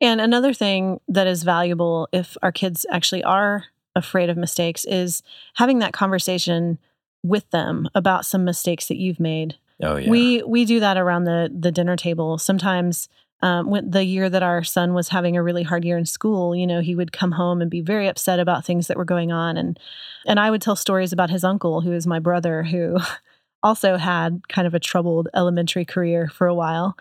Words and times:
And 0.00 0.20
another 0.20 0.52
thing 0.52 1.00
that 1.08 1.26
is 1.26 1.42
valuable 1.42 2.08
if 2.12 2.36
our 2.42 2.52
kids 2.52 2.84
actually 2.90 3.24
are 3.24 3.64
afraid 3.94 4.28
of 4.28 4.36
mistakes 4.36 4.84
is 4.84 5.22
having 5.54 5.78
that 5.78 5.92
conversation 5.92 6.78
with 7.22 7.48
them 7.50 7.88
about 7.94 8.26
some 8.26 8.44
mistakes 8.44 8.88
that 8.88 8.98
you've 8.98 9.20
made. 9.20 9.56
Oh 9.82 9.96
yeah. 9.96 10.10
We 10.10 10.42
we 10.42 10.64
do 10.64 10.80
that 10.80 10.96
around 10.96 11.24
the 11.24 11.50
the 11.52 11.72
dinner 11.72 11.96
table. 11.96 12.38
Sometimes 12.38 13.08
um, 13.42 13.68
when 13.68 13.90
the 13.90 14.04
year 14.04 14.30
that 14.30 14.42
our 14.42 14.64
son 14.64 14.94
was 14.94 15.08
having 15.08 15.36
a 15.36 15.42
really 15.42 15.62
hard 15.62 15.84
year 15.84 15.98
in 15.98 16.06
school, 16.06 16.56
you 16.56 16.66
know, 16.66 16.80
he 16.80 16.94
would 16.94 17.12
come 17.12 17.32
home 17.32 17.60
and 17.60 17.70
be 17.70 17.82
very 17.82 18.08
upset 18.08 18.40
about 18.40 18.64
things 18.64 18.86
that 18.86 18.96
were 18.96 19.04
going 19.04 19.32
on, 19.32 19.56
and 19.56 19.78
and 20.26 20.40
I 20.40 20.50
would 20.50 20.62
tell 20.62 20.76
stories 20.76 21.12
about 21.12 21.30
his 21.30 21.44
uncle, 21.44 21.82
who 21.82 21.92
is 21.92 22.06
my 22.06 22.18
brother, 22.18 22.62
who 22.62 22.98
also 23.62 23.96
had 23.96 24.48
kind 24.48 24.66
of 24.66 24.74
a 24.74 24.80
troubled 24.80 25.28
elementary 25.34 25.84
career 25.84 26.28
for 26.28 26.46
a 26.46 26.54
while, 26.54 26.96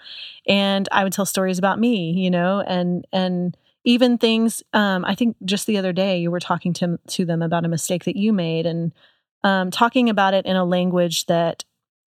and 0.47 0.87
I 0.91 1.03
would 1.03 1.13
tell 1.13 1.25
stories 1.25 1.59
about 1.59 1.79
me, 1.79 2.11
you 2.11 2.31
know, 2.31 2.61
and 2.65 3.05
and 3.11 3.55
even 3.83 4.17
things. 4.17 4.63
Um, 4.73 5.05
I 5.05 5.15
think 5.15 5.37
just 5.45 5.67
the 5.67 5.77
other 5.77 5.93
day 5.93 6.17
you 6.19 6.31
were 6.31 6.39
talking 6.39 6.73
to 6.73 6.99
to 7.07 7.25
them 7.25 7.41
about 7.41 7.65
a 7.65 7.69
mistake 7.69 8.05
that 8.05 8.15
you 8.15 8.33
made, 8.33 8.65
and 8.65 8.93
um, 9.43 9.71
talking 9.71 10.09
about 10.09 10.33
it 10.33 10.45
in 10.45 10.55
a 10.55 10.65
language 10.65 11.25
that 11.27 11.63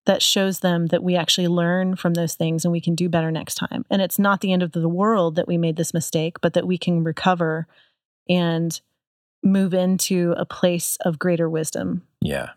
that 0.09 0.23
shows 0.23 0.61
them 0.61 0.87
that 0.87 1.03
we 1.03 1.15
actually 1.17 1.49
learn 1.49 1.95
from 1.95 2.15
those 2.15 2.35
things 2.35 2.65
and 2.65 2.73
we 2.73 2.81
can 2.81 2.95
do 2.95 3.11
better 3.11 3.31
next 3.31 3.57
time. 3.57 3.85
And 3.91 4.01
it's 4.01 4.19
not 4.19 4.41
the 4.41 4.55
end 4.55 4.63
of 4.63 4.73
the 4.73 4.89
world 4.89 5.37
that 5.37 5.47
we 5.47 5.59
made 5.59 5.77
this 5.77 5.93
mistake, 5.93 6.41
but 6.41 6.55
that 6.55 6.67
we 6.67 6.79
can 6.79 7.05
recover 7.05 7.67
and 8.27 8.81
move 9.43 9.75
into 9.75 10.35
a 10.39 10.47
place 10.47 10.97
of 11.03 11.19
greater 11.19 11.49
wisdom. 11.49 12.03
Yeah. 12.23 12.51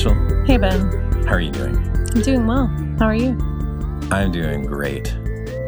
Rachel. 0.00 0.44
Hey, 0.46 0.56
Ben. 0.56 0.80
How 1.26 1.34
are 1.34 1.40
you 1.40 1.50
doing? 1.52 1.76
I'm 1.76 2.22
doing 2.22 2.46
well. 2.46 2.68
How 2.98 3.04
are 3.04 3.14
you? 3.14 3.32
I'm 4.10 4.32
doing 4.32 4.64
great. 4.64 5.14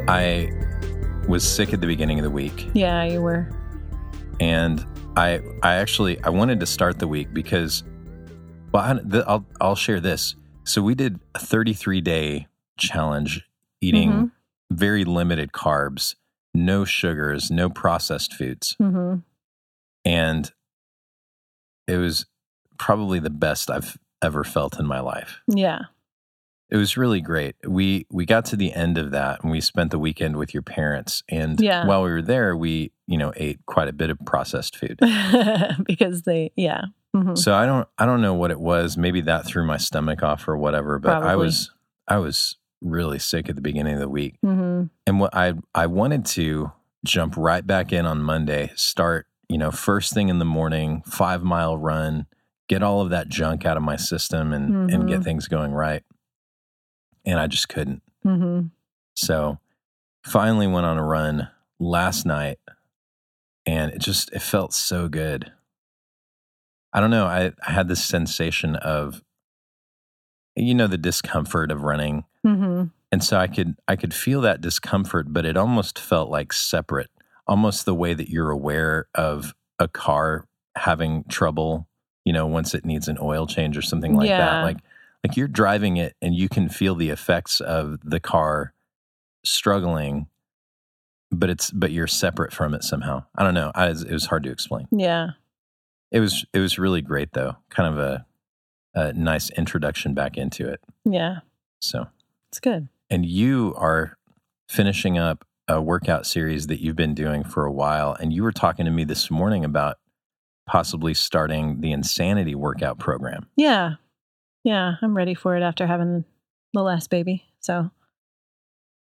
I 0.08 0.50
was 1.28 1.46
sick 1.46 1.74
at 1.74 1.82
the 1.82 1.86
beginning 1.86 2.18
of 2.18 2.22
the 2.22 2.30
week, 2.30 2.70
Yeah, 2.72 3.04
you 3.04 3.20
were. 3.20 3.50
and 4.40 4.86
I 5.18 5.42
I 5.62 5.74
actually 5.74 6.18
I 6.24 6.30
wanted 6.30 6.60
to 6.60 6.66
start 6.66 6.98
the 6.98 7.06
week 7.06 7.34
because 7.34 7.84
well 8.72 8.82
I, 8.82 8.94
the, 9.04 9.22
I'll 9.28 9.44
I'll 9.60 9.76
share 9.76 10.00
this. 10.00 10.34
So 10.64 10.80
we 10.80 10.94
did 10.94 11.20
a 11.34 11.38
33 11.38 12.00
day 12.00 12.46
challenge 12.78 13.46
eating 13.82 14.10
Mhm. 14.12 14.30
very 14.70 15.04
limited 15.04 15.52
carbs, 15.52 16.14
no 16.54 16.86
sugars, 16.86 17.50
no 17.50 17.68
processed 17.68 18.32
foods, 18.32 18.76
hmm 18.78 19.16
and 20.06 20.50
it 21.86 21.98
was 21.98 22.24
probably 22.78 23.18
the 23.18 23.28
best 23.30 23.70
I've 23.70 23.98
ever 24.22 24.44
felt 24.44 24.78
in 24.78 24.86
my 24.86 25.00
life. 25.00 25.40
Yeah. 25.48 25.80
It 26.70 26.76
was 26.76 26.96
really 26.96 27.20
great. 27.20 27.54
We 27.66 28.06
we 28.10 28.24
got 28.24 28.46
to 28.46 28.56
the 28.56 28.72
end 28.72 28.96
of 28.96 29.10
that 29.10 29.42
and 29.42 29.50
we 29.50 29.60
spent 29.60 29.90
the 29.90 29.98
weekend 29.98 30.36
with 30.36 30.54
your 30.54 30.62
parents 30.62 31.22
and 31.28 31.60
Yeah. 31.60 31.86
while 31.86 32.02
we 32.02 32.10
were 32.10 32.22
there 32.22 32.56
we, 32.56 32.92
you 33.06 33.18
know, 33.18 33.32
ate 33.36 33.58
quite 33.66 33.88
a 33.88 33.92
bit 33.92 34.08
of 34.08 34.18
processed 34.24 34.76
food. 34.76 34.98
because 35.86 36.22
they, 36.22 36.50
yeah. 36.56 36.82
hmm 37.14 37.34
So 37.34 37.54
I 37.54 37.66
don't 37.66 37.86
I 37.98 38.06
don't 38.06 38.22
know 38.22 38.34
what 38.34 38.50
it 38.50 38.60
was. 38.60 38.96
Maybe 38.96 39.20
that 39.22 39.44
threw 39.44 39.66
my 39.66 39.76
stomach 39.76 40.22
off 40.22 40.48
or 40.48 40.56
whatever, 40.56 40.98
but 40.98 41.22
I 41.22 41.36
was 41.36 41.70
I 42.08 42.16
was 42.18 42.56
really 42.80 43.18
sick 43.18 43.48
at 43.48 43.54
the 43.54 43.60
beginning 43.62 43.94
of 43.94 44.00
the 44.00 44.08
week. 44.08 44.36
hmm 44.42 44.84
And 45.06 45.20
what 45.20 45.34
I 45.34 45.54
I 45.74 45.86
wanted 45.88 46.24
to 46.26 46.72
jump 47.04 47.34
right 47.36 47.66
back 47.66 47.92
in 47.92 48.06
on 48.06 48.22
Monday, 48.22 48.70
start, 48.76 49.26
you 49.48 49.58
know, 49.58 49.70
first 49.70 50.14
thing 50.14 50.28
in 50.30 50.38
the 50.38 50.44
morning, 50.46 51.02
5 51.06 51.42
mile 51.42 51.76
run, 51.76 52.26
get 52.72 52.82
all 52.82 53.00
of 53.02 53.10
that 53.10 53.28
junk 53.28 53.66
out 53.66 53.76
of 53.76 53.82
my 53.82 53.96
system 53.96 54.52
and 54.52 54.90
and 54.90 55.06
get 55.08 55.20
Mhm. 55.20 55.24
things 55.24 55.48
going 55.48 55.72
right. 55.72 56.02
And 57.24 57.38
I 57.38 57.46
just 57.46 57.68
couldn't. 57.68 58.02
hmm 58.22 58.60
So 59.14 59.58
finally 60.24 60.66
went 60.66 60.86
on 60.86 60.96
a 60.98 61.04
run 61.04 61.48
last 61.78 62.24
night 62.24 62.58
and 63.66 63.92
it 63.92 64.00
just 64.00 64.32
it 64.32 64.42
felt 64.42 64.72
so 64.72 65.08
good. 65.08 65.52
I 66.94 67.00
don't 67.00 67.10
know, 67.10 67.26
I, 67.26 67.52
I 67.66 67.72
had 67.72 67.88
this 67.88 68.04
sensation 68.04 68.76
of 68.76 69.22
you 70.56 70.74
know 70.74 70.86
the 70.86 70.98
discomfort 70.98 71.70
of 71.70 71.82
running. 71.82 72.24
hmm 72.44 72.84
And 73.10 73.22
so 73.24 73.38
I 73.38 73.46
could 73.48 73.76
I 73.86 73.96
could 73.96 74.14
feel 74.14 74.40
that 74.42 74.60
discomfort, 74.60 75.26
but 75.32 75.44
it 75.44 75.56
almost 75.56 75.98
felt 75.98 76.30
like 76.30 76.52
separate. 76.52 77.10
Almost 77.46 77.84
the 77.84 77.94
way 77.94 78.14
that 78.14 78.28
you're 78.30 78.50
aware 78.50 79.08
of 79.14 79.54
a 79.78 79.88
car 79.88 80.46
having 80.76 81.24
trouble, 81.24 81.86
you 82.24 82.32
know, 82.32 82.46
once 82.46 82.74
it 82.74 82.84
needs 82.84 83.08
an 83.08 83.18
oil 83.20 83.46
change 83.46 83.76
or 83.76 83.82
something 83.82 84.14
like 84.14 84.28
that. 84.28 84.62
Like 84.62 84.78
like 85.24 85.36
you're 85.36 85.48
driving 85.48 85.96
it 85.98 86.16
and 86.20 86.34
you 86.34 86.48
can 86.48 86.68
feel 86.68 86.94
the 86.96 87.10
effects 87.10 87.60
of 87.60 87.98
the 88.02 88.18
car 88.20 88.72
struggling 89.44 90.26
but 91.30 91.48
it's 91.50 91.70
but 91.70 91.90
you're 91.90 92.06
separate 92.06 92.52
from 92.52 92.74
it 92.74 92.84
somehow 92.84 93.22
i 93.36 93.42
don't 93.42 93.54
know 93.54 93.72
I, 93.74 93.88
it 93.88 94.10
was 94.12 94.26
hard 94.26 94.42
to 94.44 94.50
explain 94.50 94.86
Yeah. 94.92 95.30
it 96.10 96.20
was 96.20 96.44
it 96.52 96.58
was 96.60 96.78
really 96.78 97.00
great 97.02 97.32
though 97.32 97.56
kind 97.70 97.92
of 97.92 97.98
a, 97.98 98.26
a 98.94 99.12
nice 99.14 99.50
introduction 99.50 100.14
back 100.14 100.36
into 100.36 100.68
it 100.68 100.80
Yeah. 101.04 101.38
so 101.80 102.06
It's 102.50 102.60
good. 102.60 102.88
and 103.10 103.24
you 103.26 103.74
are 103.76 104.16
finishing 104.68 105.18
up 105.18 105.44
a 105.68 105.80
workout 105.80 106.26
series 106.26 106.66
that 106.68 106.80
you've 106.80 106.96
been 106.96 107.14
doing 107.14 107.42
for 107.44 107.64
a 107.64 107.72
while 107.72 108.14
and 108.20 108.32
you 108.32 108.42
were 108.42 108.52
talking 108.52 108.84
to 108.84 108.90
me 108.90 109.04
this 109.04 109.30
morning 109.30 109.64
about 109.64 109.98
possibly 110.66 111.14
starting 111.14 111.80
the 111.80 111.92
insanity 111.92 112.54
workout 112.54 112.98
program 112.98 113.46
Yeah. 113.56 113.94
Yeah. 114.64 114.94
I'm 115.02 115.16
ready 115.16 115.34
for 115.34 115.56
it 115.56 115.62
after 115.62 115.86
having 115.86 116.24
the 116.72 116.82
last 116.82 117.10
baby. 117.10 117.44
So 117.60 117.90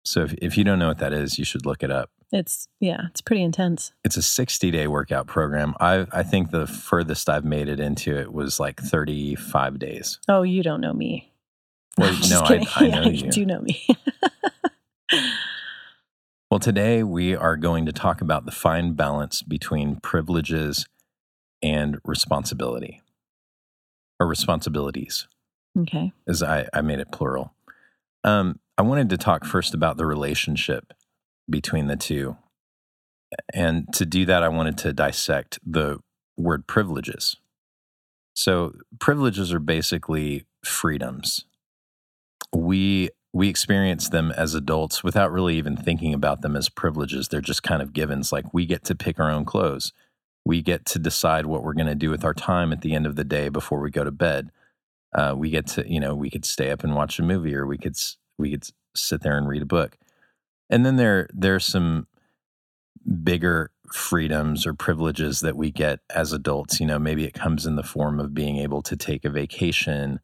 so 0.06 0.22
if, 0.22 0.34
if 0.34 0.59
you 0.59 0.64
don't 0.64 0.78
know 0.78 0.88
what 0.88 0.98
that 0.98 1.12
is 1.14 1.38
you 1.38 1.44
should 1.44 1.64
look 1.64 1.82
it 1.82 1.91
up 1.91 2.10
it's, 2.32 2.66
yeah, 2.81 3.03
it's 3.10 3.20
pretty 3.20 3.43
intense. 3.44 3.93
it's 4.03 4.16
a 4.16 4.22
60 4.22 4.70
day 4.72 4.87
workout 4.88 5.26
program 5.28 5.75
i 5.81 6.04
i 6.12 6.22
think 6.25 6.50
the 6.50 6.66
furthest 6.66 7.28
i've 7.31 7.44
made 7.44 7.69
it 7.69 7.78
into 7.81 8.14
it 8.19 8.32
was 8.32 8.59
like 8.60 8.81
35 8.81 9.78
days 9.78 10.19
Oh, 10.28 10.43
you 10.43 10.62
don't 10.62 10.81
know 10.81 10.93
me. 10.93 11.32
Well, 11.97 12.12
no, 12.28 12.41
I-. 12.41 12.66
I 12.76 12.84
Yeah, 12.87 13.00
know 13.00 13.09
you. 13.09 13.31
do 13.31 13.47
know 13.47 13.60
me. 13.60 13.87
Well, 16.50 16.60
today 16.60 17.03
we 17.03 17.34
are 17.34 17.56
going 17.56 17.84
to 17.87 17.93
talk 17.93 18.20
about 18.20 18.44
the 18.44 18.53
fine 18.53 18.93
balance 18.93 19.43
between 19.43 19.97
privileges 19.97 20.87
and 21.64 21.98
responsibility, 22.04 23.00
or 24.20 24.26
responsibilities, 24.26 25.26
okay. 25.80 26.12
as 26.28 26.42
I, 26.42 26.69
I 26.75 26.82
made 26.82 27.00
it 27.00 27.10
plural. 27.10 27.54
Um, 28.22 28.60
I 28.76 28.82
wanted 28.82 29.08
to 29.10 29.16
talk 29.16 29.44
first 29.44 29.72
about 29.72 29.97
the 29.97 30.04
relationship 30.04 30.92
between 31.48 31.86
the 31.86 31.97
two. 31.97 32.36
And 33.52 33.92
to 33.94 34.04
do 34.04 34.26
that, 34.26 34.42
I 34.42 34.48
wanted 34.48 34.76
to 34.78 34.92
dissect 34.92 35.58
the 35.66 36.00
word 36.36 36.66
privileges. 36.66 37.36
So, 38.34 38.75
privileges 39.00 39.52
are 39.52 39.60
basically 39.60 40.44
freedoms. 40.62 41.44
We 42.52 43.10
we 43.32 43.48
experience 43.48 44.08
them 44.10 44.31
as 44.31 44.54
adults 44.54 45.02
without 45.02 45.32
really 45.32 45.56
even 45.56 45.76
thinking 45.76 46.14
about 46.14 46.42
them 46.42 46.54
as 46.54 46.69
privileges. 46.69 47.28
They're 47.28 47.41
just 47.41 47.64
kind 47.64 47.82
of 47.82 47.92
givens. 47.92 48.31
Like 48.31 48.54
we 48.54 48.64
get 48.64 48.84
to 48.84 48.94
pick 48.94 49.19
our 49.19 49.31
own 49.31 49.44
clothes. 49.44 49.92
We 50.44 50.62
get 50.62 50.84
to 50.87 50.99
decide 50.99 51.47
what 51.47 51.62
we're 51.62 51.75
going 51.75 51.87
to 51.87 51.94
do 51.94 52.10
with 52.10 52.25
our 52.25 52.34
time 52.34 52.72
at 52.72 52.82
the 52.82 52.94
end 52.94 53.06
of 53.06 53.16
the 53.16 53.25
day 53.25 53.49
before 53.49 53.81
we 53.81 53.91
go 53.91 54.05
to 54.05 54.10
bed. 54.10 54.50
Uh, 55.15 55.34
we 55.37 55.50
get 55.50 55.66
to, 55.69 55.91
you 55.91 56.00
know, 56.00 56.15
we 56.15 56.28
could 56.28 56.44
stay 56.44 56.71
up 56.71 56.84
and 56.84 56.94
watch 56.94 57.19
a 57.19 57.22
movie, 57.22 57.55
or 57.55 57.66
we 57.66 57.78
could 57.78 57.97
we 58.37 58.50
could 58.50 58.69
sit 58.94 59.22
there 59.22 59.38
and 59.38 59.49
read 59.49 59.62
a 59.62 59.66
book. 59.66 59.97
And 60.69 60.84
then 60.84 60.97
there 60.97 61.28
there's 61.32 61.65
some 61.65 62.06
bigger 63.23 63.70
freedoms 63.93 64.67
or 64.67 64.75
privileges 64.75 65.41
that 65.41 65.56
we 65.56 65.70
get 65.70 66.00
as 66.14 66.32
adults. 66.32 66.81
You 66.81 66.87
know, 66.87 66.99
maybe 66.99 67.25
it 67.25 67.35
comes 67.35 67.67
in 67.67 67.76
the 67.76 67.82
form 67.82 68.19
of 68.19 68.35
being 68.35 68.58
able 68.58 68.82
to 68.82 68.97
take 68.97 69.25
a 69.25 69.31
vacation, 69.31 70.20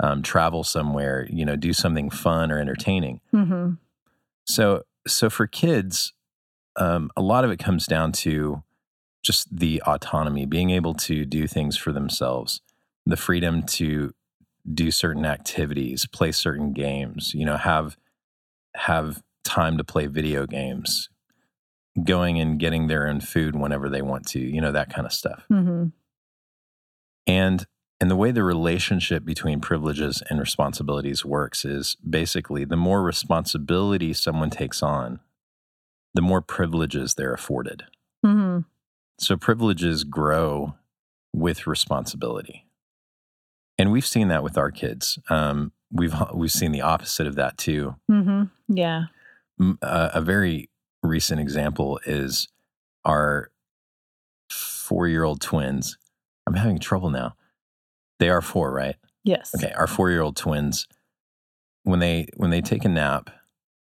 um, 0.00 0.22
travel 0.22 0.62
somewhere, 0.62 1.26
you 1.30 1.44
know, 1.44 1.56
do 1.56 1.72
something 1.72 2.10
fun 2.10 2.52
or 2.52 2.58
entertaining. 2.58 3.20
hmm 3.30 3.72
So, 4.44 4.82
so 5.06 5.30
for 5.30 5.46
kids, 5.46 6.12
um, 6.76 7.10
a 7.16 7.22
lot 7.22 7.44
of 7.44 7.50
it 7.50 7.58
comes 7.58 7.86
down 7.86 8.12
to 8.12 8.62
just 9.22 9.56
the 9.56 9.82
autonomy, 9.86 10.46
being 10.46 10.70
able 10.70 10.94
to 10.94 11.24
do 11.24 11.46
things 11.46 11.76
for 11.76 11.92
themselves, 11.92 12.60
the 13.04 13.16
freedom 13.16 13.62
to 13.62 14.12
do 14.72 14.90
certain 14.90 15.24
activities, 15.24 16.06
play 16.06 16.32
certain 16.32 16.72
games, 16.72 17.32
you 17.34 17.44
know, 17.44 17.56
have 17.56 17.96
have 18.74 19.22
time 19.44 19.78
to 19.78 19.84
play 19.84 20.06
video 20.06 20.46
games, 20.46 21.08
going 22.04 22.38
and 22.38 22.58
getting 22.60 22.86
their 22.86 23.08
own 23.08 23.20
food 23.20 23.56
whenever 23.56 23.88
they 23.88 24.02
want 24.02 24.26
to, 24.26 24.40
you 24.40 24.60
know, 24.60 24.72
that 24.72 24.92
kind 24.92 25.06
of 25.06 25.12
stuff. 25.12 25.44
hmm 25.48 25.86
And 27.26 27.66
and 28.00 28.10
the 28.10 28.16
way 28.16 28.30
the 28.30 28.44
relationship 28.44 29.24
between 29.24 29.60
privileges 29.60 30.22
and 30.30 30.38
responsibilities 30.38 31.24
works 31.24 31.64
is 31.64 31.96
basically 32.08 32.64
the 32.64 32.76
more 32.76 33.02
responsibility 33.02 34.12
someone 34.12 34.50
takes 34.50 34.82
on, 34.84 35.18
the 36.14 36.22
more 36.22 36.40
privileges 36.40 37.14
they're 37.14 37.34
afforded. 37.34 37.84
So 39.18 39.36
privileges 39.36 40.04
grow 40.04 40.74
with 41.34 41.66
responsibility. 41.66 42.66
And 43.76 43.92
we've 43.92 44.06
seen 44.06 44.28
that 44.28 44.42
with 44.42 44.56
our 44.58 44.70
kids. 44.70 45.18
Um, 45.30 45.72
we've 45.92 46.14
we've 46.34 46.52
seen 46.52 46.72
the 46.72 46.80
opposite 46.82 47.26
of 47.26 47.34
that 47.36 47.58
too. 47.58 47.96
hmm 48.08 48.44
Yeah. 48.68 49.04
M- 49.60 49.78
uh, 49.82 50.10
a 50.14 50.20
very 50.20 50.70
recent 51.02 51.40
example 51.40 52.00
is 52.06 52.48
our 53.04 53.50
four-year-old 54.50 55.40
twins. 55.40 55.98
I'm 56.46 56.54
having 56.54 56.78
trouble 56.78 57.10
now. 57.10 57.34
They 58.18 58.30
are 58.30 58.40
four, 58.42 58.72
right? 58.72 58.96
Yes. 59.24 59.54
Okay, 59.54 59.72
our 59.72 59.86
four-year-old 59.86 60.36
twins. 60.36 60.86
When 61.84 61.98
they 62.00 62.28
when 62.36 62.50
they 62.50 62.60
take 62.60 62.84
a 62.84 62.88
nap, 62.88 63.30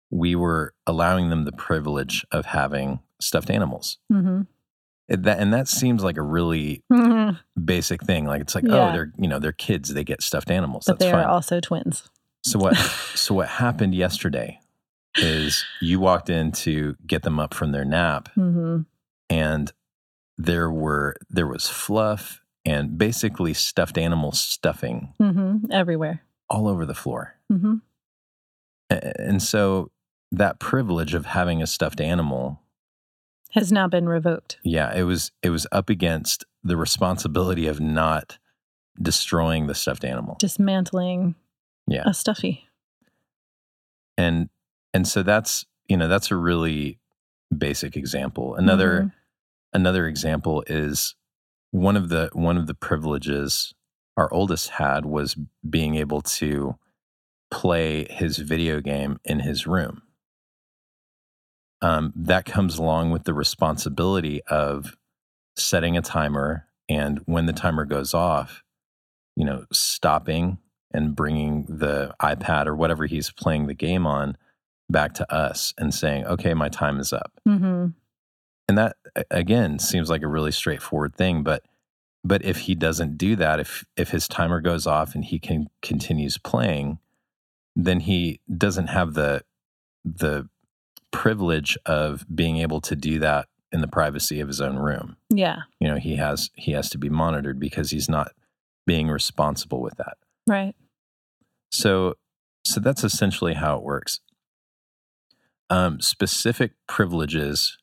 we 0.10 0.36
were 0.36 0.74
allowing 0.86 1.30
them 1.30 1.46
the 1.46 1.52
privilege 1.52 2.26
of 2.32 2.48
having 2.48 3.00
stuffed 3.22 3.50
animals. 3.50 3.98
hmm 4.12 4.42
It- 5.10 5.24
that 5.24 5.40
and 5.40 5.54
that 5.54 5.68
seems 5.68 6.04
like 6.04 6.18
a 6.18 6.22
really 6.22 6.84
hmm 6.92 7.32
basic 7.64 8.04
thing. 8.04 8.26
Like 8.26 8.42
it's 8.42 8.56
like, 8.56 8.66
Yeah. 8.66 8.90
oh, 8.90 8.92
they're 8.92 9.12
you 9.18 9.28
know 9.28 9.40
they're 9.40 9.52
kids. 9.54 9.94
They 9.94 10.04
get 10.04 10.22
stuffed 10.22 10.52
animals. 10.52 10.86
But 10.88 11.00
That's 11.00 11.06
they 11.10 11.12
fine. 11.12 11.26
are 11.26 11.30
also 11.30 11.60
twins. 11.60 12.10
so 12.44 12.60
what? 12.60 12.76
so 13.16 13.34
what 13.36 13.48
happened 13.48 13.96
yesterday 13.96 14.60
is 15.16 15.64
you 15.82 16.00
walked 16.00 16.30
in 16.30 16.52
to 16.52 16.96
get 17.06 17.24
them 17.24 17.40
up 17.40 17.54
from 17.54 17.72
their 17.72 17.86
nap, 17.86 18.30
hmm 18.36 18.82
and 19.30 19.72
there 20.38 20.70
were 20.70 21.16
there 21.30 21.48
was 21.48 21.68
fluff 21.68 22.42
and 22.66 22.98
basically 22.98 23.54
stuffed 23.54 23.98
animal 23.98 24.32
stuffing 24.34 25.14
hmm 25.18 25.58
Everywhere. 25.72 26.22
all 26.50 26.68
over 26.68 26.86
the 26.86 26.94
floor. 26.94 27.36
hmm 27.50 27.76
And 28.90 29.42
so 29.42 29.92
that 30.32 30.60
privilege 30.60 31.14
of 31.14 31.26
having 31.26 31.62
a 31.62 31.68
stuffed 31.68 32.00
animal, 32.02 32.62
Has 33.58 33.72
now 33.72 33.88
been 33.88 34.08
revoked. 34.08 34.58
yeah, 34.64 34.94
it 34.94 35.04
was 35.04 35.32
it 35.42 35.50
was 35.50 35.66
up 35.72 35.90
against 35.90 36.46
the 36.64 36.78
responsibility 36.78 37.66
of 37.68 37.80
not 37.80 38.38
destroying 39.02 39.68
the 39.68 39.76
stuffed 39.76 40.04
animal. 40.06 40.36
Dismantling 40.40 41.36
Yeah. 41.88 42.04
a 42.06 42.14
stuffy. 42.14 42.68
and 44.18 44.50
and 44.94 45.08
so 45.08 45.24
that's 45.24 45.66
you 45.88 45.98
know 45.98 46.08
that's 46.08 46.32
a 46.32 46.36
really 46.36 47.00
basic 47.56 47.96
example 47.96 48.56
another 48.56 49.02
Mhm. 49.04 49.12
another 49.74 50.08
example 50.08 50.64
is 50.68 51.16
one 51.72 51.96
of 51.96 52.10
the 52.10 52.30
one 52.34 52.58
of 52.58 52.68
the 52.68 52.74
privileges 52.74 53.74
our 54.18 54.32
oldest 54.34 54.70
had 54.72 55.06
was 55.06 55.36
being 55.70 55.96
able 55.96 56.22
to 56.22 56.76
play 57.52 58.06
his 58.10 58.38
video 58.40 58.82
game 58.82 59.20
in 59.24 59.40
his 59.42 59.66
room 59.68 60.02
um, 61.82 62.12
that 62.16 62.46
comes 62.46 62.78
along 62.78 63.12
with 63.12 63.24
the 63.26 63.34
responsibility 63.34 64.42
of 64.50 64.96
setting 65.56 65.98
a 65.98 66.02
timer 66.02 66.66
and 66.90 67.20
when 67.26 67.46
the 67.46 67.54
timer 67.54 67.84
goes 67.86 68.14
off 68.14 68.64
you 69.36 69.44
know 69.46 69.66
stopping 69.72 70.58
and 70.94 71.16
bringing 71.16 71.66
the 71.68 72.14
ipad 72.22 72.66
or 72.68 72.76
whatever 72.76 73.06
he's 73.06 73.32
playing 73.32 73.66
the 73.68 73.74
game 73.74 74.06
on 74.06 74.38
back 74.90 75.14
to 75.14 75.34
us 75.34 75.74
and 75.78 75.94
saying 75.94 76.26
okay 76.26 76.54
my 76.54 76.70
time 76.70 77.00
is 77.00 77.12
up 77.12 77.32
Mhm. 77.48 77.94
and 78.70 78.78
that 78.78 78.96
again 79.32 79.80
seems 79.80 80.10
like 80.10 80.22
a 80.22 80.28
really 80.28 80.52
straightforward 80.52 81.16
thing 81.16 81.42
but 81.44 81.64
but 82.24 82.44
if 82.46 82.58
he 82.60 82.76
doesn't 82.76 83.18
do 83.18 83.36
that 83.36 83.60
if 83.60 83.84
if 83.96 84.10
his 84.12 84.28
timer 84.28 84.62
goes 84.62 84.86
off 84.88 85.16
and 85.16 85.26
he 85.26 85.40
can 85.40 85.68
continues 85.82 86.38
playing 86.38 87.00
then 87.76 88.00
he 88.02 88.40
doesn't 88.56 88.88
have 88.88 89.14
the 89.16 89.42
the 90.06 90.48
privilege 91.12 91.78
of 91.86 92.26
being 92.34 92.58
able 92.58 92.82
to 92.82 92.96
do 92.96 93.20
that 93.20 93.48
in 93.72 93.82
the 93.82 93.88
privacy 93.88 94.40
of 94.40 94.48
his 94.48 94.62
own 94.62 94.78
room 94.78 95.18
Yeah. 95.30 95.62
you 95.80 95.88
know 95.88 95.98
he 95.98 96.16
has 96.18 96.50
he 96.56 96.72
has 96.74 96.90
to 96.92 96.98
be 96.98 97.10
monitored 97.10 97.60
because 97.60 97.92
he's 97.92 98.08
not 98.10 98.32
being 98.86 99.08
responsible 99.10 99.82
with 99.82 99.96
that 99.98 100.18
Right. 100.48 100.76
so 101.72 102.16
so 102.66 102.80
that's 102.80 103.04
essentially 103.04 103.54
how 103.56 103.78
it 103.78 103.84
works 103.84 104.20
um, 105.70 106.00
specific 106.00 106.72
privileges 106.88 107.78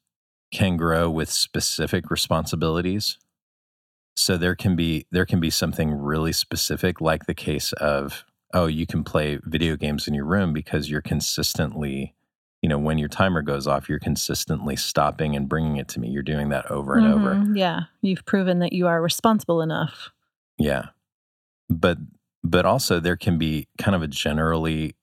can 0.53 0.77
grow 0.77 1.11
with 1.11 1.29
specific 1.31 2.11
responsibilities 2.11 3.19
so 4.17 4.37
there 4.37 4.55
can 4.55 4.77
be 4.77 5.07
there 5.11 5.27
can 5.27 5.41
be 5.41 5.51
something 5.51 5.91
really 5.93 6.33
specific 6.33 7.01
like 7.01 7.27
the 7.27 7.35
case 7.35 7.73
of 7.75 8.25
oh 8.55 8.67
you 8.67 8.87
can 8.87 9.03
play 9.05 9.39
video 9.45 9.77
games 9.77 10.07
in 10.09 10.15
your 10.15 10.25
room 10.25 10.53
because 10.53 10.89
you're 10.89 11.03
consistently 11.03 12.15
you 12.65 12.69
know 12.71 12.79
when 12.79 12.97
your 12.97 13.11
timer 13.11 13.43
goes 13.43 13.67
off 13.67 13.91
you're 13.91 13.99
consistently 13.99 14.75
stopping 14.75 15.37
and 15.37 15.51
bringing 15.51 15.77
it 15.77 15.87
to 15.87 16.01
me 16.01 16.09
you're 16.09 16.23
doing 16.23 16.49
that 16.49 16.65
over 16.71 16.95
and 16.97 17.07
over 17.07 17.35
Mhm. 17.35 17.59
Yeah. 17.59 17.81
You've 18.01 18.25
proven 18.25 18.59
that 18.61 18.73
you 18.73 18.87
are 18.87 19.03
responsible 19.03 19.61
enough. 19.61 20.11
Yeah. 20.59 20.85
But 21.69 21.99
but 22.43 22.65
also 22.65 23.01
there 23.01 23.17
can 23.17 23.37
be 23.37 23.69
kind 23.77 23.95
of 23.95 24.03
a 24.03 24.07
generally 24.09 24.95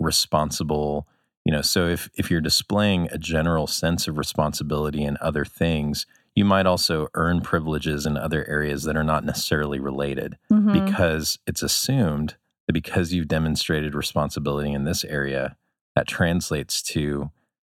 responsible, 0.00 1.06
you 1.44 1.52
know, 1.52 1.62
so 1.62 1.86
if 1.88 2.08
if 2.14 2.30
you're 2.30 2.40
displaying 2.40 3.08
a 3.12 3.18
general 3.18 3.66
sense 3.66 4.08
of 4.08 4.18
responsibility 4.18 5.02
in 5.04 5.16
other 5.20 5.44
things, 5.44 6.06
you 6.34 6.44
might 6.44 6.66
also 6.66 7.08
earn 7.14 7.40
privileges 7.40 8.06
in 8.06 8.16
other 8.16 8.46
areas 8.48 8.82
that 8.84 8.96
are 8.96 9.04
not 9.04 9.24
necessarily 9.24 9.78
related 9.80 10.36
Mhm. 10.52 10.72
because 10.86 11.38
it's 11.46 11.62
assumed 11.62 12.36
that 12.66 12.72
because 12.72 13.12
you've 13.12 13.28
demonstrated 13.28 13.94
responsibility 13.94 14.72
in 14.72 14.84
this 14.84 15.04
area, 15.04 15.56
that 15.96 16.06
translates 16.06 16.80
to 16.82 17.30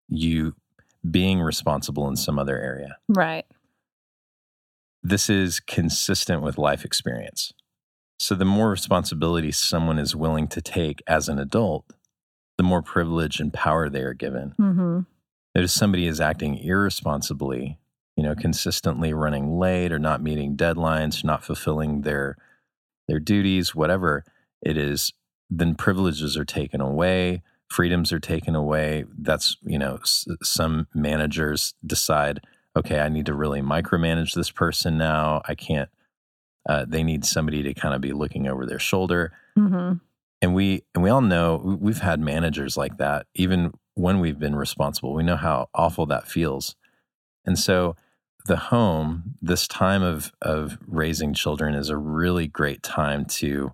you 0.10 0.54
being 1.10 1.40
responsible 1.40 2.08
in 2.10 2.18
some 2.18 2.38
other 2.38 2.58
area 2.60 2.98
right. 3.08 3.46
this 5.02 5.30
is 5.30 5.62
consistent 5.62 6.42
with 6.42 6.58
life 6.58 6.84
experience. 6.84 7.54
So, 8.20 8.34
the 8.34 8.46
more 8.46 8.72
responsibility 8.72 9.52
someone 9.52 10.00
is 10.00 10.16
willing 10.16 10.48
to 10.48 10.60
take 10.60 11.04
as 11.06 11.30
an 11.30 11.38
adult, 11.38 11.86
the 12.58 12.64
more 12.64 12.82
privilege 12.82 13.40
and 13.40 13.54
power 13.54 13.90
they 13.90 14.02
are 14.02 14.16
given. 14.16 14.54
hmm 14.58 15.02
if 15.64 15.72
somebody 15.72 16.06
is 16.06 16.22
acting 16.22 16.58
irresponsibly, 16.60 17.80
you 18.16 18.24
know, 18.24 18.36
consistently 18.36 19.12
running 19.14 19.58
late 19.58 19.92
or 19.92 20.00
not 20.00 20.22
meeting 20.22 20.56
deadlines, 20.56 21.24
not 21.24 21.44
fulfilling 21.44 22.02
their 22.02 22.38
their 23.08 23.20
duties, 23.20 23.74
whatever 23.74 24.24
it 24.62 24.78
is, 24.78 25.14
then 25.50 25.76
privileges 25.76 26.36
are 26.36 26.46
taken 26.46 26.82
away, 26.82 27.42
freedoms 27.70 28.12
are 28.14 28.20
taken 28.20 28.56
away. 28.56 29.06
That's 29.18 29.58
you 29.64 29.78
know, 29.80 29.98
s- 30.02 30.26
some 30.44 30.88
managers 30.94 31.74
decide, 31.86 32.42
okay, 32.76 33.00
I 33.00 33.10
need 33.10 33.26
to 33.28 33.34
really 33.34 33.62
micromanage 33.62 34.34
this 34.34 34.52
person 34.52 34.98
now. 34.98 35.42
I 35.48 35.56
can't. 35.56 35.90
Uh, 36.68 36.86
they 36.88 37.02
need 37.04 37.24
somebody 37.26 37.64
to 37.64 37.74
kind 37.74 37.96
of 37.96 38.02
be 38.02 38.12
looking 38.14 38.48
over 38.48 38.66
their 38.66 38.80
shoulder 38.80 39.32
hmm 39.56 39.94
and 40.42 40.54
we 40.54 40.84
and 40.94 41.02
we 41.04 41.10
all 41.10 41.22
know 41.22 41.62
we- 41.64 41.76
we've 41.76 42.02
had 42.02 42.20
managers 42.20 42.76
like 42.78 42.98
that 42.98 43.26
even 43.34 43.72
when 43.96 44.20
we've 44.20 44.38
been 44.38 44.54
responsible 44.56 45.14
we 45.14 45.24
know 45.24 45.38
how 45.38 45.68
awful 45.74 46.06
that 46.06 46.28
feels 46.28 46.76
and 47.46 47.58
so 47.58 47.96
the 48.46 48.58
home 48.58 49.34
this 49.42 49.66
time 49.68 50.04
of 50.04 50.32
of 50.42 50.78
raising 50.86 51.34
children 51.34 51.74
is 51.74 51.90
a 51.90 51.98
really 51.98 52.48
great 52.48 52.84
time 52.84 53.24
to 53.26 53.72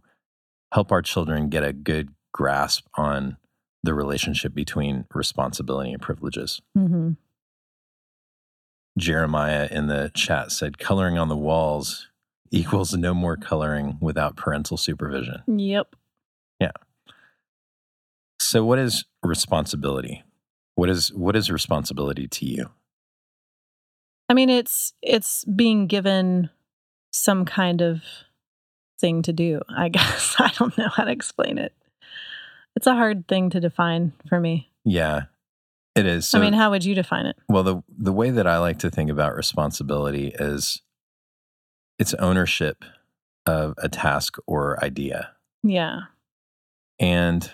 help 0.72 0.92
our 0.92 1.02
children 1.02 1.50
get 1.50 1.64
a 1.64 1.74
good 1.74 2.10
grasp 2.32 2.86
on 2.96 3.38
the 3.84 3.94
relationship 3.94 4.54
between 4.54 5.06
responsibility 5.14 5.92
and 5.92 6.02
privileges 6.02 6.62
hmm 6.76 7.12
jeremiah 8.98 9.68
in 9.72 9.88
the 9.88 10.12
chat 10.14 10.52
said 10.52 10.78
coloring 10.78 11.18
on 11.18 11.28
the 11.28 11.38
walls 11.38 12.10
equals 12.52 12.94
no 12.94 13.14
more 13.14 13.36
coloring 13.36 13.98
without 14.00 14.36
parental 14.36 14.78
supervision 14.78 15.42
Yep. 15.48 15.96
Yeah. 16.60 16.72
So 18.40 18.64
what 18.64 18.78
is 18.78 19.06
responsibility? 19.24 20.24
What 20.76 20.90
is 20.90 21.12
what 21.14 21.36
is 21.36 21.50
responsibility 21.50 22.28
to 22.28 22.46
you? 22.46 22.70
I 24.30 24.34
mean, 24.34 24.50
it's 24.50 24.94
it's 25.02 25.46
being 25.46 25.88
given 25.88 26.50
some 27.12 27.46
kind 27.46 27.82
of 27.82 28.02
thing 29.00 29.22
to 29.24 29.34
do. 29.34 29.62
I 29.70 29.90
guess 29.90 30.36
I 30.40 30.52
don't 30.58 30.78
know 30.78 30.90
how 30.90 31.06
to 31.06 31.12
explain 31.12 31.58
it. 31.58 31.74
It's 32.76 32.88
a 32.88 32.96
hard 32.96 33.28
thing 33.28 33.50
to 33.52 33.60
define 33.60 34.14
for 34.28 34.40
me. 34.40 34.70
Yeah. 34.84 35.24
It 35.96 36.06
is. 36.06 36.28
So 36.28 36.40
I 36.40 36.42
mean, 36.42 36.54
how 36.54 36.72
would 36.72 36.84
you 36.84 36.96
define 36.96 37.26
it? 37.28 37.38
well 37.48 37.64
the 37.64 37.84
the 37.88 38.14
way 38.14 38.32
that 38.32 38.48
I 38.48 38.58
like 38.58 38.80
to 38.80 38.90
think 38.90 39.12
about 39.12 39.36
responsibility 39.36 40.34
is 40.40 40.82
it's 42.00 42.14
ownership 42.16 42.84
of 43.46 43.76
a 43.78 43.90
task 43.90 44.38
or 44.48 44.84
idea. 44.84 45.32
Yeah. 45.62 46.02
And 47.00 47.52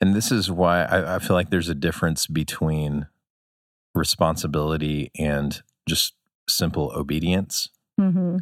and 0.00 0.14
this 0.14 0.30
is 0.30 0.50
why 0.50 0.84
I, 0.84 1.16
I 1.16 1.18
feel 1.18 1.34
like 1.34 1.50
there's 1.50 1.68
a 1.68 1.74
difference 1.74 2.26
between 2.26 3.06
responsibility 3.94 5.10
and 5.18 5.62
just 5.88 6.14
simple 6.48 6.92
obedience. 6.94 7.68
Mm-hmm. 7.98 8.38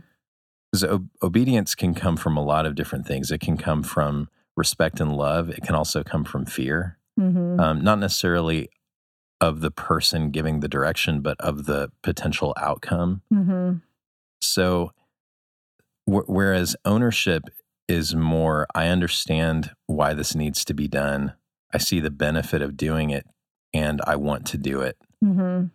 Because 0.73 0.85
o- 0.85 1.07
obedience 1.23 1.75
can 1.75 1.95
come 1.95 2.17
from 2.17 2.37
a 2.37 2.43
lot 2.43 2.67
of 2.67 2.75
different 2.75 3.07
things. 3.07 3.31
It 3.31 3.41
can 3.41 3.57
come 3.57 3.83
from 3.83 4.29
respect 4.57 5.01
and 5.01 5.17
love. 5.17 5.49
It 5.51 5.63
can 5.63 5.75
also 5.75 6.03
come 6.03 6.25
from 6.25 6.45
fear. 6.47 6.99
hmm 7.19 7.59
Um, 7.61 7.83
not 7.83 7.99
necessarily 7.99 8.69
of 9.41 9.61
the 9.61 9.71
person 9.71 10.31
giving 10.31 10.61
the 10.61 10.69
direction, 10.69 11.21
but 11.21 11.39
of 11.41 11.67
the 11.67 11.91
potential 12.03 12.55
outcome. 12.57 13.23
Mm-hmm. 13.33 13.79
So, 14.41 14.93
wh- 16.07 16.29
whereas 16.29 16.77
ownership 16.85 17.43
is 17.89 18.15
more, 18.15 18.67
I 18.75 18.87
understand 18.87 19.73
why 19.87 20.15
this 20.15 20.35
needs 20.37 20.65
to 20.67 20.75
be 20.75 20.87
done. 20.87 21.35
I 21.75 21.79
see 21.79 21.99
the 21.99 22.11
benefit 22.11 22.63
of 22.63 22.77
doing 22.77 23.11
it, 23.11 23.27
and 23.75 24.01
I 24.07 24.15
want 24.17 24.47
to 24.49 24.59
do 24.59 24.81
it. 24.81 24.97
Mm-hmm. 25.25 25.67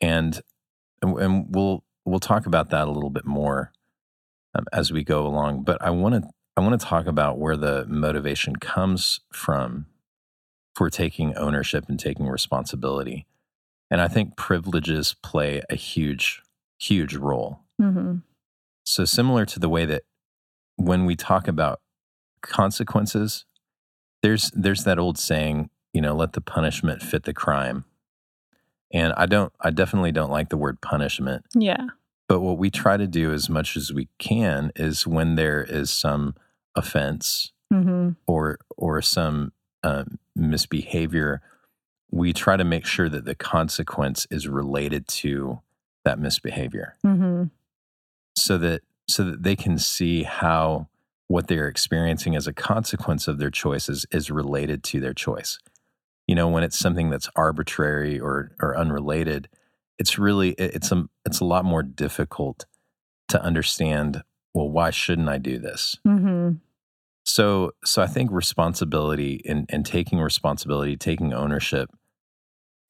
And 0.00 0.40
and 1.02 1.46
we'll 1.54 1.84
we'll 2.04 2.20
talk 2.20 2.46
about 2.46 2.70
that 2.70 2.88
a 2.88 2.90
little 2.90 3.10
bit 3.10 3.26
more 3.26 3.72
um, 4.54 4.64
as 4.72 4.92
we 4.92 5.04
go 5.04 5.26
along. 5.26 5.64
But 5.64 5.82
I 5.82 5.90
want 5.90 6.14
to 6.14 6.30
I 6.58 6.60
want 6.60 6.80
to 6.80 6.84
talk 6.84 7.06
about 7.06 7.38
where 7.38 7.56
the 7.56 7.86
motivation 7.86 8.56
comes 8.56 9.20
from 9.32 9.86
for 10.74 10.90
taking 10.90 11.36
ownership 11.36 11.84
and 11.88 12.00
taking 12.00 12.26
responsibility. 12.26 13.28
And 13.92 14.00
I 14.00 14.08
think 14.08 14.36
privileges 14.36 15.14
play 15.22 15.62
a 15.70 15.76
huge, 15.76 16.42
huge 16.76 17.14
role. 17.14 17.60
Mm-hmm. 17.80 18.16
So, 18.84 19.04
similar 19.04 19.46
to 19.46 19.60
the 19.60 19.68
way 19.68 19.84
that 19.84 20.02
when 20.74 21.06
we 21.06 21.14
talk 21.14 21.46
about 21.46 21.80
consequences, 22.42 23.44
there's 24.22 24.50
there's 24.50 24.82
that 24.82 24.98
old 24.98 25.16
saying, 25.16 25.70
you 25.92 26.00
know, 26.00 26.16
let 26.16 26.32
the 26.32 26.40
punishment 26.40 27.04
fit 27.04 27.22
the 27.22 27.32
crime. 27.32 27.84
And 28.92 29.12
I 29.12 29.26
don't 29.26 29.52
I 29.60 29.70
definitely 29.70 30.10
don't 30.10 30.32
like 30.32 30.48
the 30.48 30.56
word 30.56 30.80
punishment. 30.80 31.44
Yeah. 31.54 31.86
But 32.26 32.40
what 32.40 32.58
we 32.58 32.68
try 32.68 32.96
to 32.96 33.06
do 33.06 33.32
as 33.32 33.48
much 33.48 33.76
as 33.76 33.92
we 33.92 34.08
can 34.18 34.72
is 34.74 35.06
when 35.06 35.36
there 35.36 35.62
is 35.62 35.92
some 35.92 36.34
offense 36.78 37.52
Mm-hmm. 37.70 38.12
or 38.26 38.58
or 38.78 39.02
some 39.02 39.52
um, 39.82 40.18
misbehavior, 40.34 41.42
we 42.10 42.32
try 42.32 42.56
to 42.56 42.64
make 42.64 42.86
sure 42.86 43.10
that 43.10 43.26
the 43.26 43.34
consequence 43.34 44.26
is 44.30 44.48
related 44.48 45.06
to 45.08 45.60
that 46.06 46.18
misbehavior, 46.18 46.96
Mm-hmm. 47.04 47.44
so 48.34 48.56
that 48.56 48.80
so 49.06 49.24
that 49.24 49.42
they 49.42 49.54
can 49.54 49.76
see 49.76 50.22
how 50.22 50.88
what 51.26 51.48
they're 51.48 51.68
experiencing 51.68 52.34
as 52.34 52.46
a 52.46 52.54
consequence 52.54 53.28
of 53.28 53.38
their 53.38 53.50
choices 53.50 54.06
is 54.10 54.30
related 54.30 54.82
to 54.84 54.98
their 54.98 55.12
choice. 55.12 55.58
You 56.26 56.34
know, 56.34 56.48
when 56.48 56.62
it's 56.62 56.78
something 56.78 57.10
that's 57.10 57.28
arbitrary 57.36 58.18
or 58.18 58.52
or 58.62 58.78
unrelated, 58.78 59.50
it's 59.98 60.18
really 60.18 60.52
it's 60.52 60.90
a 60.90 61.04
it's 61.26 61.40
a 61.40 61.44
lot 61.44 61.66
more 61.66 61.82
difficult 61.82 62.64
to 63.28 63.42
understand. 63.42 64.22
Well, 64.54 64.70
why 64.70 64.88
shouldn't 64.90 65.28
I 65.28 65.36
do 65.36 65.58
this? 65.58 65.96
Mm-hmm. 66.06 66.52
So, 67.28 67.72
so 67.84 68.00
I 68.00 68.06
think 68.06 68.30
responsibility 68.32 69.42
and, 69.44 69.66
and 69.68 69.84
taking 69.84 70.18
responsibility, 70.18 70.96
taking 70.96 71.34
ownership, 71.34 71.90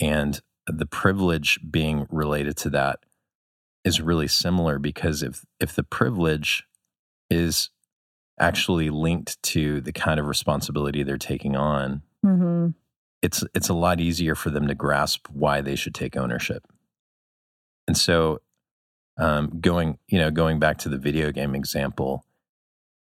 and 0.01 0.41
the 0.69 0.87
privilege 0.87 1.59
being 1.69 2.07
related 2.11 2.57
to 2.59 2.71
that 2.71 3.01
is 3.85 4.01
really 4.01 4.29
similar 4.29 4.79
because 4.79 5.23
if 5.23 5.45
if 5.59 5.75
the 5.75 5.83
privilege 5.83 6.65
is 7.31 7.71
actually 8.39 8.91
linked 8.91 9.43
to 9.43 9.81
the 9.81 9.93
kind 9.93 10.21
of 10.21 10.27
responsibility 10.27 11.03
they're 11.03 11.19
taking 11.19 11.57
on, 11.57 12.03
Mm-hmm. 12.25 12.69
it's 13.23 13.45
it's 13.55 13.69
a 13.69 13.75
lot 13.75 14.01
easier 14.01 14.35
for 14.35 14.51
them 14.51 14.69
to 14.69 14.75
grasp 14.75 15.29
why 15.33 15.61
they 15.61 15.75
should 15.77 15.95
take 15.95 16.17
ownership. 16.17 16.65
And 17.87 17.97
so, 17.97 18.41
um, 19.19 19.59
going 19.61 19.99
you 20.09 20.19
know 20.19 20.31
going 20.31 20.59
back 20.59 20.79
to 20.79 20.89
the 20.89 20.99
video 20.99 21.33
game 21.33 21.55
example, 21.55 22.25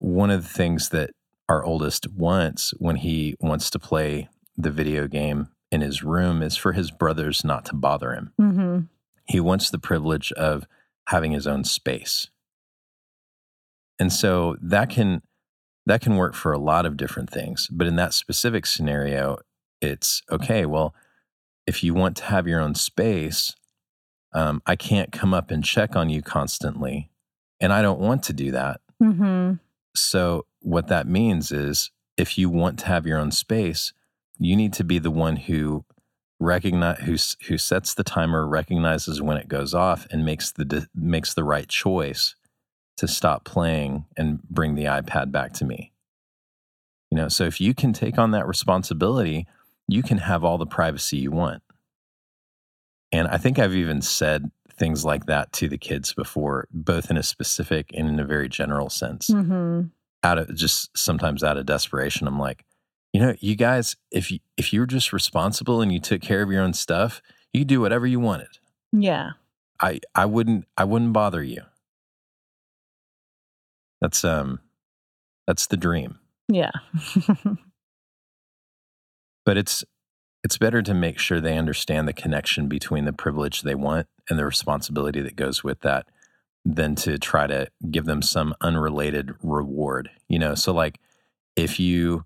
one 0.01 0.31
of 0.31 0.43
the 0.43 0.49
things 0.49 0.89
that 0.89 1.11
our 1.49 1.65
oldest 1.65 2.09
wants 2.13 2.73
when 2.79 2.97
he 2.97 3.37
wants 3.41 3.71
to 3.71 3.79
play 3.79 4.29
the 4.57 4.71
video 4.71 5.07
game 5.07 5.49
in 5.71 5.81
his 5.81 6.03
room 6.03 6.43
is 6.43 6.57
for 6.57 6.73
his 6.73 6.91
brothers 6.91 7.45
not 7.45 7.65
to 7.67 7.75
bother 7.75 8.13
him. 8.13 8.33
Mm-hmm. 8.41 8.81
He 9.27 9.41
wants 9.41 9.71
the 9.71 9.79
privilege 9.79 10.33
of 10.33 10.67
having 11.07 11.33
his 11.33 11.47
own 11.47 11.65
space. 11.65 12.29
And 13.99 14.13
so 14.13 14.57
that 14.61 14.91
can 14.91 15.23
that 15.87 16.01
can 16.01 16.17
work 16.17 16.35
for 16.35 16.53
a 16.53 16.59
lot 16.59 16.87
of 16.87 16.97
different 16.97 17.31
things, 17.31 17.69
but 17.71 17.87
in 17.87 17.97
that 17.97 18.15
specific 18.15 18.67
scenario, 18.67 19.39
it's 19.81 20.23
okay, 20.31 20.67
well, 20.67 20.95
if 21.67 21.83
you 21.83 21.95
want 21.95 22.17
to 22.19 22.25
have 22.25 22.47
your 22.47 22.61
own 22.61 22.75
space, 22.75 23.57
um, 24.33 24.63
I 24.67 24.77
can't 24.77 25.11
come 25.11 25.35
up 25.35 25.51
and 25.51 25.65
check 25.65 25.97
on 25.97 26.09
you 26.09 26.23
constantly, 26.23 27.11
and 27.61 27.73
I 27.73 27.83
don't 27.83 27.99
want 27.99 28.23
to 28.25 28.33
do 28.33 28.51
that. 28.53 28.81
Mm-hmm. 29.03 29.55
So, 29.95 30.47
what 30.61 30.89
that 30.89 31.07
means 31.07 31.51
is 31.51 31.91
if 32.17 32.37
you 32.39 32.49
want 32.51 32.79
to 32.81 32.87
have 32.87 33.07
your 33.07 33.19
own 33.19 33.31
space, 33.31 33.93
you 34.39 34.57
need 34.57 34.73
to 34.75 34.85
be 34.85 34.99
the 34.99 35.11
one 35.11 35.37
who 35.37 35.85
recognize 36.39 36.99
who 37.01 37.17
who 37.49 37.59
sets 37.59 37.95
the 37.95 38.05
timer, 38.05 38.47
recognizes 38.47 39.21
when 39.21 39.37
it 39.37 39.49
goes 39.49 39.75
off 39.75 40.07
and 40.11 40.25
makes 40.25 40.51
the 40.53 40.89
makes 40.95 41.35
the 41.35 41.45
right 41.45 41.69
choice 41.69 42.35
to 42.97 43.09
stop 43.09 43.45
playing 43.45 44.05
and 44.17 44.43
bring 44.45 44.75
the 44.75 44.85
iPad 44.85 45.31
back 45.33 45.53
to 45.55 45.65
me. 45.65 45.93
You 47.11 47.17
know, 47.17 47.29
so 47.29 47.45
if 47.45 47.61
you 47.61 47.75
can 47.75 47.93
take 47.93 48.19
on 48.19 48.31
that 48.33 48.47
responsibility, 48.47 49.47
you 49.89 50.03
can 50.03 50.19
have 50.19 50.45
all 50.45 50.59
the 50.59 50.67
privacy 50.67 51.17
you 51.17 51.31
want. 51.31 51.63
And 53.13 53.27
I 53.29 53.39
think 53.39 53.59
I've 53.59 53.75
even 53.75 54.03
said 54.03 54.51
things 54.79 55.05
like 55.05 55.27
that 55.27 55.53
to 55.55 55.69
the 55.69 55.77
kids 55.79 56.15
before, 56.15 56.67
both 56.71 57.11
in 57.11 57.17
a 57.17 57.23
specific 57.23 57.91
and 57.95 58.09
in 58.09 58.19
a 58.21 58.25
very 58.25 58.49
general 58.49 58.89
sense 58.89 59.29
Mm-hmm. 59.29 59.89
out 60.23 60.39
of 60.39 60.55
just 60.55 60.97
sometimes 60.97 61.43
out 61.45 61.57
of 61.59 61.67
desperation 61.67 62.27
i'm 62.27 62.39
like 62.39 62.65
you 63.13 63.21
know 63.21 63.35
you 63.41 63.57
guys 63.57 63.97
if 64.11 64.31
you 64.31 64.39
if 64.57 64.73
you're 64.73 64.87
just 64.87 65.13
responsible 65.13 65.81
and 65.83 65.93
you 65.93 65.99
took 66.01 66.21
care 66.23 66.43
of 66.43 66.51
your 66.51 66.63
own 66.63 66.73
stuff 66.75 67.21
you 67.53 67.61
could 67.63 67.69
do 67.69 67.81
whatever 67.81 68.07
you 68.07 68.21
wanted 68.21 68.49
Yeah. 68.93 69.31
i 69.81 70.01
i 70.15 70.25
wouldn't 70.27 70.67
i 70.77 70.85
wouldn't 70.85 71.13
bother 71.13 71.43
you 71.43 71.63
that's 74.01 74.25
um 74.25 74.61
that's 75.47 75.67
the 75.69 75.77
dream 75.77 76.19
Yeah. 76.49 76.71
but 79.45 79.57
it's 79.57 79.85
it's 80.43 80.59
better 80.59 80.83
to 80.83 80.95
make 80.95 81.19
sure 81.19 81.41
they 81.41 81.59
understand 81.59 82.09
the 82.09 82.13
connection 82.13 82.69
between 82.69 83.05
the 83.05 83.13
privilege 83.13 83.63
they 83.63 83.75
want 83.75 84.07
and 84.29 84.39
the 84.39 84.45
responsibility 84.45 85.21
that 85.21 85.37
goes 85.37 85.63
with 85.65 85.81
that 85.81 86.07
than 86.65 86.95
to 86.95 87.19
try 87.19 87.47
to 87.47 87.69
give 87.91 88.05
them 88.07 88.23
some 88.23 88.55
unrelated 88.61 89.33
reward 89.43 90.11
you 90.29 90.39
know 90.39 90.55
so 90.55 90.73
like 90.73 90.99
if 91.57 91.81
you 91.81 92.25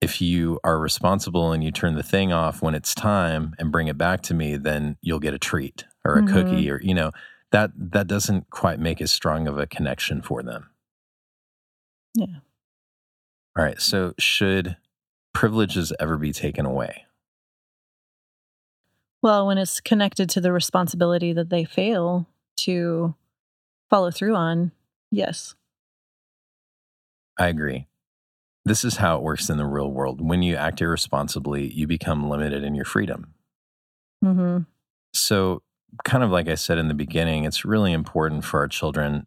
if 0.00 0.20
you 0.20 0.60
are 0.64 0.78
responsible 0.78 1.52
and 1.52 1.64
you 1.64 1.70
turn 1.70 1.94
the 1.94 2.02
thing 2.02 2.32
off 2.32 2.60
when 2.62 2.74
it's 2.74 2.94
time 2.94 3.54
and 3.58 3.72
bring 3.72 3.88
it 3.88 3.96
back 3.98 4.20
to 4.22 4.34
me 4.34 4.56
then 4.56 4.96
you'll 5.02 5.20
get 5.20 5.34
a 5.34 5.38
treat 5.38 5.84
or 6.04 6.18
a 6.18 6.22
Mhm. 6.22 6.32
cookie 6.32 6.70
or 6.70 6.80
you 6.82 6.94
know 6.94 7.12
that 7.52 7.70
that 7.76 8.08
doesn't 8.08 8.50
quite 8.50 8.80
make 8.80 9.00
as 9.00 9.12
strong 9.12 9.48
of 9.48 9.58
a 9.58 9.66
connection 9.66 10.20
for 10.22 10.42
them 10.42 10.70
Yeah. 12.14 12.40
all 13.56 13.64
right 13.64 13.80
so 13.80 14.14
should 14.18 14.76
privileges 15.34 15.92
ever 16.00 16.18
be 16.18 16.32
taken 16.32 16.66
away 16.66 17.05
well, 19.26 19.48
when 19.48 19.58
it's 19.58 19.80
connected 19.80 20.30
to 20.30 20.40
the 20.40 20.52
responsibility 20.52 21.32
that 21.32 21.50
they 21.50 21.64
fail 21.64 22.28
to 22.58 23.12
follow 23.90 24.12
through 24.12 24.36
on, 24.36 24.70
yes. 25.10 25.56
I 27.36 27.48
agree. 27.48 27.88
This 28.64 28.84
is 28.84 28.98
how 28.98 29.16
it 29.16 29.24
works 29.24 29.50
in 29.50 29.56
the 29.56 29.66
real 29.66 29.90
world. 29.90 30.20
When 30.20 30.42
you 30.42 30.54
act 30.54 30.80
irresponsibly, 30.80 31.72
you 31.72 31.88
become 31.88 32.30
limited 32.30 32.62
in 32.62 32.76
your 32.76 32.84
freedom. 32.84 33.34
Mm-hmm. 34.24 34.58
So, 35.12 35.62
kind 36.04 36.22
of 36.22 36.30
like 36.30 36.48
I 36.48 36.54
said 36.54 36.78
in 36.78 36.86
the 36.86 36.94
beginning, 36.94 37.42
it's 37.42 37.64
really 37.64 37.92
important 37.92 38.44
for 38.44 38.60
our 38.60 38.68
children 38.68 39.26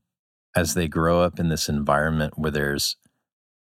as 0.55 0.75
they 0.75 0.87
grow 0.87 1.21
up 1.23 1.41
in 1.41 1.49
this 1.49 1.67
environment 1.67 2.35
where 2.37 2.51
there's 2.51 2.95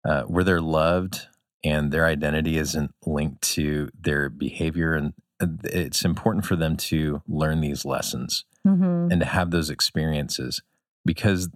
uh, 0.04 0.24
where 0.24 0.44
they're 0.44 0.60
loved 0.60 1.28
and 1.64 1.94
their 1.94 2.06
identity 2.06 2.58
isn't 2.58 2.92
linked 3.06 3.42
to 3.54 3.90
their 3.98 4.28
behavior, 4.28 4.96
and 4.96 5.14
it's 5.40 6.06
important 6.06 6.46
for 6.46 6.56
them 6.56 6.78
to 6.78 7.22
learn 7.28 7.62
these 7.62 7.86
lessons 7.86 8.46
Mm-hmm. 8.66 9.12
and 9.12 9.20
to 9.22 9.28
have 9.28 9.52
those 9.52 9.70
experiences 9.70 10.64
because 11.06 11.50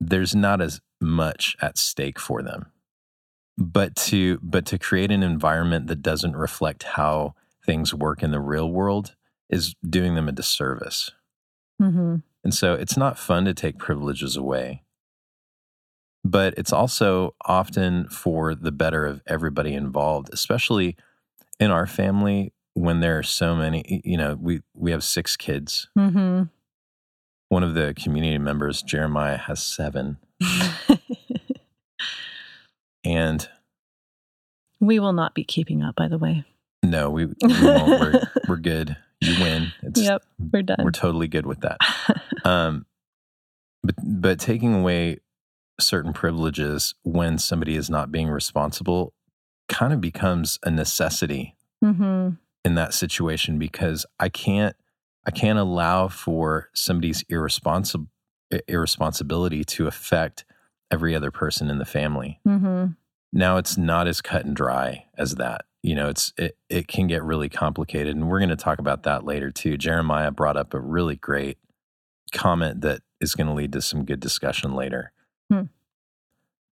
there's 0.00 0.34
not 0.34 0.60
as 0.60 0.80
much 1.00 1.56
at 1.62 1.78
stake 1.78 2.18
for 2.18 2.42
them 2.42 2.66
but 3.56 3.94
to 3.94 4.40
but 4.42 4.66
to 4.66 4.76
create 4.78 5.12
an 5.12 5.22
environment 5.22 5.86
that 5.86 6.02
doesn't 6.02 6.34
reflect 6.34 6.82
how 6.82 7.34
things 7.64 7.94
work 7.94 8.20
in 8.20 8.32
the 8.32 8.40
real 8.40 8.68
world 8.68 9.14
is 9.48 9.76
doing 9.88 10.16
them 10.16 10.28
a 10.28 10.32
disservice 10.32 11.12
Mm-hmm. 11.80 12.16
and 12.42 12.52
so 12.54 12.74
it's 12.74 12.96
not 12.96 13.16
fun 13.16 13.44
to 13.44 13.54
take 13.54 13.78
privileges 13.78 14.36
away 14.36 14.82
but 16.24 16.52
it's 16.56 16.72
also 16.72 17.36
often 17.44 18.08
for 18.08 18.56
the 18.56 18.72
better 18.72 19.06
of 19.06 19.22
everybody 19.26 19.72
involved 19.72 20.30
especially 20.32 20.96
in 21.60 21.70
our 21.70 21.86
family 21.86 22.52
when 22.76 23.00
there 23.00 23.18
are 23.18 23.22
so 23.22 23.56
many 23.56 24.02
you 24.04 24.16
know 24.16 24.36
we 24.40 24.60
we 24.74 24.90
have 24.90 25.02
six 25.02 25.36
kids 25.36 25.88
Mm-hmm. 25.98 26.44
one 27.48 27.62
of 27.62 27.74
the 27.74 27.94
community 27.94 28.38
members 28.38 28.82
jeremiah 28.82 29.38
has 29.38 29.64
seven 29.64 30.18
and 33.04 33.48
we 34.80 34.98
will 34.98 35.12
not 35.12 35.34
be 35.34 35.44
keeping 35.44 35.82
up, 35.82 35.96
by 35.96 36.08
the 36.08 36.18
way. 36.18 36.44
No, 36.82 37.10
we, 37.10 37.26
we 37.26 37.34
won't. 37.42 38.00
We're, 38.00 38.22
we're 38.48 38.56
good. 38.56 38.96
You 39.20 39.42
win. 39.42 39.72
It's, 39.82 40.00
yep, 40.00 40.22
we're 40.52 40.62
done. 40.62 40.78
We're 40.82 40.90
totally 40.90 41.28
good 41.28 41.46
with 41.46 41.60
that. 41.60 41.78
um, 42.44 42.86
but 43.82 43.94
but 44.02 44.38
taking 44.38 44.74
away 44.74 45.18
certain 45.80 46.12
privileges 46.12 46.94
when 47.02 47.38
somebody 47.38 47.76
is 47.76 47.88
not 47.88 48.10
being 48.10 48.28
responsible 48.28 49.12
kind 49.68 49.92
of 49.92 50.00
becomes 50.00 50.58
a 50.62 50.70
necessity 50.70 51.54
mm-hmm. 51.84 52.30
In 52.66 52.74
that 52.74 52.92
situation 52.92 53.60
because 53.60 54.04
I 54.18 54.28
can't 54.28 54.74
I 55.24 55.30
can't 55.30 55.58
allow 55.58 56.08
for 56.08 56.68
somebody's 56.74 57.24
irresponsible 57.28 58.08
irresponsibility 58.66 59.62
to 59.62 59.86
affect 59.86 60.44
every 60.90 61.14
other 61.14 61.30
person 61.30 61.70
in 61.70 61.78
the 61.78 61.84
family. 61.84 62.40
Mm-hmm. 62.46 62.86
Now 63.32 63.56
it's 63.56 63.78
not 63.78 64.08
as 64.08 64.20
cut 64.20 64.44
and 64.44 64.56
dry 64.56 65.06
as 65.16 65.36
that. 65.36 65.64
You 65.82 65.94
know, 65.94 66.08
it's 66.08 66.32
it 66.36 66.58
it 66.68 66.88
can 66.88 67.06
get 67.06 67.22
really 67.22 67.48
complicated, 67.48 68.16
and 68.16 68.28
we're 68.28 68.40
going 68.40 68.48
to 68.48 68.56
talk 68.56 68.80
about 68.80 69.04
that 69.04 69.24
later 69.24 69.52
too. 69.52 69.76
Jeremiah 69.76 70.32
brought 70.32 70.56
up 70.56 70.74
a 70.74 70.80
really 70.80 71.14
great 71.14 71.58
comment 72.32 72.80
that 72.80 73.02
is 73.20 73.36
going 73.36 73.46
to 73.46 73.52
lead 73.52 73.72
to 73.74 73.80
some 73.80 74.04
good 74.04 74.18
discussion 74.18 74.74
later. 74.74 75.12
Hmm. 75.52 75.62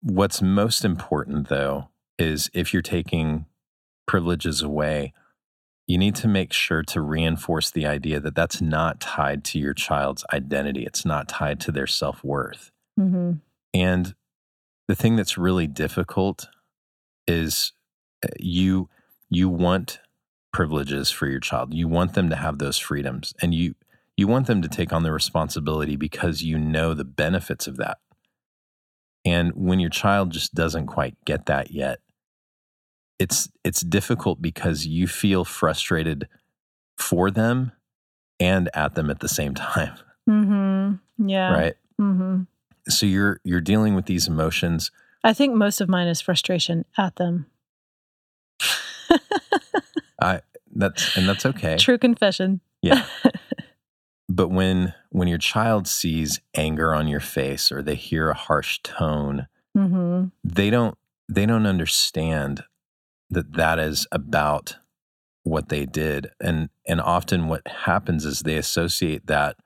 What's 0.02 0.40
most 0.40 0.84
important, 0.84 1.48
though, 1.48 1.88
is 2.16 2.48
if 2.54 2.72
you're 2.72 2.80
taking 2.80 3.46
privileges 4.06 4.62
away, 4.62 5.12
you 5.90 5.98
need 5.98 6.14
to 6.14 6.28
make 6.28 6.52
sure 6.52 6.84
to 6.84 7.00
reinforce 7.00 7.72
the 7.72 7.84
idea 7.84 8.20
that 8.20 8.36
that's 8.36 8.60
not 8.60 9.00
tied 9.00 9.42
to 9.42 9.58
your 9.58 9.74
child's 9.74 10.24
identity. 10.32 10.84
It's 10.84 11.04
not 11.04 11.28
tied 11.28 11.58
to 11.62 11.72
their 11.72 11.88
self 11.88 12.22
worth. 12.22 12.70
Mm-hmm. 12.98 13.32
And 13.74 14.14
the 14.86 14.94
thing 14.94 15.16
that's 15.16 15.36
really 15.36 15.66
difficult 15.66 16.48
is 17.26 17.72
uh, 18.24 18.28
you 18.38 18.88
you 19.30 19.48
want 19.48 19.98
privileges 20.52 21.10
for 21.10 21.26
your 21.26 21.40
child. 21.40 21.74
You 21.74 21.88
want 21.88 22.14
them 22.14 22.30
to 22.30 22.36
have 22.36 22.58
those 22.58 22.78
freedoms, 22.78 23.34
and 23.42 23.52
you 23.52 23.74
you 24.16 24.28
want 24.28 24.46
them 24.46 24.62
to 24.62 24.68
take 24.68 24.92
on 24.92 25.02
the 25.02 25.10
responsibility 25.10 25.96
because 25.96 26.40
you 26.40 26.56
know 26.56 26.94
the 26.94 27.04
benefits 27.04 27.66
of 27.66 27.78
that. 27.78 27.98
And 29.24 29.50
when 29.56 29.80
your 29.80 29.90
child 29.90 30.30
just 30.30 30.54
doesn't 30.54 30.86
quite 30.86 31.16
get 31.24 31.46
that 31.46 31.72
yet, 31.72 31.98
it's 33.20 33.50
it's 33.62 33.82
difficult 33.82 34.42
because 34.42 34.86
you 34.86 35.06
feel 35.06 35.44
frustrated 35.44 36.26
for 36.96 37.30
them 37.30 37.70
and 38.40 38.70
at 38.74 38.94
them 38.94 39.10
at 39.10 39.20
the 39.20 39.28
same 39.28 39.54
time. 39.74 39.96
Mm-hmm. 40.28 41.28
Yeah. 41.28 41.52
Right. 41.52 41.74
Mm-hmm. 42.00 42.42
So 42.88 43.06
you're 43.06 43.40
you're 43.44 43.60
dealing 43.60 43.94
with 43.94 44.06
these 44.06 44.26
emotions. 44.26 44.90
I 45.22 45.34
think 45.34 45.54
most 45.54 45.80
of 45.82 45.88
mine 45.88 46.08
is 46.08 46.20
frustration 46.20 46.86
at 46.96 47.16
them. 47.16 47.46
I 50.20 50.40
that's 50.74 51.16
and 51.16 51.28
that's 51.28 51.44
okay. 51.44 51.76
True 51.76 51.98
confession. 51.98 52.62
Yeah. 52.80 53.04
but 54.30 54.48
when 54.48 54.94
when 55.10 55.28
your 55.28 55.38
child 55.38 55.86
sees 55.86 56.40
anger 56.54 56.94
on 56.94 57.06
your 57.06 57.20
face 57.20 57.70
or 57.70 57.82
they 57.82 57.96
hear 57.96 58.30
a 58.30 58.34
harsh 58.34 58.80
tone, 58.82 59.46
mm-hmm. 59.76 60.28
they 60.42 60.70
don't 60.70 60.96
they 61.28 61.44
don't 61.44 61.66
understand 61.66 62.64
that 63.30 63.52
that 63.54 63.78
is 63.78 64.06
about 64.12 64.76
what 65.42 65.68
they 65.68 65.86
did. 65.86 66.30
And 66.40 66.68
and 66.86 67.00
often 67.00 67.48
what 67.48 67.66
happens 67.66 68.24
is 68.24 68.40
they 68.40 68.56
associate 68.56 69.26
that 69.26 69.56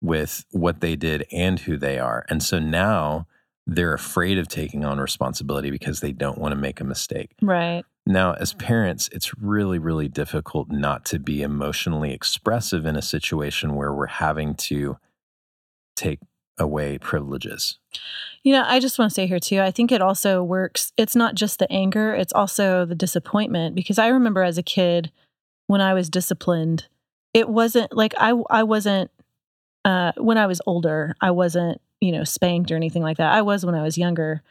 with 0.00 0.44
what 0.50 0.80
they 0.80 0.96
did 0.96 1.26
and 1.32 1.60
who 1.60 1.76
they 1.76 1.98
are. 1.98 2.24
And 2.28 2.42
so 2.42 2.58
now 2.58 3.26
they're 3.66 3.94
afraid 3.94 4.38
of 4.38 4.48
taking 4.48 4.84
on 4.84 4.98
responsibility 4.98 5.70
because 5.70 6.00
they 6.00 6.12
don't 6.12 6.38
want 6.38 6.52
to 6.52 6.60
make 6.60 6.80
a 6.80 6.84
mistake. 6.84 7.32
Right. 7.42 7.84
Now 8.06 8.32
as 8.34 8.54
parents 8.54 9.08
it's 9.12 9.36
really 9.38 9.78
really 9.78 10.08
difficult 10.08 10.70
not 10.70 11.04
to 11.06 11.18
be 11.18 11.42
emotionally 11.42 12.12
expressive 12.12 12.86
in 12.86 12.96
a 12.96 13.02
situation 13.02 13.74
where 13.74 13.92
we're 13.92 14.06
having 14.06 14.54
to 14.54 14.96
take 15.96 16.20
away 16.58 16.98
privileges 16.98 17.78
you 18.44 18.52
know, 18.52 18.64
I 18.66 18.80
just 18.80 18.98
want 18.98 19.10
to 19.10 19.14
say 19.14 19.26
here 19.26 19.40
too, 19.40 19.60
I 19.60 19.70
think 19.70 19.92
it 19.92 20.00
also 20.00 20.42
works. 20.42 20.92
It's 20.96 21.16
not 21.16 21.34
just 21.34 21.58
the 21.58 21.70
anger, 21.70 22.14
it's 22.14 22.32
also 22.32 22.84
the 22.84 22.94
disappointment 22.94 23.74
because 23.74 23.98
I 23.98 24.08
remember 24.08 24.42
as 24.42 24.58
a 24.58 24.62
kid 24.62 25.10
when 25.66 25.80
I 25.80 25.94
was 25.94 26.08
disciplined, 26.08 26.86
it 27.34 27.48
wasn't 27.48 27.94
like 27.94 28.14
I 28.16 28.32
I 28.50 28.62
wasn't 28.62 29.10
uh 29.84 30.12
when 30.16 30.38
I 30.38 30.46
was 30.46 30.60
older, 30.66 31.14
I 31.20 31.30
wasn't, 31.30 31.80
you 32.00 32.12
know, 32.12 32.24
spanked 32.24 32.70
or 32.70 32.76
anything 32.76 33.02
like 33.02 33.18
that. 33.18 33.32
I 33.32 33.42
was 33.42 33.66
when 33.66 33.74
I 33.74 33.82
was 33.82 33.98
younger 33.98 34.42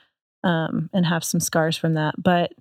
um 0.44 0.90
and 0.94 1.06
have 1.06 1.24
some 1.24 1.40
scars 1.40 1.78
from 1.78 1.94
that, 1.94 2.22
but 2.22 2.54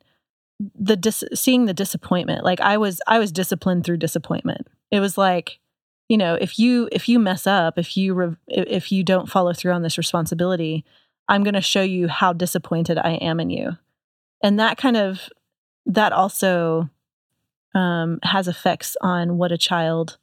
the 0.74 0.96
dis- 0.96 1.24
seeing 1.35 1.66
the 1.66 1.74
disappointment, 1.74 2.44
like 2.44 2.61
I 2.61 2.78
was 2.78 3.00
I 3.06 3.18
was 3.18 3.32
disciplined 3.32 3.85
through 3.85 3.98
disappointment. 3.98 4.68
It 4.90 5.00
was 5.00 5.18
like 5.18 5.59
you 6.08 6.16
know 6.16 6.34
if 6.34 6.58
you 6.58 6.88
if 6.92 7.08
you 7.08 7.18
mess 7.18 7.46
up 7.46 7.78
if 7.78 7.96
you 7.96 8.14
re- 8.14 8.36
if 8.48 8.92
you 8.92 9.02
don't 9.02 9.28
follow 9.28 9.52
through 9.52 9.72
on 9.72 9.82
this 9.82 9.98
responsibility 9.98 10.84
I'm 11.28 11.42
going 11.42 11.54
to 11.54 11.60
show 11.60 11.82
you 11.82 12.08
how 12.08 12.32
disappointed 12.32 12.98
I 12.98 13.12
am 13.14 13.40
in 13.40 13.50
you. 13.50 13.76
And 14.42 14.60
that 14.60 14.76
kind 14.76 14.96
of, 14.96 15.28
that 15.86 16.12
also 16.12 16.88
um, 17.74 18.18
has 18.22 18.48
effects 18.48 18.96
on 19.00 19.38
what 19.38 19.52
a 19.52 19.58
child, 19.58 20.18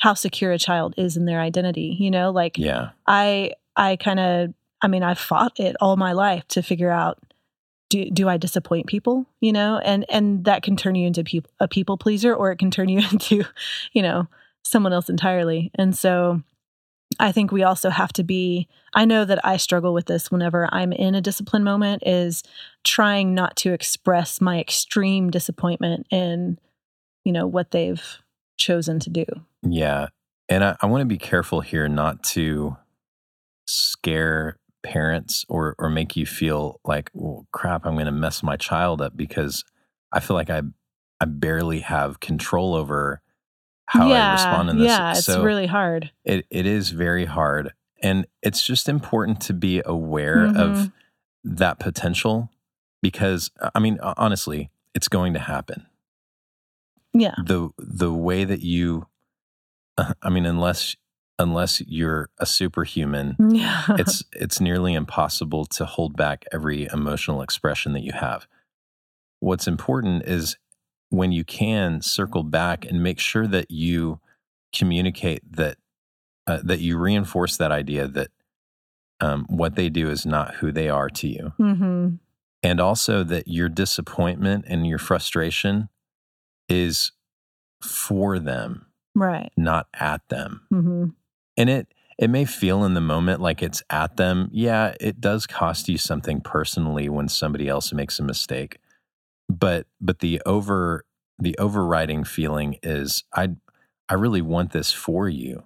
how 0.00 0.14
secure 0.14 0.52
a 0.52 0.58
child 0.58 0.94
is 0.96 1.16
in 1.16 1.24
their 1.24 1.40
identity. 1.40 1.96
You 1.98 2.10
know, 2.10 2.30
like, 2.30 2.58
yeah, 2.58 2.90
I, 3.06 3.52
I 3.76 3.96
kind 3.96 4.20
of, 4.20 4.54
I 4.82 4.88
mean, 4.88 5.02
I've 5.02 5.18
fought 5.18 5.58
it 5.58 5.76
all 5.80 5.96
my 5.96 6.12
life 6.12 6.46
to 6.48 6.62
figure 6.62 6.90
out 6.90 7.18
do, 7.88 8.10
do 8.10 8.28
I 8.28 8.36
disappoint 8.36 8.86
people, 8.86 9.26
you 9.40 9.52
know, 9.52 9.78
and, 9.78 10.04
and 10.08 10.44
that 10.44 10.62
can 10.62 10.76
turn 10.76 10.94
you 10.94 11.06
into 11.06 11.22
people, 11.22 11.50
a 11.60 11.68
people 11.68 11.96
pleaser, 11.96 12.34
or 12.34 12.50
it 12.50 12.58
can 12.58 12.70
turn 12.70 12.88
you 12.88 12.98
into, 13.12 13.44
you 13.92 14.02
know, 14.02 14.28
someone 14.64 14.92
else 14.92 15.08
entirely. 15.08 15.70
And 15.74 15.96
so 15.96 16.42
I 17.18 17.32
think 17.32 17.52
we 17.52 17.62
also 17.62 17.90
have 17.90 18.12
to 18.14 18.24
be 18.24 18.68
I 18.94 19.04
know 19.04 19.24
that 19.24 19.44
I 19.44 19.56
struggle 19.56 19.94
with 19.94 20.06
this 20.06 20.30
whenever 20.30 20.68
I'm 20.72 20.92
in 20.92 21.14
a 21.14 21.20
discipline 21.20 21.64
moment 21.64 22.02
is 22.06 22.42
trying 22.84 23.34
not 23.34 23.56
to 23.56 23.72
express 23.72 24.40
my 24.40 24.60
extreme 24.60 25.30
disappointment 25.30 26.06
in 26.10 26.58
you 27.24 27.32
know 27.32 27.46
what 27.46 27.70
they've 27.70 28.02
chosen 28.56 28.98
to 29.00 29.10
do. 29.10 29.24
Yeah. 29.62 30.08
And 30.48 30.64
I, 30.64 30.76
I 30.80 30.86
want 30.86 31.02
to 31.02 31.06
be 31.06 31.18
careful 31.18 31.60
here 31.60 31.88
not 31.88 32.22
to 32.24 32.76
scare 33.66 34.56
parents 34.82 35.44
or 35.48 35.74
or 35.78 35.88
make 35.88 36.16
you 36.16 36.26
feel 36.26 36.80
like, 36.84 37.10
well, 37.14 37.46
crap, 37.52 37.86
I'm 37.86 37.94
going 37.94 38.06
to 38.06 38.12
mess 38.12 38.42
my 38.42 38.56
child 38.56 39.00
up 39.00 39.16
because 39.16 39.64
I 40.12 40.20
feel 40.20 40.36
like 40.36 40.50
I 40.50 40.62
I 41.20 41.24
barely 41.24 41.80
have 41.80 42.20
control 42.20 42.74
over 42.74 43.20
how 43.86 44.08
yeah, 44.08 44.30
I 44.30 44.32
respond 44.32 44.70
in 44.70 44.78
this. 44.78 44.86
Yeah, 44.88 45.10
it's 45.12 45.24
so 45.24 45.42
really 45.42 45.66
hard. 45.66 46.10
It 46.24 46.46
it 46.50 46.66
is 46.66 46.90
very 46.90 47.24
hard. 47.26 47.72
And 48.02 48.26
it's 48.42 48.64
just 48.66 48.88
important 48.88 49.40
to 49.42 49.52
be 49.52 49.80
aware 49.84 50.48
Mhm. 50.48 50.56
of 50.56 50.92
that 51.44 51.78
potential 51.78 52.50
because 53.00 53.50
I 53.74 53.78
mean 53.80 53.98
honestly, 54.02 54.70
it's 54.94 55.08
going 55.08 55.32
to 55.34 55.38
happen. 55.38 55.86
Yeah. 57.14 57.34
The 57.44 57.70
the 57.78 58.12
way 58.12 58.44
that 58.44 58.60
you 58.60 59.06
I 60.22 60.30
mean 60.30 60.46
unless 60.46 60.96
unless 61.38 61.80
you're 61.82 62.30
a 62.38 62.46
superhuman, 62.46 63.36
Yeah. 63.50 63.84
it's 63.90 64.24
it's 64.32 64.60
nearly 64.60 64.94
impossible 64.94 65.64
to 65.66 65.84
hold 65.84 66.16
back 66.16 66.44
every 66.52 66.88
emotional 66.92 67.42
expression 67.42 67.92
that 67.92 68.02
you 68.02 68.12
have. 68.12 68.46
What's 69.40 69.66
important 69.66 70.22
is 70.24 70.56
when 71.12 71.30
you 71.30 71.44
can 71.44 72.00
circle 72.00 72.42
back 72.42 72.86
and 72.86 73.02
make 73.02 73.18
sure 73.18 73.46
that 73.46 73.70
you 73.70 74.18
communicate 74.74 75.42
that 75.56 75.76
uh, 76.46 76.58
that 76.64 76.80
you 76.80 76.98
reinforce 76.98 77.56
that 77.58 77.70
idea 77.70 78.08
that 78.08 78.28
um, 79.20 79.44
what 79.48 79.76
they 79.76 79.88
do 79.90 80.08
is 80.10 80.24
not 80.26 80.54
who 80.56 80.72
they 80.72 80.88
are 80.88 81.08
to 81.10 81.28
you, 81.28 81.52
hmm 81.58 82.08
and 82.64 82.80
also 82.80 83.22
that 83.24 83.46
your 83.48 83.68
disappointment 83.68 84.64
and 84.68 84.86
your 84.86 84.98
frustration 84.98 85.88
is 86.68 87.12
for 87.82 88.38
them, 88.38 88.86
Right. 89.14 89.50
not 89.56 89.88
at 89.92 90.28
them. 90.28 90.66
hmm 90.70 91.06
And 91.56 91.68
it 91.68 91.92
it 92.18 92.30
may 92.30 92.44
feel 92.44 92.84
in 92.84 92.94
the 92.94 93.00
moment 93.00 93.40
like 93.40 93.62
it's 93.62 93.82
at 93.90 94.16
them. 94.16 94.48
Yeah, 94.52 94.94
it 95.00 95.20
does 95.20 95.46
cost 95.46 95.88
you 95.88 95.98
something 95.98 96.40
personally 96.40 97.08
when 97.08 97.28
somebody 97.28 97.68
else 97.68 97.92
makes 97.92 98.18
a 98.18 98.22
mistake. 98.22 98.78
But 99.58 99.86
but 100.00 100.20
the 100.20 100.40
over 100.46 101.04
the 101.38 101.56
overriding 101.58 102.24
feeling 102.24 102.76
is 102.82 103.24
I 103.34 103.50
I 104.08 104.14
really 104.14 104.42
want 104.42 104.72
this 104.72 104.92
for 104.92 105.28
you. 105.28 105.64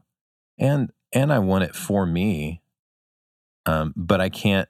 And 0.59 0.91
and 1.13 1.33
I 1.33 1.39
want 1.39 1.65
it 1.65 1.75
for 1.75 2.07
me. 2.07 2.63
Um, 3.65 3.93
but 3.97 4.21
I 4.21 4.29
can't 4.29 4.69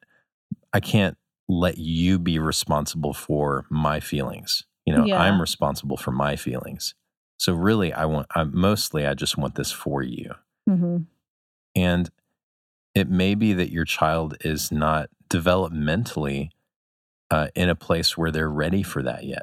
I 0.72 0.80
can't 0.80 1.16
let 1.48 1.78
you 1.78 2.18
be 2.18 2.38
responsible 2.38 3.14
for 3.14 3.66
my 3.70 4.00
feelings. 4.00 4.64
You 4.84 4.94
know, 4.94 5.04
Yeah. 5.04 5.20
I'm 5.20 5.40
responsible 5.40 5.96
for 5.96 6.10
my 6.10 6.36
feelings. 6.36 6.94
So 7.38 7.54
really 7.54 7.92
I 7.92 8.04
want 8.06 8.26
I 8.34 8.44
mostly 8.44 9.06
I 9.06 9.14
just 9.14 9.38
want 9.38 9.54
this 9.54 9.72
for 9.72 10.02
you. 10.02 10.34
hmm 10.68 10.98
And 11.74 12.10
it 12.94 13.08
may 13.10 13.34
be 13.34 13.52
that 13.52 13.70
your 13.70 13.84
child 13.84 14.36
is 14.40 14.72
not 14.72 15.10
developmentally 15.28 16.50
uh, 17.30 17.48
in 17.54 17.68
a 17.68 17.74
place 17.74 18.16
where 18.16 18.30
they're 18.30 18.50
ready 18.50 18.82
for 18.82 19.02
that 19.02 19.24
yet. 19.24 19.42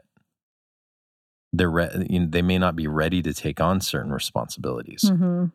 they're 1.56 1.70
re- 1.70 2.08
you 2.10 2.20
know, 2.22 2.28
they 2.30 2.42
may 2.42 2.58
not 2.58 2.76
be 2.76 2.88
ready 2.88 3.22
to 3.22 3.34
take 3.34 3.60
on 3.62 3.80
certain 3.82 4.12
responsibilities. 4.12 5.10
hmm 5.10 5.46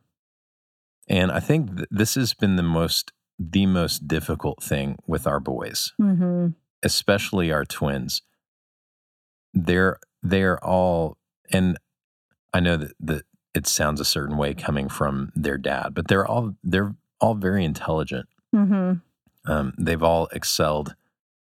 And 1.09 1.33
I 1.33 1.41
think 1.41 1.75
th- 1.77 1.89
this 1.91 2.15
has 2.15 2.35
been 2.35 2.57
the 2.57 2.63
most 2.63 3.13
the 3.41 3.67
most 3.67 4.07
difficult 4.09 4.63
thing 4.63 4.97
with 5.07 5.27
our 5.27 5.41
boys, 5.41 5.93
hmm 5.99 6.49
especially 6.83 7.51
our 7.53 7.65
twins. 7.65 8.23
They're 9.55 9.99
they're 10.23 10.63
all 10.65 11.17
and 11.53 11.79
I 12.53 12.61
know 12.61 12.77
that 12.77 12.93
that 13.01 13.23
it 13.55 13.67
sounds 13.67 14.01
a 14.01 14.05
certain 14.05 14.37
way 14.37 14.55
coming 14.55 14.89
from 14.89 15.33
their 15.35 15.59
dad, 15.59 15.95
but 15.95 16.09
they're 16.09 16.27
all 16.27 16.55
they're 16.63 16.95
all 17.21 17.35
very 17.35 17.65
intelligent. 17.65 18.29
hmm 18.53 18.93
Um, 19.47 19.73
they've 19.79 20.03
all 20.03 20.29
excelled 20.33 20.95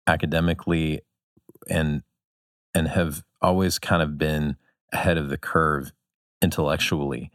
academically 0.08 1.02
and 1.70 2.04
and 2.74 2.90
have 2.90 3.24
always 3.42 3.80
kind 3.80 4.02
of 4.02 4.18
been 4.18 4.58
ahead 4.92 5.18
of 5.18 5.30
the 5.30 5.38
curve 5.38 5.94
intellectually. 6.42 7.32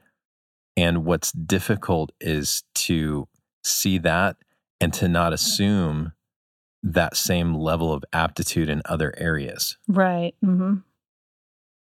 And 0.76 1.04
what's 1.04 1.32
difficult 1.32 2.12
is 2.20 2.62
to 2.74 3.26
see 3.64 3.98
that 3.98 4.36
and 4.80 4.92
to 4.94 5.08
not 5.08 5.32
assume 5.32 6.12
that 6.82 7.16
same 7.16 7.54
level 7.54 7.92
of 7.92 8.04
aptitude 8.12 8.68
in 8.68 8.82
other 8.84 9.14
areas. 9.18 9.76
Right. 9.88 10.34
Mm-hmm. 10.44 10.76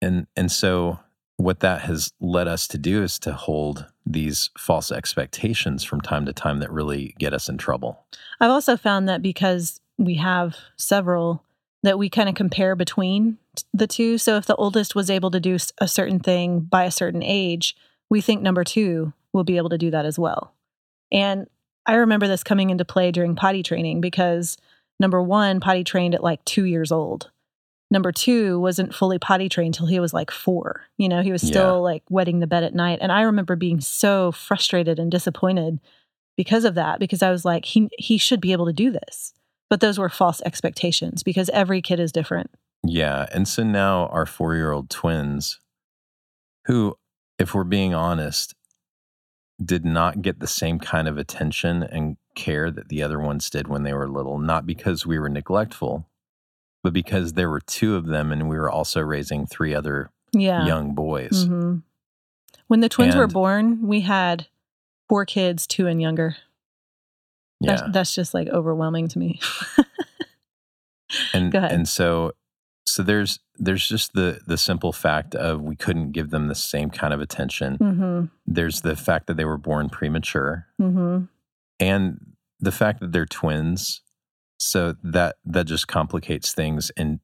And 0.01 0.27
and 0.37 0.51
so 0.51 0.99
what 1.37 1.61
that 1.61 1.83
has 1.83 2.13
led 2.21 2.49
us 2.49 2.67
to 2.69 2.79
do 2.79 3.03
is 3.03 3.19
to 3.21 3.33
hold 3.33 3.87
these 4.05 4.51
false 4.59 4.91
expectations 4.91 5.85
from 5.85 6.01
time 6.01 6.27
to 6.27 6.33
time 6.33 6.59
that 6.59 6.71
really 6.73 7.15
get 7.19 7.33
us 7.33 7.49
in 7.49 7.59
trouble. 7.59 8.05
I've 8.41 8.51
also 8.51 8.77
found 8.77 9.09
that 9.09 9.23
because 9.23 9.81
we 9.99 10.15
have 10.17 10.57
several 10.77 11.45
that 11.83 11.99
we 11.99 12.09
kind 12.09 12.29
of 12.29 12.35
compare 12.35 12.77
between 12.77 13.39
the 13.75 13.87
two. 13.87 14.17
So 14.19 14.37
if 14.37 14.47
the 14.47 14.57
oldest 14.57 14.95
was 14.95 15.11
able 15.11 15.31
to 15.33 15.41
do 15.41 15.57
a 15.79 15.89
certain 15.89 16.21
thing 16.21 16.61
by 16.61 16.85
a 16.85 16.91
certain 16.91 17.23
age, 17.23 17.77
we 18.09 18.21
think 18.21 18.41
number 18.43 18.63
two 18.65 19.13
will 19.33 19.45
be 19.45 19.57
able 19.57 19.71
to 19.71 19.79
do 19.79 19.91
that 19.91 20.05
as 20.07 20.19
well. 20.19 20.55
And 21.11 21.47
I 21.85 21.95
remember 21.95 22.29
this 22.29 22.45
coming 22.45 22.71
into 22.71 22.85
play 22.85 23.11
during 23.11 23.35
potty 23.35 23.63
training 23.63 24.01
because 24.01 24.57
number 25.01 25.21
one 25.21 25.59
potty 25.59 25.83
trained 25.83 26.15
at 26.15 26.23
like 26.23 26.45
two 26.45 26.65
years 26.65 26.93
old. 26.93 27.31
Number 27.91 28.13
two 28.13 28.59
wasn't 28.61 28.95
fully 28.95 29.19
potty 29.19 29.49
trained 29.49 29.75
till 29.75 29.87
he 29.87 30.01
was 30.01 30.15
like 30.15 30.31
four. 30.31 30.83
You 30.97 31.09
know, 31.09 31.21
he 31.23 31.33
was 31.33 31.43
still 31.43 31.75
Yeah. 31.75 31.81
like 31.91 32.03
wetting 32.09 32.39
the 32.41 32.47
bed 32.47 32.63
at 32.63 32.75
night. 32.75 33.01
And 33.03 33.11
I 33.13 33.23
remember 33.23 33.57
being 33.57 33.81
so 33.81 34.33
frustrated 34.33 34.99
and 34.99 35.11
disappointed 35.11 35.81
because 36.37 36.65
of 36.65 36.75
that, 36.77 37.01
because 37.01 37.23
I 37.23 37.31
was 37.31 37.45
like, 37.45 37.65
he 37.67 37.89
he 37.99 38.17
should 38.17 38.41
be 38.41 38.53
able 38.53 38.67
to 38.67 38.73
do 38.73 38.91
this. 38.91 39.35
But 39.73 39.81
those 39.81 39.99
were 39.99 40.11
false 40.11 40.43
expectations 40.45 41.23
because 41.23 41.49
every 41.49 41.81
kid 41.81 41.99
is 41.99 42.13
different. 42.13 42.51
Yeah. 42.87 43.27
And 43.33 43.49
so 43.49 43.63
now 43.63 44.09
our 44.09 44.27
four 44.27 44.55
year 44.55 44.71
old 44.71 44.91
twins, 44.91 45.61
who, 46.67 46.99
if 47.39 47.55
we're 47.55 47.65
being 47.65 47.95
honest, 47.95 48.55
did 49.65 49.87
not 49.87 50.21
get 50.21 50.41
the 50.41 50.47
same 50.47 50.79
kind 50.79 51.09
of 51.09 51.17
attention 51.17 51.83
and 51.83 52.19
care 52.35 52.71
that 52.71 52.91
the 52.91 53.03
other 53.03 53.19
ones 53.19 53.49
did 53.49 53.67
when 53.67 53.83
they 53.83 53.95
were 53.95 54.11
little, 54.11 54.39
not 54.39 54.67
because 54.67 55.07
we 55.07 55.19
were 55.19 55.31
neglectful, 55.31 56.07
but 56.83 56.93
because 56.93 57.33
there 57.33 57.49
were 57.49 57.63
two 57.63 57.97
of 57.97 58.05
them 58.05 58.31
and 58.31 58.51
we 58.51 58.59
were 58.59 58.71
also 58.71 59.01
raising 59.01 59.47
three 59.47 59.75
other 59.75 60.11
Yeah. 60.33 60.67
young 60.67 60.95
boys. 60.95 61.45
hmm 61.47 61.77
When 62.67 62.81
the 62.81 62.91
twins 62.91 63.17
were 63.17 63.27
born, 63.27 63.87
we 63.87 64.03
had 64.03 64.49
four 65.09 65.25
kids, 65.25 65.67
two 65.67 65.87
and 65.87 65.99
younger. 65.99 66.37
Yeah. 67.62 67.77
That's, 67.77 67.92
that's 67.92 68.14
just 68.14 68.35
like 68.35 68.48
overwhelming 68.48 69.09
to 69.09 69.18
me. 69.18 69.40
and 71.35 71.53
Go 71.53 71.59
ahead. 71.59 71.72
and 71.72 71.88
so 71.88 72.33
so 72.87 73.03
there's 73.03 73.38
there's 73.57 73.87
just 73.87 74.12
the 74.14 74.40
the 74.46 74.57
simple 74.59 74.92
fact 74.92 75.35
of 75.35 75.61
we 75.61 75.77
couldn't 75.77 76.12
give 76.12 76.31
them 76.31 76.48
the 76.48 76.55
same 76.55 76.90
kind 76.90 77.12
of 77.14 77.20
attention. 77.20 77.77
hmm 77.77 78.25
There's 78.46 78.81
the 78.81 78.96
fact 78.96 79.27
that 79.27 79.37
they 79.37 79.44
were 79.44 79.59
born 79.59 79.88
premature 79.88 80.66
hmm 80.79 81.25
and 81.81 82.18
the 82.61 82.72
fact 82.72 83.01
that 83.01 83.12
they're 83.12 83.27
twins 83.27 84.03
so 84.59 84.94
that 85.03 85.37
that 85.44 85.66
just 85.66 85.88
complicates 85.88 86.53
things 86.53 86.90
in 86.96 87.20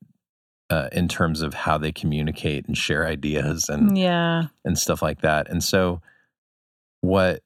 uh, 0.70 0.88
in 0.92 1.08
terms 1.08 1.40
of 1.40 1.54
how 1.54 1.78
they 1.78 1.92
communicate 1.92 2.66
and 2.66 2.76
share 2.76 3.06
ideas 3.06 3.68
and 3.70 3.96
Yeah. 3.96 4.48
and 4.64 4.76
stuff 4.78 5.00
like 5.00 5.22
that 5.22 5.48
and 5.48 5.62
so 5.64 6.02
what 7.00 7.40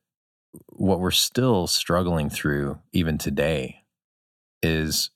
what 0.82 0.98
we're 0.98 1.12
still 1.12 1.68
struggling 1.68 2.28
through 2.28 2.76
even 2.92 3.16
today 3.16 3.84
is 4.64 5.10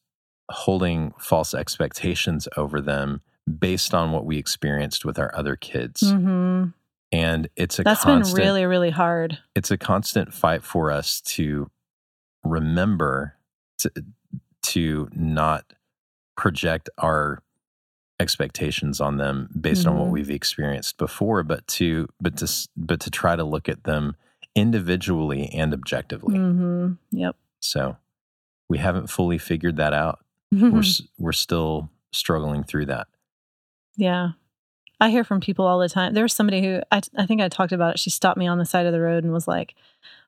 holding 0.48 1.12
false 1.18 1.52
expectations 1.54 2.46
over 2.56 2.80
them 2.80 3.20
based 3.58 3.92
on 3.92 4.12
what 4.12 4.24
we 4.24 4.38
experienced 4.38 5.04
with 5.04 5.18
our 5.18 5.34
other 5.34 5.56
kids 5.56 6.08
hmm 6.12 6.66
and 7.12 7.48
it's 7.56 7.78
a 7.78 7.84
That's 7.84 8.02
constant 8.04 8.36
been 8.36 8.44
really, 8.44 8.64
really 8.66 8.90
hard. 8.90 9.38
it's 9.56 9.70
a 9.72 9.76
constant 9.78 10.32
fight 10.34 10.62
for 10.64 10.90
us 10.92 11.20
to 11.22 11.68
remember 12.44 13.34
to, 13.78 13.90
to 14.62 15.08
not 15.12 15.72
project 16.36 16.90
our 16.98 17.42
expectations 18.20 19.00
on 19.00 19.16
them 19.18 19.48
based 19.60 19.86
on 19.86 19.98
what 19.98 20.08
Mhm. 20.08 20.12
we've 20.12 20.30
experienced 20.30 20.96
before 20.96 21.42
but 21.42 21.66
to 21.68 22.08
but 22.20 22.36
to 22.38 22.46
but 22.76 23.00
to 23.00 23.10
try 23.10 23.34
to 23.34 23.44
look 23.44 23.68
at 23.68 23.82
them 23.84 24.14
individually 24.56 25.48
and 25.54 25.72
objectively 25.72 26.34
hmm 26.36 26.92
Yep. 27.12 27.36
so 27.60 27.96
we 28.68 28.78
haven't 28.78 29.08
fully 29.08 29.38
figured 29.38 29.76
that 29.76 29.92
out 29.92 30.18
we're 30.50 30.82
we're 31.18 31.32
still 31.32 31.90
struggling 32.12 32.64
through 32.64 32.86
that 32.86 33.06
yeah. 33.96 34.30
I 35.00 35.10
hear 35.10 35.24
from 35.24 35.40
people 35.40 35.66
all 35.66 35.78
the 35.78 35.88
time. 35.88 36.14
There 36.14 36.22
was 36.22 36.32
somebody 36.32 36.62
who 36.62 36.80
I, 36.90 37.00
I 37.18 37.26
think 37.26 37.40
I 37.42 37.48
talked 37.48 37.72
about 37.72 37.94
it. 37.94 37.98
She 37.98 38.08
stopped 38.10 38.38
me 38.38 38.46
on 38.46 38.58
the 38.58 38.64
side 38.64 38.86
of 38.86 38.92
the 38.92 39.00
road 39.00 39.24
and 39.24 39.32
was 39.32 39.46
like, 39.48 39.74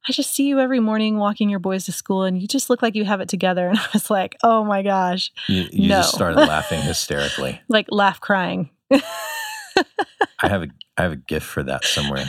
I 0.09 0.13
just 0.13 0.33
see 0.35 0.45
you 0.47 0.59
every 0.61 0.81
morning 0.81 1.17
walking 1.19 1.49
your 1.49 1.59
boys 1.59 1.85
to 1.87 1.93
school 1.93 2.25
and 2.25 2.41
you 2.41 2.47
just 2.49 2.69
look 2.71 2.83
like 2.83 2.95
you 2.95 3.05
have 3.05 3.21
it 3.21 3.29
together. 3.29 3.69
And 3.71 3.79
I 3.79 3.87
was 3.95 4.11
like, 4.11 4.37
oh 4.43 4.65
my 4.65 4.83
gosh. 4.83 5.31
you, 5.49 5.67
you 5.73 5.89
just 5.89 6.15
started 6.15 6.37
laughing 6.39 6.81
hysterically 6.83 7.61
Like 7.69 7.87
laugh 7.91 8.21
crying. 8.21 8.71
i 8.91 10.49
have 10.49 10.63
a 10.63 10.69
i 10.97 11.03
have 11.03 11.13
a 11.13 11.17
gift 11.17 11.47
for 11.47 11.63
that 11.63 11.85
somewhere 11.85 12.25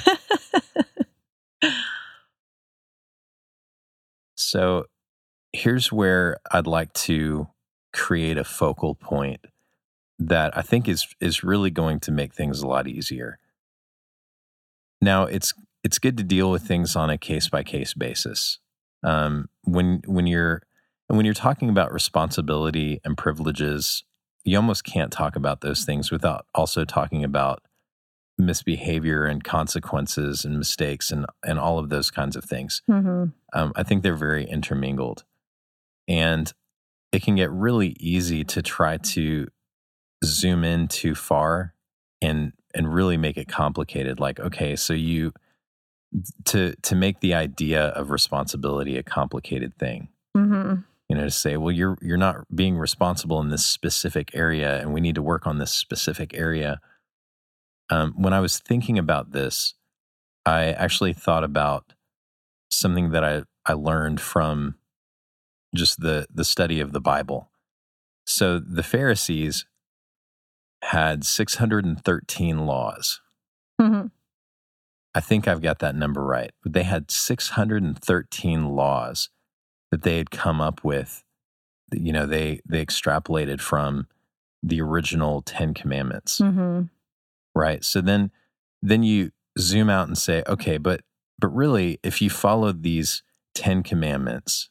So 4.50 4.86
here's 5.54 5.92
where 5.92 6.38
I'd 6.52 6.66
like 6.66 6.92
to 6.94 7.50
create 7.94 8.36
a 8.36 8.44
focal 8.44 8.96
point 8.96 9.42
that 10.18 10.58
I 10.58 10.64
think 10.64 10.88
is 10.88 11.08
is 11.22 11.44
really 11.44 11.70
going 11.70 12.00
to 12.02 12.12
make 12.12 12.34
things 12.34 12.62
a 12.62 12.68
lot 12.68 12.88
easier. 12.88 13.38
Now 15.02 15.26
it's 15.26 15.54
it's 15.84 16.00
good 16.00 16.18
to 16.18 16.24
deal 16.24 16.50
with 16.50 16.64
things 16.64 16.96
on 16.96 17.12
a 17.12 17.18
case 17.18 17.48
by 17.48 17.62
case 17.62 17.94
basis. 17.94 18.58
Um, 19.04 19.50
when 19.66 20.02
when 20.08 20.26
you're 20.26 20.64
and 21.08 21.16
when 21.16 21.26
you're 21.26 21.36
talking 21.36 21.70
about 21.70 21.94
responsibility 21.94 23.00
and 23.06 23.16
privileges, 23.16 24.04
you 24.46 24.58
almost 24.58 24.84
can't 24.84 25.12
talk 25.12 25.36
about 25.36 25.62
those 25.62 25.86
things 25.86 26.10
without 26.10 26.48
also 26.56 26.86
talking 26.86 27.24
about 27.24 27.62
misbehavior 28.40 29.26
and 29.26 29.44
consequences 29.44 30.46
and 30.46 30.58
mistakes 30.58 31.12
and 31.12 31.26
and 31.44 31.60
all 31.60 31.78
of 31.78 31.90
those 31.90 32.10
kinds 32.10 32.36
of 32.36 32.44
things 32.44 32.82
hmm 32.88 33.26
um, 33.54 33.74
I 33.76 33.84
think 33.84 34.04
they're 34.04 34.16
very 34.16 34.46
intermingled. 34.46 35.24
And 36.08 36.52
it 37.12 37.24
can 37.24 37.36
get 37.36 37.52
really 37.52 37.96
easy 38.00 38.44
to 38.46 38.62
try 38.62 38.98
to 38.98 39.48
zoom 40.24 40.64
in 40.64 40.88
too 40.88 41.16
far 41.16 41.74
and 42.22 42.54
and 42.76 42.94
really 42.94 43.18
make 43.18 43.38
it 43.38 43.48
complicated. 43.48 44.20
Like, 44.20 44.40
okay, 44.40 44.76
so 44.76 44.94
you 44.94 45.34
to 46.46 46.76
to 46.76 46.96
make 46.96 47.20
the 47.20 47.34
idea 47.34 47.88
of 47.88 48.12
responsibility 48.12 48.98
a 48.98 49.04
complicated 49.04 49.76
thing. 49.78 50.10
hmm 50.36 50.76
You 51.08 51.16
know, 51.16 51.24
to 51.24 51.32
say, 51.32 51.58
well, 51.58 51.72
you're 51.72 51.98
you're 52.02 52.18
not 52.18 52.46
being 52.54 52.78
responsible 52.78 53.40
in 53.40 53.50
this 53.50 53.66
specific 53.66 54.32
area, 54.34 54.80
and 54.80 54.94
we 54.94 55.02
need 55.02 55.16
to 55.16 55.24
work 55.24 55.48
on 55.48 55.58
this 55.58 55.72
specific 55.72 56.34
area. 56.36 56.80
Um, 57.90 58.14
when 58.16 58.34
I 58.34 58.40
was 58.40 58.60
thinking 58.60 58.98
about 58.98 59.32
this, 59.32 59.74
I 60.46 60.66
actually 60.72 61.14
thought 61.14 61.44
about 61.44 61.94
something 62.72 63.12
that 63.12 63.24
I, 63.24 63.44
I 63.66 63.74
learned 63.74 64.22
from 64.22 64.76
just 65.76 66.00
the, 66.02 66.28
the 66.34 66.46
study 66.46 66.80
of 66.80 66.92
the 66.92 67.02
Bible. 67.02 67.50
So 68.26 68.60
the 68.60 68.84
Pharisees 68.84 69.66
had 70.84 71.26
613 71.26 72.66
laws. 72.66 73.22
hmm 73.80 74.08
I 75.16 75.22
think 75.22 75.48
I've 75.48 75.62
got 75.62 75.80
that 75.80 75.96
number 75.96 76.24
right. 76.24 76.52
But 76.62 76.74
they 76.74 76.84
had 76.84 77.10
613 77.10 78.76
laws 78.76 79.30
that 79.90 80.04
they 80.04 80.18
had 80.18 80.30
come 80.30 80.62
up 80.62 80.84
with. 80.84 81.24
You 81.92 82.14
know, 82.14 82.28
they 82.28 82.62
they 82.64 82.86
extrapolated 82.86 83.60
from 83.60 84.08
the 84.62 84.80
original 84.82 85.42
10 85.42 85.74
commandments. 85.74 86.38
hmm 86.38 86.84
right 87.60 87.84
so 87.84 88.02
then 88.02 88.32
then 88.82 89.04
you 89.04 89.32
zoom 89.60 89.90
out 89.90 90.08
and 90.08 90.18
say 90.18 90.44
okay 90.48 90.78
but 90.78 91.02
but 91.38 91.50
really 91.50 92.00
if 92.04 92.22
you 92.22 92.30
followed 92.30 92.84
these 92.84 93.24
10 93.56 93.84
commandments 93.84 94.70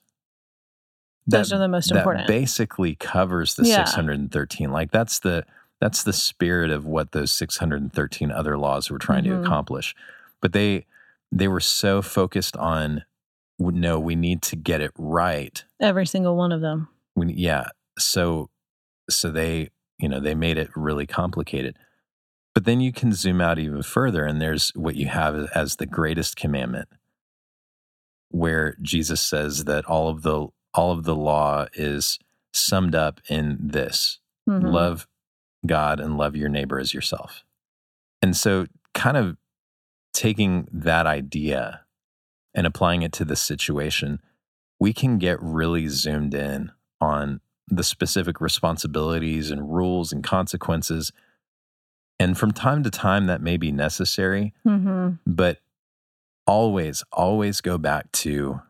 Those 1.26 1.52
are 1.52 1.58
the 1.58 1.68
most 1.68 1.90
that 1.90 1.98
important. 1.98 2.26
basically 2.26 2.94
covers 2.94 3.54
the 3.54 3.64
Yeah. 3.66 3.84
613 3.84 4.70
like 4.72 4.90
that's 4.90 5.18
the 5.20 5.44
That's 5.80 6.02
the 6.02 6.12
spirit 6.12 6.72
of 6.72 6.86
what 6.86 7.12
those 7.12 7.30
613 7.30 8.32
other 8.32 8.58
laws 8.58 8.90
were 8.90 8.98
trying 8.98 9.22
Mhm. 9.22 9.28
to 9.28 9.40
accomplish. 9.42 9.94
But 10.40 10.52
they 10.52 10.86
they 11.30 11.46
were 11.46 11.60
so 11.60 12.02
focused 12.02 12.56
on 12.56 13.04
no, 13.60 14.00
we 14.00 14.16
need 14.16 14.42
to 14.42 14.56
get 14.56 14.80
it 14.80 14.90
right. 14.98 15.64
Every 15.80 16.04
single 16.06 16.34
one 16.36 16.50
of 16.50 16.60
them. 16.62 16.88
We, 17.14 17.32
yeah. 17.34 17.68
So 17.96 18.50
so 19.08 19.30
they, 19.30 19.70
you 20.00 20.08
know, 20.08 20.18
they 20.20 20.34
made 20.34 20.58
it 20.58 20.70
really 20.74 21.06
complicated. 21.06 21.76
But 22.58 22.64
then 22.64 22.80
you 22.80 22.92
can 22.92 23.12
zoom 23.12 23.40
out 23.40 23.60
even 23.60 23.84
further 23.84 24.24
and 24.24 24.42
there's 24.42 24.70
what 24.70 24.96
you 24.96 25.06
have 25.06 25.48
as 25.54 25.76
the 25.76 25.86
greatest 25.86 26.34
commandment 26.34 26.88
where 28.30 28.74
Jesus 28.82 29.20
says 29.20 29.62
that 29.66 29.84
all 29.84 30.08
of 30.08 30.22
the 30.22 30.48
all 30.74 30.90
of 30.90 31.04
the 31.04 31.14
law 31.14 31.66
is 31.74 32.18
summed 32.52 32.96
up 32.96 33.20
in 33.28 33.58
this 33.60 34.18
Mhm. 34.48 34.72
love 34.72 35.06
God 35.66 36.00
and 36.00 36.18
love 36.18 36.34
your 36.34 36.48
neighbor 36.48 36.80
as 36.80 36.92
yourself. 36.92 37.44
And 38.20 38.36
so, 38.36 38.66
kind 38.92 39.16
of 39.16 39.36
taking 40.12 40.66
that 40.72 41.06
idea 41.06 41.84
and 42.54 42.66
applying 42.66 43.02
it 43.02 43.12
to 43.12 43.24
this 43.24 43.40
situation, 43.40 44.20
we 44.80 44.92
can 44.92 45.18
get 45.18 45.40
really 45.40 45.86
zoomed 45.86 46.34
in 46.34 46.72
on 47.00 47.40
the 47.68 47.84
specific 47.84 48.40
responsibilities 48.40 49.52
and 49.52 49.72
rules 49.72 50.12
and 50.12 50.24
consequences. 50.24 51.12
And 52.20 52.36
from 52.36 52.52
time 52.52 52.82
to 52.82 52.90
time, 52.90 53.26
that 53.26 53.40
may 53.42 53.56
be 53.56 53.70
necessary, 53.70 54.52
Mhm. 54.66 55.18
but 55.26 55.60
always, 56.46 57.04
always 57.12 57.60
go 57.60 57.78
back 57.78 58.10
to 58.12 58.60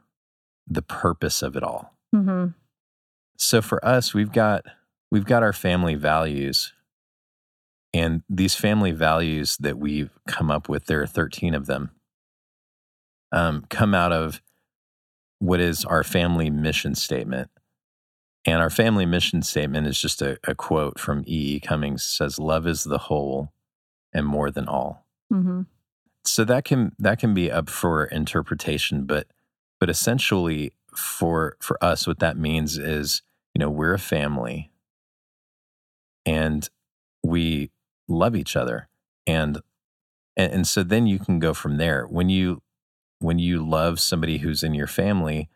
the 0.66 0.82
purpose 0.82 1.42
of 1.42 1.56
it 1.56 1.62
all. 1.62 1.96
Mhm. 2.14 2.54
So 3.38 3.62
for 3.62 3.82
us, 3.84 4.12
we've 4.14 4.32
got 4.32 4.64
we've 5.10 5.24
got 5.24 5.42
our 5.42 5.54
family 5.54 5.94
values. 5.94 6.74
And 7.94 8.22
these 8.28 8.54
family 8.54 8.92
values 8.92 9.56
that 9.56 9.78
we've 9.78 10.10
come 10.26 10.50
up 10.50 10.68
with, 10.68 10.84
there 10.84 11.00
are 11.00 11.06
13 11.06 11.54
of 11.54 11.64
them, 11.64 11.92
um, 13.32 13.64
come 13.70 13.94
out 13.94 14.12
of 14.12 14.42
what 15.38 15.60
is 15.60 15.86
our 15.86 16.04
family 16.04 16.50
mission 16.50 16.94
statement. 16.94 17.50
And 18.44 18.62
our 18.62 18.70
family 18.70 19.04
mission 19.04 19.42
statement 19.42 19.86
is 19.86 20.00
just 20.00 20.22
a, 20.22 20.38
a 20.44 20.54
quote 20.54 20.98
from 20.98 21.20
E. 21.26 21.56
E. 21.56 21.60
Cummings 21.60 22.02
says, 22.02 22.38
Love 22.38 22.66
is 22.66 22.84
the 22.84 22.98
whole 22.98 23.52
and 24.12 24.26
more 24.26 24.50
than 24.50 24.68
all. 24.68 25.06
Mhm. 25.32 25.66
So 26.24 26.44
that 26.44 26.64
can 26.64 26.92
that 26.98 27.18
can 27.18 27.34
be 27.34 27.50
up 27.50 27.68
for 27.70 28.04
interpretation, 28.06 29.04
but 29.04 29.26
but 29.80 29.90
essentially 29.90 30.72
for 30.94 31.56
for 31.60 31.82
us, 31.82 32.06
what 32.06 32.18
that 32.20 32.36
means 32.36 32.76
is, 32.78 33.22
you 33.54 33.60
know, 33.60 33.70
we're 33.70 33.94
a 33.94 33.98
family 33.98 34.70
and 36.26 36.68
we 37.22 37.70
love 38.08 38.36
each 38.36 38.56
other. 38.56 38.88
And 39.26 39.60
and, 40.36 40.52
and 40.52 40.66
so 40.66 40.82
then 40.82 41.06
you 41.06 41.18
can 41.18 41.38
go 41.38 41.54
from 41.54 41.76
there. 41.76 42.06
When 42.06 42.28
you 42.28 42.62
when 43.20 43.38
you 43.38 43.66
love 43.66 44.00
somebody 44.00 44.38
who's 44.38 44.62
in 44.62 44.74
your 44.74 44.86
family, 44.86 45.48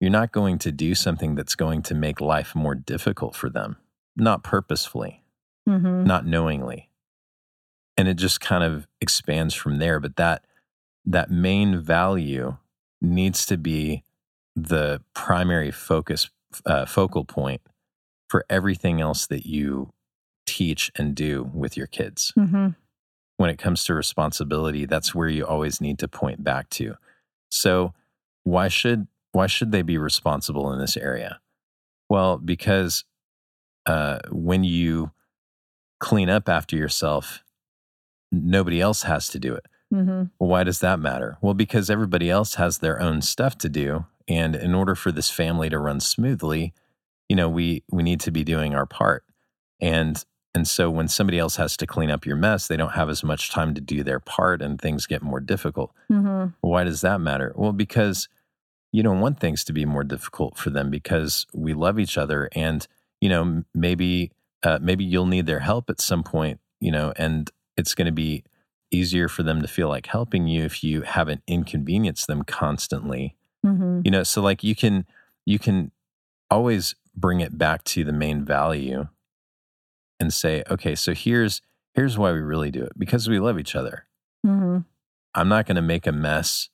you're 0.00 0.10
not 0.10 0.32
going 0.32 0.58
to 0.58 0.72
do 0.72 0.94
something 0.94 1.34
that's 1.34 1.54
going 1.54 1.82
to 1.82 1.94
make 1.94 2.20
life 2.20 2.54
more 2.54 2.74
difficult 2.74 3.34
for 3.36 3.50
them, 3.50 3.76
not 4.16 4.42
purposefully 4.42 5.22
Mhm. 5.68 6.06
not 6.06 6.26
knowingly 6.26 6.88
and 7.96 8.08
it 8.08 8.14
just 8.14 8.40
kind 8.40 8.64
of 8.64 8.86
expands 9.00 9.54
from 9.54 9.78
there 9.78 10.00
but 10.00 10.16
that 10.16 10.44
that 11.04 11.30
main 11.30 11.78
value 11.80 12.56
needs 13.00 13.44
to 13.46 13.56
be 13.58 14.02
the 14.56 15.02
primary 15.14 15.70
focus 15.70 16.30
uh, 16.66 16.86
focal 16.86 17.24
point 17.24 17.60
for 18.28 18.44
everything 18.50 19.00
else 19.00 19.26
that 19.26 19.44
you 19.46 19.92
teach 20.46 20.90
and 20.96 21.14
do 21.14 21.50
with 21.54 21.76
your 21.76 21.86
kids 21.86 22.32
Mm-hmm. 22.38 22.68
when 23.36 23.50
it 23.50 23.58
comes 23.58 23.84
to 23.84 23.94
responsibility 23.94 24.86
that's 24.86 25.14
where 25.14 25.28
you 25.28 25.46
always 25.46 25.80
need 25.80 25.98
to 26.00 26.08
point 26.08 26.42
back 26.42 26.68
to 26.70 26.94
so 27.50 27.92
why 28.44 28.68
should 28.68 29.06
why 29.32 29.46
should 29.46 29.72
they 29.72 29.82
be 29.82 29.98
responsible 29.98 30.72
in 30.72 30.78
this 30.78 30.96
area? 30.96 31.40
Well 32.08 32.38
because 32.38 33.04
uh, 33.86 34.18
when 34.30 34.64
you 34.64 35.12
clean 36.00 36.28
up 36.28 36.48
after 36.48 36.76
yourself 36.76 37.42
nobody 38.32 38.80
else 38.80 39.02
has 39.02 39.28
to 39.28 39.38
do 39.38 39.54
it. 39.54 39.66
Mhm. 39.92 40.30
well 40.38 40.48
why 40.50 40.62
does 40.64 40.78
that 40.80 41.00
matter? 41.00 41.36
Well 41.40 41.54
because 41.54 41.90
everybody 41.90 42.30
else 42.30 42.54
has 42.54 42.78
their 42.78 43.00
own 43.00 43.22
stuff 43.22 43.58
to 43.58 43.68
do 43.68 44.06
and 44.28 44.54
in 44.54 44.74
order 44.74 44.94
for 44.94 45.10
this 45.10 45.30
family 45.30 45.68
to 45.70 45.78
run 45.78 45.98
smoothly 46.00 46.72
you 47.28 47.34
know 47.36 47.48
we 47.48 47.82
we 47.90 48.02
need 48.02 48.20
to 48.20 48.30
be 48.30 48.44
doing 48.44 48.74
our 48.74 48.86
part. 48.86 49.24
And 49.80 50.24
and 50.54 50.66
so 50.66 50.90
when 50.90 51.06
somebody 51.08 51.38
else 51.38 51.56
has 51.56 51.76
to 51.76 51.86
clean 51.86 52.10
up 52.10 52.26
your 52.26 52.36
mess 52.36 52.66
they 52.68 52.76
don't 52.76 52.92
have 52.92 53.08
as 53.08 53.22
much 53.24 53.50
time 53.50 53.74
to 53.74 53.80
do 53.80 54.02
their 54.04 54.20
part 54.20 54.62
and 54.62 54.80
things 54.80 55.06
get 55.06 55.22
more 55.22 55.40
difficult. 55.40 55.92
Mhm. 56.10 56.54
why 56.60 56.84
does 56.84 57.00
that 57.02 57.20
matter? 57.20 57.52
Well 57.56 57.72
because 57.72 58.28
you 58.92 59.02
don't 59.02 59.20
want 59.20 59.38
things 59.40 59.62
to 59.64 59.72
be 59.72 59.84
more 59.84 60.04
difficult 60.04 60.56
for 60.58 60.70
them 60.70 60.90
because 60.90 61.46
we 61.54 61.74
love 61.74 61.98
each 61.98 62.18
other 62.18 62.48
and 62.52 62.86
you 63.20 63.28
know 63.28 63.62
maybe 63.74 64.32
uh, 64.62 64.78
maybe 64.82 65.04
you'll 65.04 65.26
need 65.26 65.46
their 65.46 65.60
help 65.60 65.88
at 65.90 66.00
some 66.00 66.22
point 66.22 66.60
you 66.80 66.90
know 66.92 67.12
and 67.16 67.50
it's 67.76 67.94
going 67.94 68.06
to 68.06 68.12
be 68.12 68.42
easier 68.90 69.28
for 69.28 69.42
them 69.44 69.62
to 69.62 69.68
feel 69.68 69.88
like 69.88 70.06
helping 70.06 70.46
you 70.48 70.64
if 70.64 70.82
you 70.82 71.02
haven't 71.02 71.42
inconvenienced 71.46 72.26
them 72.26 72.42
constantly 72.42 73.36
Mhm. 73.64 74.02
you 74.04 74.10
know 74.10 74.22
so 74.22 74.40
like 74.42 74.64
you 74.64 74.74
can 74.74 75.06
you 75.46 75.58
can 75.58 75.92
always 76.50 76.94
bring 77.14 77.40
it 77.40 77.56
back 77.58 77.84
to 77.84 78.04
the 78.04 78.12
main 78.12 78.44
value 78.44 79.06
and 80.18 80.32
say 80.32 80.62
okay 80.70 80.94
so 80.94 81.12
here's 81.14 81.60
here's 81.94 82.16
why 82.18 82.32
we 82.32 82.38
really 82.40 82.70
do 82.70 82.82
it 82.82 82.92
because 82.98 83.28
we 83.28 83.38
love 83.38 83.58
each 83.58 83.74
other 83.76 84.06
Mhm. 84.46 84.84
i'm 85.34 85.48
not 85.48 85.66
going 85.66 85.76
to 85.76 85.82
make 85.82 86.06
a 86.06 86.12
mess 86.12 86.68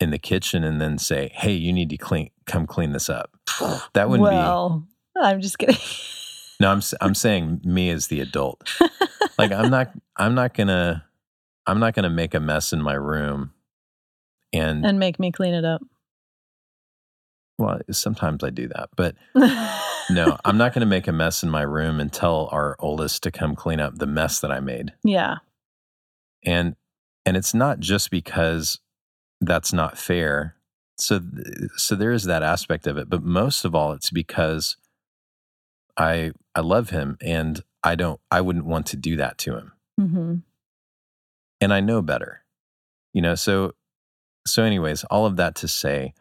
in 0.00 0.10
the 0.10 0.18
kitchen 0.18 0.64
and 0.64 0.80
then 0.80 0.96
say 0.98 1.30
hey 1.34 1.52
you 1.52 1.72
need 1.72 1.90
to 1.90 1.96
clean 1.96 2.30
come 2.46 2.66
clean 2.66 2.92
this 2.92 3.08
up 3.10 3.36
that 3.94 4.08
wouldn't 4.08 4.28
be 4.30 4.34
well, 4.34 4.88
I'm 5.20 5.40
just 5.40 5.58
kidding. 5.58 5.76
no 6.60 6.70
i'm 6.70 6.80
i'm 7.00 7.14
saying 7.14 7.60
me 7.64 7.90
as 7.90 8.06
the 8.06 8.20
adult 8.20 8.66
like 9.38 9.52
i'm 9.52 9.70
not 9.70 9.92
i'm 10.16 10.34
not 10.34 10.54
going 10.54 10.68
to 10.68 11.02
i'm 11.66 11.78
not 11.80 11.94
going 11.94 12.04
to 12.04 12.10
make 12.10 12.34
a 12.34 12.40
mess 12.40 12.72
in 12.72 12.80
my 12.82 12.94
room 12.94 13.52
and, 14.52 14.84
and 14.84 14.98
make 14.98 15.18
me 15.20 15.30
clean 15.30 15.54
it 15.54 15.64
up. 15.64 15.82
well 17.58 17.78
sometimes 17.90 18.42
i 18.42 18.50
do 18.50 18.66
that 18.68 18.88
but 18.96 19.14
no 20.10 20.36
i'm 20.44 20.56
not 20.56 20.72
going 20.72 20.80
to 20.80 20.86
make 20.86 21.06
a 21.06 21.12
mess 21.12 21.42
in 21.42 21.50
my 21.50 21.62
room 21.62 22.00
and 22.00 22.12
tell 22.12 22.48
our 22.52 22.74
oldest 22.78 23.22
to 23.22 23.30
come 23.30 23.54
clean 23.54 23.80
up 23.80 23.98
the 23.98 24.06
mess 24.06 24.40
that 24.40 24.50
i 24.50 24.60
made 24.60 24.92
Yeah. 25.04 25.36
and 26.44 26.74
and 27.26 27.36
it's 27.36 27.52
not 27.54 27.80
just 27.80 28.10
because 28.10 28.78
that's 29.40 29.72
not 29.72 29.98
fair. 29.98 30.56
So 30.98 31.20
so 31.76 31.94
there 31.94 32.12
is 32.12 32.24
that 32.24 32.42
aspect 32.42 32.86
of 32.86 32.98
it 32.98 33.08
but 33.08 33.22
most 33.22 33.64
of 33.64 33.74
all 33.74 33.92
it's 33.92 34.10
because 34.10 34.76
i 35.96 36.32
i 36.54 36.60
love 36.60 36.90
him 36.90 37.16
and 37.22 37.62
i 37.82 37.94
don't 37.94 38.20
i 38.30 38.40
wouldn't 38.42 38.66
want 38.66 38.84
to 38.86 38.96
do 38.96 39.16
that 39.16 39.38
to 39.38 39.56
him. 39.56 39.72
Hmm 39.98 40.34
and 41.62 41.72
i 41.72 41.80
know 41.80 42.02
better 42.02 42.42
you 43.14 43.22
know 43.22 43.34
so 43.34 43.72
so 44.46 44.62
anyways 44.62 45.04
all 45.04 45.24
of 45.24 45.36
that 45.36 45.54
to 45.56 45.68
say 45.68 46.12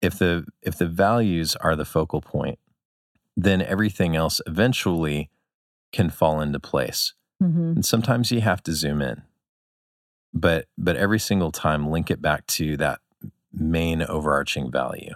if 0.00 0.16
the 0.18 0.46
if 0.62 0.78
the 0.78 0.86
values 0.86 1.56
are 1.56 1.74
the 1.74 1.84
focal 1.84 2.20
point 2.20 2.58
then 3.36 3.60
everything 3.62 4.14
else 4.14 4.40
eventually 4.46 5.30
can 5.92 6.10
fall 6.10 6.40
into 6.40 6.60
place. 6.60 7.14
Hmm 7.40 7.72
and 7.74 7.84
sometimes 7.84 8.30
you 8.30 8.40
have 8.42 8.62
to 8.62 8.72
zoom 8.72 9.02
in 9.02 9.22
but 10.32 10.66
but 10.76 10.96
every 10.96 11.18
single 11.18 11.52
time 11.52 11.90
link 11.90 12.10
it 12.10 12.22
back 12.22 12.46
to 12.46 12.76
that 12.76 13.00
main 13.52 14.02
overarching 14.02 14.70
value. 14.70 15.14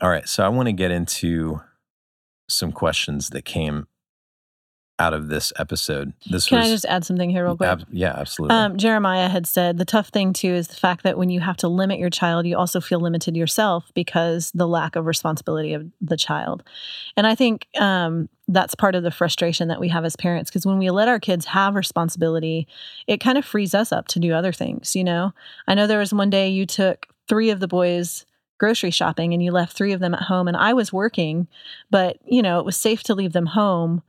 All 0.00 0.10
right 0.10 0.28
so 0.28 0.44
i 0.44 0.48
want 0.48 0.66
to 0.66 0.72
get 0.72 0.90
into 0.90 1.60
some 2.48 2.72
questions 2.72 3.30
that 3.30 3.44
came 3.44 3.86
out 4.98 5.14
of 5.14 5.28
this 5.28 5.52
episode 5.58 6.12
this 6.30 6.46
Can 6.46 6.58
was 6.58 6.68
I 6.68 6.70
just 6.70 6.84
add 6.84 7.04
something 7.04 7.30
here 7.30 7.44
real 7.44 7.56
quick? 7.56 7.68
ab- 7.68 7.86
yeah 7.90 8.14
absolutely 8.16 8.56
Um, 8.56 8.76
Jeremiah 8.76 9.28
had 9.28 9.46
said 9.46 9.78
the 9.78 9.84
tough 9.84 10.08
thing 10.08 10.32
too 10.32 10.52
is 10.52 10.68
the 10.68 10.76
fact 10.76 11.02
that 11.02 11.18
when 11.18 11.30
you 11.30 11.40
have 11.40 11.56
to 11.58 11.68
limit 11.68 11.98
your 11.98 12.10
child, 12.10 12.46
you 12.46 12.56
also 12.56 12.80
feel 12.80 13.00
limited 13.00 13.36
yourself 13.36 13.90
because 13.94 14.52
the 14.54 14.68
lack 14.68 14.94
of 14.94 15.06
responsibility 15.06 15.72
of 15.72 15.90
the 16.00 16.16
child. 16.16 16.62
And 17.16 17.26
I 17.26 17.34
think 17.34 17.66
um, 17.80 18.28
that's 18.48 18.74
part 18.74 18.94
of 18.94 19.02
the 19.02 19.10
frustration 19.10 19.68
that 19.68 19.80
we 19.80 19.88
have 19.88 20.04
as 20.04 20.14
parents 20.14 20.50
because 20.50 20.66
when 20.66 20.78
we 20.78 20.90
let 20.90 21.08
our 21.08 21.18
kids 21.18 21.46
have 21.46 21.74
responsibility, 21.74 22.68
it 23.06 23.18
kind 23.18 23.38
of 23.38 23.44
frees 23.44 23.74
us 23.74 23.92
up 23.92 24.08
to 24.08 24.20
do 24.20 24.32
other 24.34 24.52
things. 24.52 24.94
You 24.94 25.04
know, 25.04 25.32
I 25.66 25.74
know 25.74 25.86
there 25.86 25.98
was 25.98 26.12
one 26.12 26.30
day 26.30 26.48
you 26.48 26.66
took 26.66 27.06
three 27.28 27.50
of 27.50 27.60
the 27.60 27.68
boys 27.68 28.26
grocery 28.58 28.92
shopping 28.92 29.32
and 29.32 29.42
you 29.42 29.50
left 29.50 29.76
three 29.76 29.92
of 29.92 29.98
them 29.98 30.14
at 30.14 30.22
home 30.22 30.46
and 30.46 30.56
I 30.56 30.72
was 30.74 30.92
working, 30.92 31.48
but 31.90 32.18
you 32.24 32.42
know, 32.42 32.60
it 32.60 32.64
was 32.64 32.76
safe 32.76 33.02
to 33.04 33.14
leave 33.14 33.32
them 33.32 33.46
home 33.46 34.02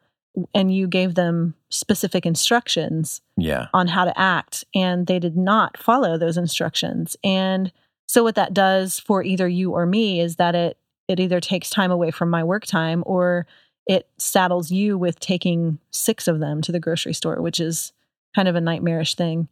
and 0.54 0.74
you 0.74 0.88
gave 0.88 1.16
them 1.16 1.54
specific 1.70 2.26
instructions 2.26 3.22
yeah 3.38 3.68
on 3.74 3.88
how 3.88 4.06
to 4.06 4.20
act 4.20 4.64
and 4.74 5.08
they 5.08 5.20
did 5.20 5.38
not 5.38 5.78
follow 5.78 6.18
those 6.18 6.38
instructions 6.38 7.16
and 7.24 7.72
so 8.08 8.24
what 8.24 8.36
that 8.36 8.54
does 8.54 9.00
for 9.00 9.24
either 9.24 9.48
you 9.48 9.72
or 9.72 9.86
me 9.86 10.20
is 10.20 10.36
that 10.38 10.56
it 10.56 10.78
it 11.08 11.20
either 11.20 11.40
takes 11.40 11.70
time 11.70 11.92
away 11.92 12.12
from 12.12 12.30
my 12.30 12.44
work 12.44 12.66
time 12.66 13.04
or 13.06 13.46
it 13.88 14.08
saddles 14.18 14.72
you 14.72 14.98
with 14.98 15.20
taking 15.20 15.80
six 15.92 16.28
of 16.28 16.40
them 16.40 16.62
to 16.62 16.72
the 16.72 16.80
grocery 16.80 17.14
store, 17.14 17.42
which 17.42 17.60
is 17.60 17.92
kind 18.36 18.48
of 18.48 18.56
a 18.56 18.62
nightmarish 18.62 19.16
thing. 19.16 19.50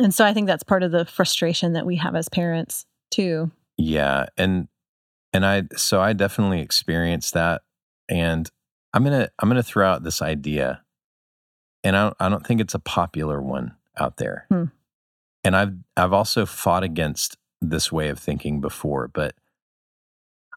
And 0.00 0.12
so 0.12 0.24
I 0.24 0.34
think 0.34 0.46
that's 0.46 0.64
part 0.64 0.82
of 0.82 0.90
the 0.90 1.04
frustration 1.04 1.72
that 1.74 1.86
we 1.86 1.96
have 1.96 2.16
as 2.16 2.28
parents 2.28 2.86
too. 3.10 3.50
Yeah, 3.78 4.26
and 4.36 4.68
and 5.32 5.46
I 5.46 5.64
so 5.76 6.00
I 6.00 6.12
definitely 6.12 6.60
experienced 6.60 7.34
that 7.34 7.62
and 8.08 8.50
I'm 8.96 9.04
going 9.04 9.20
to 9.20 9.30
I'm 9.38 9.50
to 9.50 9.62
throw 9.62 9.86
out 9.86 10.04
this 10.04 10.22
idea 10.22 10.80
and 11.84 11.94
I 11.94 12.04
don't, 12.04 12.16
I 12.18 12.28
don't 12.30 12.46
think 12.46 12.62
it's 12.62 12.72
a 12.72 12.78
popular 12.78 13.42
one 13.42 13.76
out 13.98 14.16
there. 14.16 14.46
Hmm. 14.48 14.64
And 15.44 15.54
I've 15.54 15.74
I've 15.98 16.14
also 16.14 16.46
fought 16.46 16.82
against 16.82 17.36
this 17.60 17.92
way 17.92 18.08
of 18.08 18.18
thinking 18.18 18.62
before, 18.62 19.06
but 19.06 19.34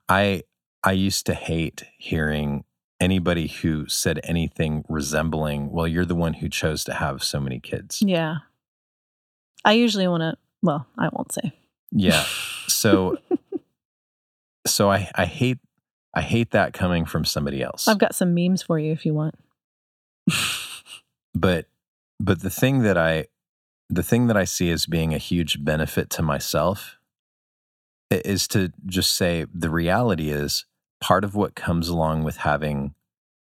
I 0.08 0.44
I 0.86 0.94
used 0.94 1.26
to 1.26 1.34
hate 1.34 1.84
hearing 1.98 2.64
anybody 3.02 3.48
who 3.48 3.90
said 3.90 4.22
anything 4.24 4.86
resembling, 4.88 5.70
well, 5.70 5.88
you're 5.88 6.06
the 6.06 6.16
one 6.16 6.36
who 6.36 6.48
chose 6.48 6.86
to 6.86 6.94
have 6.94 7.22
so 7.22 7.42
many 7.42 7.60
kids. 7.60 8.02
Yeah. 8.02 8.38
I 9.66 9.74
usually 9.74 10.08
want 10.08 10.22
to, 10.22 10.38
well, 10.62 10.88
I 10.98 11.10
won't 11.12 11.34
say. 11.34 11.54
Yeah. 11.92 12.24
So 12.70 13.18
so 14.68 14.92
I 14.92 15.10
I 15.16 15.26
hate 15.26 15.58
I 16.20 16.22
hate 16.22 16.52
that 16.52 16.74
coming 16.74 17.06
from 17.06 17.24
somebody 17.24 17.64
else. 17.64 17.88
I've 17.88 17.98
got 17.98 18.14
some 18.14 18.34
memes 18.34 18.62
for 18.62 18.78
you 18.78 18.92
if 18.92 19.06
you 19.06 19.14
want. 19.14 19.36
but 21.34 21.68
but 22.20 22.42
the 22.42 22.50
thing 22.50 22.80
that 22.80 22.98
I 22.98 23.28
the 23.90 24.04
thing 24.04 24.28
that 24.28 24.36
I 24.36 24.44
see 24.44 24.70
as 24.70 24.86
being 24.86 25.14
a 25.14 25.18
huge 25.18 25.64
benefit 25.64 26.10
to 26.10 26.22
myself 26.22 26.98
is 28.12 28.50
to 28.50 28.74
just 28.86 29.16
say 29.16 29.46
the 29.54 29.70
reality 29.70 30.30
is 30.30 30.66
part 31.00 31.24
of 31.24 31.36
what 31.36 31.56
comes 31.56 31.88
along 31.88 32.26
with 32.26 32.38
having 32.38 32.96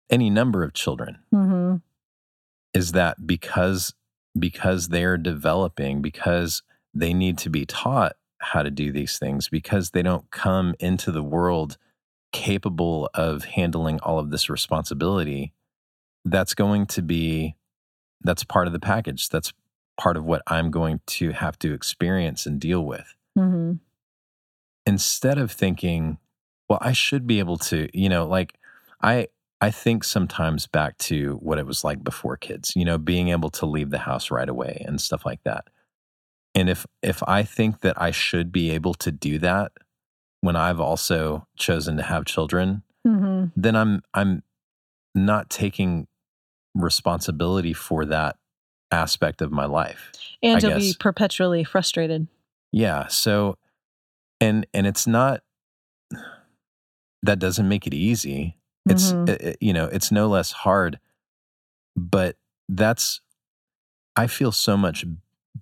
any 0.10 0.32
number 0.32 0.63
of 0.63 0.73
children 0.73 1.19
hmm 1.32 1.75
is 2.73 2.93
that 2.93 3.28
because 3.28 3.93
because 4.38 4.88
they're 4.88 5.17
developing 5.17 6.01
because 6.01 6.63
they 6.95 7.13
need 7.13 7.38
to 7.38 7.49
be 7.51 7.63
taught 7.63 8.15
how 8.39 8.63
to 8.63 8.71
do 8.71 8.91
these 8.91 9.19
things 9.19 9.49
because 9.49 9.91
they 9.91 10.01
don't 10.01 10.32
come 10.32 10.73
into 10.80 11.12
the 11.12 11.23
world 11.23 11.78
capable 12.36 13.10
of 13.13 13.45
handling 13.45 14.00
all 14.02 14.19
of 14.19 14.30
this 14.30 14.50
responsibility 14.50 15.54
that's 16.26 16.54
going 16.54 16.86
to 16.86 17.02
be 17.02 17.56
that's 18.21 18.43
part 18.43 18.67
of 18.67 18.74
the 18.74 18.80
package. 18.80 19.30
That's 19.30 19.54
part 19.98 20.17
of 20.17 20.26
what 20.26 20.41
i'm 20.48 20.71
going 20.71 21.00
to 21.06 21.32
have 21.32 21.58
to 21.58 21.74
experience 21.74 22.45
and 22.45 22.60
deal 22.60 22.84
with. 22.84 23.15
Hmm 23.34 23.76
instead 24.86 25.38
of 25.38 25.52
thinking 25.52 26.17
well 26.69 26.80
i 26.82 26.91
should 26.91 27.26
be 27.26 27.39
able 27.39 27.58
to 27.58 27.89
you 27.93 28.08
know 28.08 28.26
like 28.26 28.58
i 29.02 29.28
i 29.62 29.71
think 29.71 30.04
sometimes 30.04 30.67
back 30.67 30.98
to 30.98 31.36
what 31.41 31.58
it 31.58 31.65
was 31.65 31.84
like 31.84 32.04
before 32.04 32.38
kids 32.38 32.74
you 32.76 32.86
know 32.86 32.98
being 32.98 33.30
able 33.30 33.50
to 33.50 33.65
leave 33.65 33.89
the 33.89 34.00
house 34.00 34.30
right 34.32 34.50
away 34.50 34.84
and 34.86 35.02
stuff 35.02 35.26
like 35.26 35.41
that. 35.43 35.67
And 36.54 36.69
if 36.69 36.86
if 37.02 37.21
i 37.28 37.43
think 37.43 37.82
that 37.82 38.00
i 38.02 38.12
should 38.12 38.52
be 38.52 38.71
able 38.71 38.93
to 38.95 39.12
do 39.12 39.39
that 39.39 39.71
when 40.45 40.55
i've 40.55 40.79
also 40.79 41.47
chosen 41.58 41.97
to 41.97 42.03
have 42.03 42.25
children 42.25 42.84
hmm 43.05 43.45
then 43.55 43.75
i'm 43.75 44.01
i'm 44.13 44.43
not 45.13 45.49
taking 45.49 46.08
responsibility 46.75 47.73
for 47.73 48.05
that 48.05 48.38
aspect 48.91 49.41
of 49.41 49.51
my 49.51 49.65
life 49.65 50.12
And 50.43 50.62
you'll 50.62 50.75
be 50.77 50.93
perpetually 50.99 51.63
frustrated. 51.63 52.27
Yeah. 52.71 53.08
So, 53.08 53.58
and 54.41 54.67
and 54.73 54.86
it's 54.86 55.08
not 55.08 55.41
that 57.23 57.39
doesn't 57.39 57.67
make 57.67 57.88
it 57.88 57.93
easy. 57.93 58.58
It's 58.88 59.13
Mhm. 59.13 59.29
it- 59.29 59.41
it- 59.41 59.58
you 59.62 59.73
know 59.73 59.86
it's 59.86 60.12
no 60.12 60.27
less 60.27 60.51
hard, 60.51 60.99
but 61.95 62.38
that's 62.69 63.21
I 64.15 64.27
feel 64.27 64.51
so 64.51 64.77
much 64.77 65.05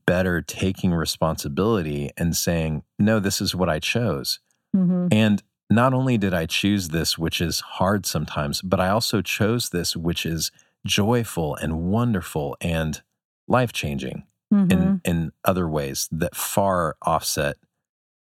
better 0.06 0.42
taking 0.42 0.94
responsibility 0.94 2.12
and 2.18 2.36
saying 2.36 2.84
no, 3.00 3.20
this 3.20 3.40
is 3.42 3.56
what 3.56 3.70
I 3.70 3.80
chose, 3.80 4.40
hmm 4.74 5.08
and 5.12 5.44
not 5.70 5.94
only 5.94 6.18
did 6.18 6.34
I 6.34 6.46
choose 6.46 6.90
this, 6.90 7.18
which 7.18 7.42
is 7.42 7.60
hard 7.62 8.06
sometimes, 8.06 8.62
but 8.62 8.80
I 8.80 8.90
also 8.90 9.22
chose 9.22 9.70
this, 9.70 9.96
which 9.96 10.26
is 10.26 10.52
joyful 10.86 11.56
and 11.56 11.84
wonderful 11.84 12.58
and 12.62 13.02
life 13.48 13.74
changing 13.74 14.26
hmm 14.52 14.66
in 14.70 15.02
in 15.04 15.32
other 15.46 15.68
ways 15.68 16.08
that 16.12 16.36
far 16.36 16.96
offset 17.02 17.58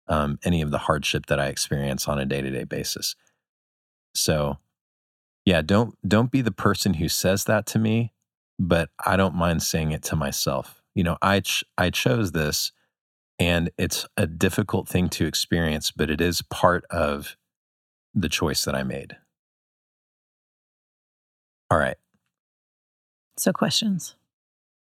um, 0.08 0.39
any 0.43 0.62
of 0.62 0.71
the 0.71 0.78
hardship 0.80 1.26
that 1.28 1.39
I 1.39 1.48
experience 1.48 2.08
on 2.08 2.19
a 2.19 2.26
day 2.26 2.41
to 2.41 2.50
day 2.52 2.63
basis. 2.63 3.15
So, 4.13 4.58
yeah, 5.45 5.62
don't 5.62 5.95
don't 6.08 6.32
be 6.32 6.41
the 6.41 6.52
person 6.52 6.95
who 6.95 7.10
says 7.10 7.45
that 7.45 7.65
to 7.67 7.80
me, 7.80 8.13
but 8.60 8.89
I 9.06 9.17
don't 9.17 9.36
mind 9.36 9.63
saying 9.63 9.91
it 9.91 10.04
to 10.04 10.15
myself. 10.15 10.82
You 10.95 11.04
know, 11.04 11.17
I 11.21 11.41
ch- 11.41 11.63
I 11.78 11.89
chose 11.91 12.32
this, 12.34 12.71
and 13.39 13.69
it's 13.78 14.06
a 14.15 14.28
difficult 14.28 14.88
thing 14.88 15.10
to 15.10 15.26
experience, 15.26 15.91
but 15.91 16.10
it 16.10 16.21
is 16.21 16.41
part 16.41 16.86
of 16.89 17.36
the 18.13 18.30
choice 18.30 18.63
that 18.65 18.76
I 18.76 18.84
made. 18.84 19.17
All 21.69 21.78
right. 21.78 21.98
So, 23.38 23.52
questions. 23.52 24.15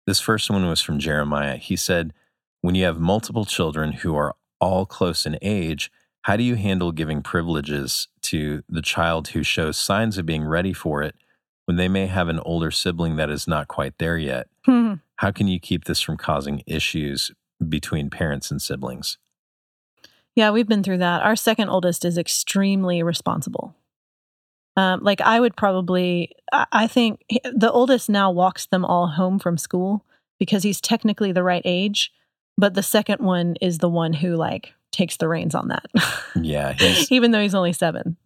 This 0.06 0.20
first 0.20 0.50
one 0.50 0.66
was 0.66 0.82
from 0.82 0.98
Jeremiah. 0.98 1.56
He 1.56 1.76
said, 1.76 2.12
When 2.60 2.74
you 2.74 2.84
have 2.84 2.98
multiple 2.98 3.46
children 3.46 3.92
who 3.92 4.14
are 4.16 4.34
all 4.60 4.84
close 4.84 5.24
in 5.24 5.38
age, 5.40 5.90
how 6.22 6.36
do 6.36 6.42
you 6.42 6.56
handle 6.56 6.92
giving 6.92 7.22
privileges 7.22 8.08
to 8.22 8.62
the 8.68 8.82
child 8.82 9.28
who 9.28 9.42
shows 9.42 9.78
signs 9.78 10.18
of 10.18 10.26
being 10.26 10.44
ready 10.44 10.72
for 10.72 11.02
it 11.02 11.14
when 11.64 11.76
they 11.76 11.88
may 11.88 12.06
have 12.06 12.28
an 12.28 12.40
older 12.40 12.70
sibling 12.70 13.16
that 13.16 13.30
is 13.30 13.48
not 13.48 13.68
quite 13.68 13.96
there 13.98 14.18
yet? 14.18 14.48
Hmm. 14.66 14.94
How 15.16 15.30
can 15.30 15.48
you 15.48 15.60
keep 15.60 15.84
this 15.84 16.00
from 16.00 16.16
causing 16.18 16.62
issues 16.66 17.30
between 17.70 18.10
parents 18.10 18.50
and 18.50 18.60
siblings? 18.60 19.18
Yeah, 20.36 20.50
we've 20.50 20.66
been 20.68 20.82
through 20.82 20.98
that. 20.98 21.22
Our 21.22 21.36
second 21.36 21.68
oldest 21.68 22.04
is 22.04 22.18
extremely 22.18 23.02
responsible. 23.02 23.74
Um, 24.76 25.00
like 25.04 25.20
I 25.20 25.38
would 25.38 25.56
probably, 25.56 26.32
I 26.52 26.66
I 26.72 26.86
think 26.88 27.20
the 27.54 27.70
oldest 27.70 28.08
now 28.10 28.30
walks 28.32 28.66
them 28.66 28.84
all 28.84 29.06
home 29.06 29.38
from 29.38 29.56
school 29.56 30.04
because 30.40 30.64
he's 30.64 30.80
technically 30.80 31.30
the 31.30 31.44
right 31.44 31.62
age, 31.64 32.12
but 32.58 32.74
the 32.74 32.82
second 32.82 33.20
one 33.20 33.54
is 33.60 33.78
the 33.78 33.88
one 33.88 34.12
who 34.12 34.34
like 34.34 34.74
takes 34.90 35.16
the 35.16 35.28
reins 35.28 35.54
on 35.54 35.68
that, 35.68 35.86
Yeah, 36.42 36.74
even 37.10 37.30
though 37.30 37.40
he's 37.40 37.54
only 37.54 37.72
seven. 37.72 38.16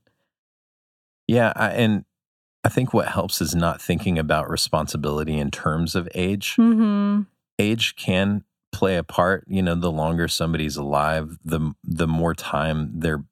yeah, 1.26 1.52
I, 1.54 1.68
and 1.72 2.04
I 2.64 2.70
think 2.70 2.94
what 2.94 3.08
helps 3.08 3.42
is 3.42 3.54
not 3.54 3.80
thinking 3.82 4.18
about 4.18 4.48
responsibility 4.50 5.38
in 5.38 5.50
terms 5.50 5.94
of 5.94 6.08
age. 6.14 6.54
hmm 6.56 7.22
age 7.58 7.96
can 7.96 8.44
play 8.72 8.96
a 8.96 9.02
part. 9.02 9.44
You 9.48 9.62
know, 9.62 9.74
the 9.74 9.90
longer 9.92 10.28
somebody's 10.28 10.76
alive, 10.76 11.38
the 11.44 11.74
the 11.84 12.06
more 12.06 12.34
time 12.34 12.90
they're 12.94 13.24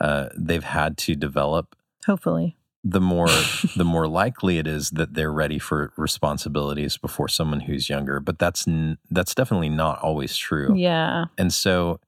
uh, 0.00 0.28
they've 0.36 0.64
had 0.64 0.96
to 0.96 1.14
develop, 1.14 1.76
Hopefully, 2.06 2.56
the 2.82 3.00
more 3.00 3.28
the 3.76 3.84
more 3.84 4.08
likely 4.08 4.58
it 4.58 4.66
is 4.66 4.90
that 4.90 5.14
they're 5.14 5.32
ready 5.32 5.58
for 5.58 5.92
responsibilities 5.96 6.96
before 6.96 7.28
someone 7.28 7.60
who's 7.60 7.88
younger. 7.90 8.18
But 8.20 8.38
that's 8.38 8.66
n- 8.66 8.98
that's 9.10 9.34
definitely 9.34 9.68
not 9.68 10.00
always 10.00 10.36
true. 10.36 10.74
yeah. 10.76 11.26
And 11.36 11.52
so, 11.52 12.00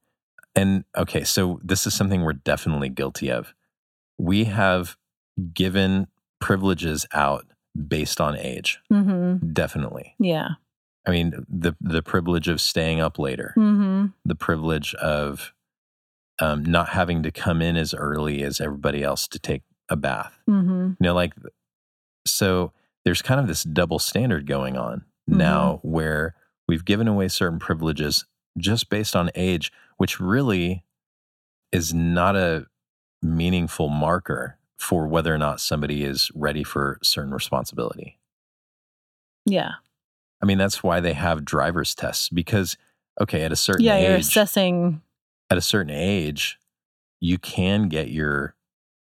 and 0.55 0.83
okay, 0.97 1.23
so 1.23 1.59
this 1.63 1.85
is 1.85 1.93
something 1.93 2.21
we're 2.23 2.33
definitely 2.33 2.89
guilty 2.89 3.31
of. 3.31 3.53
We 4.17 4.45
have 4.45 4.97
given 5.53 6.07
privileges 6.39 7.05
out 7.13 7.45
based 7.87 8.19
on 8.21 8.35
age, 8.37 8.79
hmm 8.89 9.35
definitely. 9.53 10.15
Yeah. 10.19 10.49
I 11.05 11.11
mean, 11.11 11.45
the 11.49 11.73
the 11.81 12.01
privilege 12.01 12.47
of 12.47 12.61
staying 12.61 12.99
up 13.01 13.19
later, 13.19 13.51
hmm 13.55 14.07
the 14.25 14.35
privilege 14.35 14.93
of 14.95 15.53
um, 16.39 16.63
not 16.63 16.89
having 16.89 17.23
to 17.23 17.31
come 17.31 17.61
in 17.61 17.75
as 17.77 17.93
early 17.93 18.41
as 18.43 18.59
everybody 18.61 19.03
else 19.03 19.27
to 19.29 19.39
take 19.39 19.63
a 19.89 19.95
bath. 19.95 20.33
hmm 20.45 20.91
You 20.99 21.05
know, 21.07 21.13
like 21.15 21.33
so. 22.25 22.71
There's 23.05 23.21
kind 23.21 23.37
of 23.41 23.47
this 23.47 23.63
double 23.63 23.99
standard 23.99 24.47
going 24.47 24.77
on 24.77 25.03
Mhm. 25.29 25.35
now, 25.37 25.79
where 25.83 26.35
we've 26.69 26.85
given 26.85 27.05
away 27.09 27.27
certain 27.27 27.59
privileges 27.59 28.23
just 28.57 28.89
based 28.89 29.13
on 29.13 29.29
age, 29.35 29.73
which 29.97 30.21
really 30.21 30.85
is 31.73 31.93
not 31.93 32.37
a 32.37 32.67
meaningful 33.21 33.89
marker 33.89 34.57
for 34.79 35.05
whether 35.05 35.35
or 35.35 35.37
not 35.37 35.59
somebody 35.59 36.05
is 36.05 36.31
ready 36.33 36.63
for 36.63 36.97
certain 37.03 37.33
responsibility. 37.33 38.19
Yeah. 39.45 39.71
I 40.43 40.45
mean, 40.45 40.57
that's 40.57 40.83
why 40.83 40.99
they 40.99 41.13
have 41.13 41.45
driver's 41.45 41.95
tests 41.95 42.27
because, 42.27 42.75
okay, 43.21 43.43
at 43.43 43.53
a 43.53 43.55
certain 43.55 43.85
Yeah. 43.85 43.97
You're 43.99 44.17
assessing. 44.17 45.01
at 45.49 45.57
a 45.57 45.61
certain 45.61 45.89
age, 45.91 46.59
you 47.21 47.37
can 47.37 47.87
get 47.87 48.09
your 48.09 48.53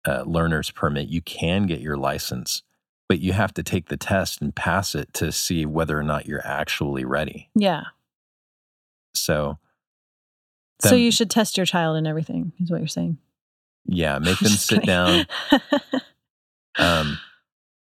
uh, 0.06 0.22
learner's 0.24 0.70
permit, 0.70 1.08
you 1.08 1.20
can 1.20 1.66
get 1.66 1.80
your 1.80 1.96
license, 1.96 2.62
but 3.08 3.18
you 3.18 3.32
have 3.32 3.52
to 3.54 3.64
take 3.64 3.88
the 3.88 3.96
test 3.96 4.40
and 4.40 4.54
pass 4.54 4.94
it 4.94 5.12
to 5.14 5.32
see 5.32 5.66
whether 5.66 5.98
or 5.98 6.04
not 6.04 6.26
you're 6.26 6.46
actually 6.46 7.04
ready. 7.04 7.50
Yeah. 7.56 7.86
So, 9.14 9.58
so 10.80 10.94
you 10.94 11.10
should 11.10 11.30
test 11.30 11.56
your 11.56 11.66
child 11.66 11.96
and 11.96 12.06
everything, 12.06 12.52
is 12.60 12.70
what 12.70 12.78
you're 12.78 12.86
saying. 12.86 13.18
yeah, 13.86 14.18
make 14.20 14.38
them 14.40 14.48
sit 14.52 14.82
kidding. 14.82 14.86
down, 14.86 15.26
Um, 16.78 17.18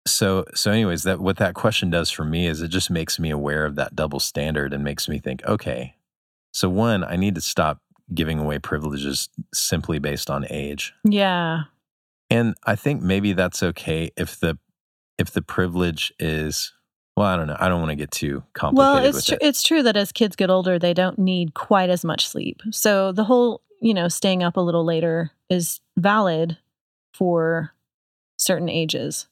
so 0.06 0.46
so 0.54 0.72
anyways, 0.72 1.04
that 1.04 1.20
what 1.20 1.38
that 1.38 1.54
question 1.54 1.90
does 1.90 2.10
for 2.10 2.26
me 2.26 2.48
is 2.48 2.62
it 2.62 2.70
just 2.70 2.90
makes 2.90 3.20
me 3.20 3.30
aware 3.30 3.66
of 3.66 3.76
that 3.76 3.96
double 3.96 4.20
standard 4.20 4.74
and 4.74 4.84
makes 4.84 5.08
me 5.08 5.20
think, 5.20 5.44
okay, 5.46 5.96
so 6.52 6.70
one, 6.70 7.04
I 7.04 7.16
need 7.16 7.36
to 7.36 7.42
stop 7.42 7.80
giving 8.14 8.40
away 8.40 8.60
privileges 8.60 9.30
simply 9.54 10.00
based 10.00 10.30
on 10.30 10.46
age. 10.50 10.94
Yeah. 11.04 11.64
And 12.30 12.56
I 12.66 12.76
think 12.76 13.02
maybe 13.02 13.34
that's 13.34 13.64
okay 13.64 14.12
if 14.18 14.40
the 14.40 14.58
if 15.18 15.32
the 15.32 15.42
privilege 15.42 16.14
is 16.20 16.74
well, 17.16 17.28
I 17.28 17.38
don't 17.38 17.48
know. 17.48 17.58
I 17.60 17.70
don't 17.70 17.80
want 17.80 17.92
to 17.92 17.96
get 17.96 18.12
too 18.12 18.44
complicated. 18.54 18.78
Well, 18.78 19.06
it's 19.06 19.26
true 19.26 19.38
it. 19.40 19.46
it's 19.46 19.64
true 19.64 19.84
that 19.84 19.96
as 19.96 20.12
kids 20.12 20.36
get 20.36 20.50
older, 20.50 20.80
they 20.80 20.94
don't 20.94 21.20
need 21.20 21.54
quite 21.54 21.90
as 21.90 22.04
much 22.04 22.28
sleep. 22.28 22.62
So 22.72 23.12
the 23.12 23.24
whole, 23.24 23.62
you 23.82 23.94
know, 23.94 24.08
staying 24.08 24.42
up 24.42 24.58
a 24.58 24.62
little 24.62 24.84
later 24.84 25.32
is 25.50 25.80
valid 25.96 26.58
for 27.14 27.74
certain 28.38 28.70
ages. 28.70 29.28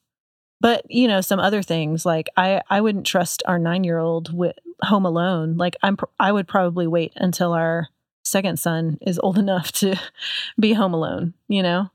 But, 0.61 0.85
you 0.89 1.07
know, 1.07 1.21
some 1.21 1.39
other 1.39 1.63
things 1.63 2.05
like 2.05 2.29
I 2.37 2.61
I 2.69 2.81
wouldn't 2.81 3.05
trust 3.05 3.41
our 3.47 3.59
9-year-old 3.59 4.33
with 4.33 4.55
home 4.83 5.05
alone. 5.05 5.57
Like 5.57 5.75
I'm 5.81 5.97
pr- 5.97 6.05
I 6.19 6.31
would 6.31 6.47
probably 6.47 6.87
wait 6.87 7.13
until 7.15 7.53
our 7.53 7.89
second 8.23 8.59
son 8.59 8.99
is 9.01 9.19
old 9.19 9.37
enough 9.39 9.71
to 9.73 9.99
be 10.59 10.73
home 10.73 10.93
alone, 10.93 11.33
you 11.47 11.63
know? 11.63 11.89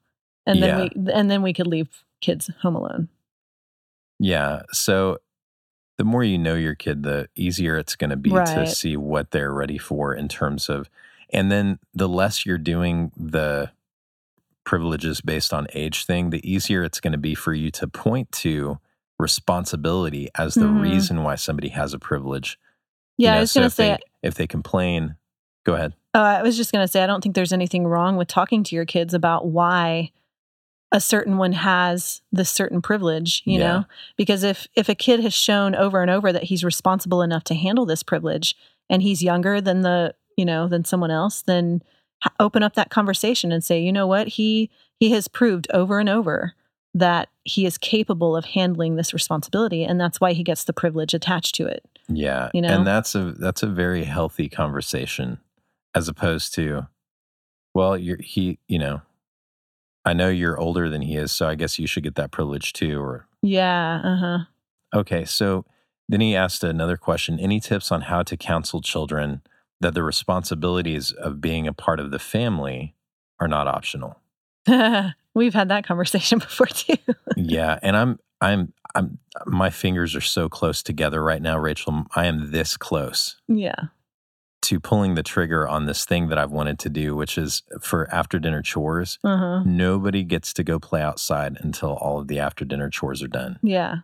And 0.46 0.62
then 0.62 0.80
we 0.80 1.12
and 1.12 1.30
then 1.30 1.42
we 1.42 1.52
could 1.52 1.66
leave 1.66 2.04
kids 2.20 2.50
home 2.60 2.76
alone. 2.76 3.08
Yeah. 4.18 4.62
So 4.72 5.18
the 5.98 6.04
more 6.04 6.24
you 6.24 6.38
know 6.38 6.54
your 6.54 6.74
kid, 6.74 7.02
the 7.02 7.28
easier 7.34 7.76
it's 7.76 7.96
going 7.96 8.10
to 8.10 8.16
be 8.16 8.30
to 8.30 8.66
see 8.66 8.96
what 8.96 9.30
they're 9.30 9.52
ready 9.52 9.78
for 9.78 10.14
in 10.14 10.28
terms 10.28 10.68
of, 10.68 10.90
and 11.30 11.50
then 11.50 11.78
the 11.94 12.08
less 12.08 12.44
you're 12.44 12.58
doing 12.58 13.12
the 13.16 13.70
privileges 14.66 15.22
based 15.22 15.54
on 15.54 15.66
age 15.72 16.04
thing, 16.04 16.28
the 16.28 16.46
easier 16.50 16.84
it's 16.84 17.00
going 17.00 17.12
to 17.12 17.18
be 17.18 17.34
for 17.34 17.54
you 17.54 17.70
to 17.70 17.86
point 17.88 18.30
to 18.32 18.78
responsibility 19.18 20.28
as 20.36 20.54
the 20.54 20.66
Mhm. 20.66 20.80
reason 20.80 21.22
why 21.22 21.36
somebody 21.36 21.68
has 21.68 21.94
a 21.94 21.98
privilege. 21.98 22.58
You 23.16 23.24
Yeah, 23.26 23.30
know, 23.32 23.36
I 23.38 23.40
was 23.40 23.52
so 23.52 23.60
going 23.60 23.70
to 23.70 23.72
if 23.72 23.76
they- 23.76 23.94
say 23.94 23.98
if 24.22 24.34
they 24.34 24.46
complain, 24.46 25.16
go 25.64 25.74
ahead. 25.74 25.94
Uh, 26.12 26.18
I 26.38 26.42
was 26.42 26.56
just 26.56 26.72
going 26.72 26.82
to 26.84 26.88
say, 26.88 27.02
I 27.02 27.06
don't 27.06 27.22
think 27.22 27.34
there's 27.34 27.52
anything 27.52 27.86
wrong 27.86 28.16
with 28.16 28.28
talking 28.28 28.64
to 28.64 28.74
your 28.74 28.84
kids 28.84 29.14
about 29.14 29.46
why 29.46 30.10
a 30.92 31.00
certain 31.00 31.36
one 31.36 31.52
has 31.52 32.22
this 32.32 32.50
certain 32.50 32.80
privilege, 32.82 33.42
you 33.44 33.58
Yeah. 33.58 33.66
know? 33.66 33.84
Because 34.16 34.42
if 34.42 34.66
if 34.74 34.88
a 34.88 34.94
kid 34.94 35.20
has 35.20 35.34
shown 35.34 35.74
over 35.74 36.00
and 36.02 36.10
over 36.10 36.32
that 36.32 36.44
he's 36.44 36.64
responsible 36.64 37.22
enough 37.22 37.44
to 37.44 37.54
handle 37.54 37.86
this 37.86 38.02
privilege 38.02 38.54
and 38.90 39.02
he's 39.02 39.22
younger 39.22 39.60
than 39.60 39.82
the, 39.82 40.14
you 40.36 40.44
know, 40.44 40.68
than 40.68 40.84
someone 40.84 41.10
else, 41.10 41.42
then 41.42 41.82
open 42.40 42.62
up 42.62 42.74
that 42.74 42.90
conversation 42.90 43.52
and 43.52 43.62
say, 43.62 43.80
"You 43.80 43.92
know 43.92 44.06
what? 44.06 44.28
He 44.28 44.70
he 44.98 45.10
has 45.12 45.28
proved 45.28 45.66
over 45.72 45.98
and 45.98 46.08
over 46.08 46.54
that 46.94 47.28
he 47.44 47.66
is 47.66 47.76
capable 47.76 48.34
of 48.34 48.46
handling 48.46 48.96
this 48.96 49.12
responsibility 49.12 49.84
and 49.84 50.00
that's 50.00 50.18
why 50.18 50.32
he 50.32 50.42
gets 50.42 50.64
the 50.64 50.72
privilege 50.72 51.14
attached 51.14 51.54
to 51.56 51.66
it." 51.66 51.84
Yeah. 52.08 52.50
You 52.54 52.62
know? 52.62 52.68
And 52.68 52.86
that's 52.86 53.14
a 53.14 53.32
that's 53.32 53.62
a 53.62 53.68
very 53.68 54.04
healthy 54.04 54.48
conversation 54.48 55.38
as 55.94 56.08
opposed 56.08 56.54
to 56.54 56.86
well, 57.74 57.98
you're 57.98 58.20
he, 58.22 58.58
you 58.68 58.78
know, 58.78 59.02
I 60.06 60.14
know 60.14 60.30
you're 60.30 60.58
older 60.58 60.88
than 60.88 61.02
he 61.02 61.16
is, 61.16 61.30
so 61.32 61.46
I 61.46 61.56
guess 61.56 61.78
you 61.78 61.86
should 61.86 62.04
get 62.04 62.14
that 62.14 62.30
privilege 62.30 62.72
too 62.72 63.00
or 63.00 63.26
Yeah, 63.42 64.00
uh-huh. 64.02 64.38
Okay, 64.94 65.24
so 65.24 65.66
then 66.08 66.20
he 66.20 66.34
asked 66.34 66.64
another 66.64 66.96
question, 66.96 67.38
any 67.38 67.60
tips 67.60 67.92
on 67.92 68.02
how 68.02 68.22
to 68.22 68.36
counsel 68.36 68.80
children 68.80 69.42
that 69.80 69.94
the 69.94 70.02
responsibilities 70.02 71.12
of 71.12 71.40
being 71.40 71.66
a 71.66 71.72
part 71.72 72.00
of 72.00 72.10
the 72.10 72.18
family 72.18 72.94
are 73.40 73.48
not 73.48 73.66
optional? 73.68 74.20
We've 75.34 75.54
had 75.54 75.68
that 75.68 75.86
conversation 75.86 76.38
before 76.40 76.66
too. 76.66 76.96
yeah, 77.36 77.78
and 77.82 77.96
I'm 77.96 78.18
I'm 78.40 78.72
I'm 78.94 79.18
my 79.46 79.70
fingers 79.70 80.14
are 80.16 80.20
so 80.20 80.48
close 80.48 80.82
together 80.82 81.22
right 81.22 81.42
now, 81.42 81.58
Rachel. 81.58 82.04
I 82.14 82.26
am 82.26 82.50
this 82.50 82.76
close. 82.76 83.36
yeah. 83.48 83.74
to 84.62 84.80
pulling 84.80 85.14
the 85.14 85.22
trigger 85.22 85.68
on 85.68 85.86
this 85.86 86.04
thing 86.04 86.28
that 86.28 86.38
I've 86.38 86.50
wanted 86.50 86.78
to 86.80 86.88
do, 86.88 87.14
which 87.14 87.38
is 87.38 87.62
for 87.82 88.12
after 88.12 88.38
dinner 88.40 88.62
chores. 88.62 89.18
Uh-huh. 89.22 89.62
Nobody 89.64 90.24
gets 90.24 90.52
to 90.54 90.64
go 90.64 90.78
play 90.80 91.02
outside 91.02 91.56
until 91.60 91.90
all 91.94 92.18
of 92.18 92.26
the 92.28 92.40
after 92.40 92.64
dinner 92.64 92.88
chores 92.90 93.22
are 93.22 93.28
done. 93.28 93.58
Yeah. 93.62 93.96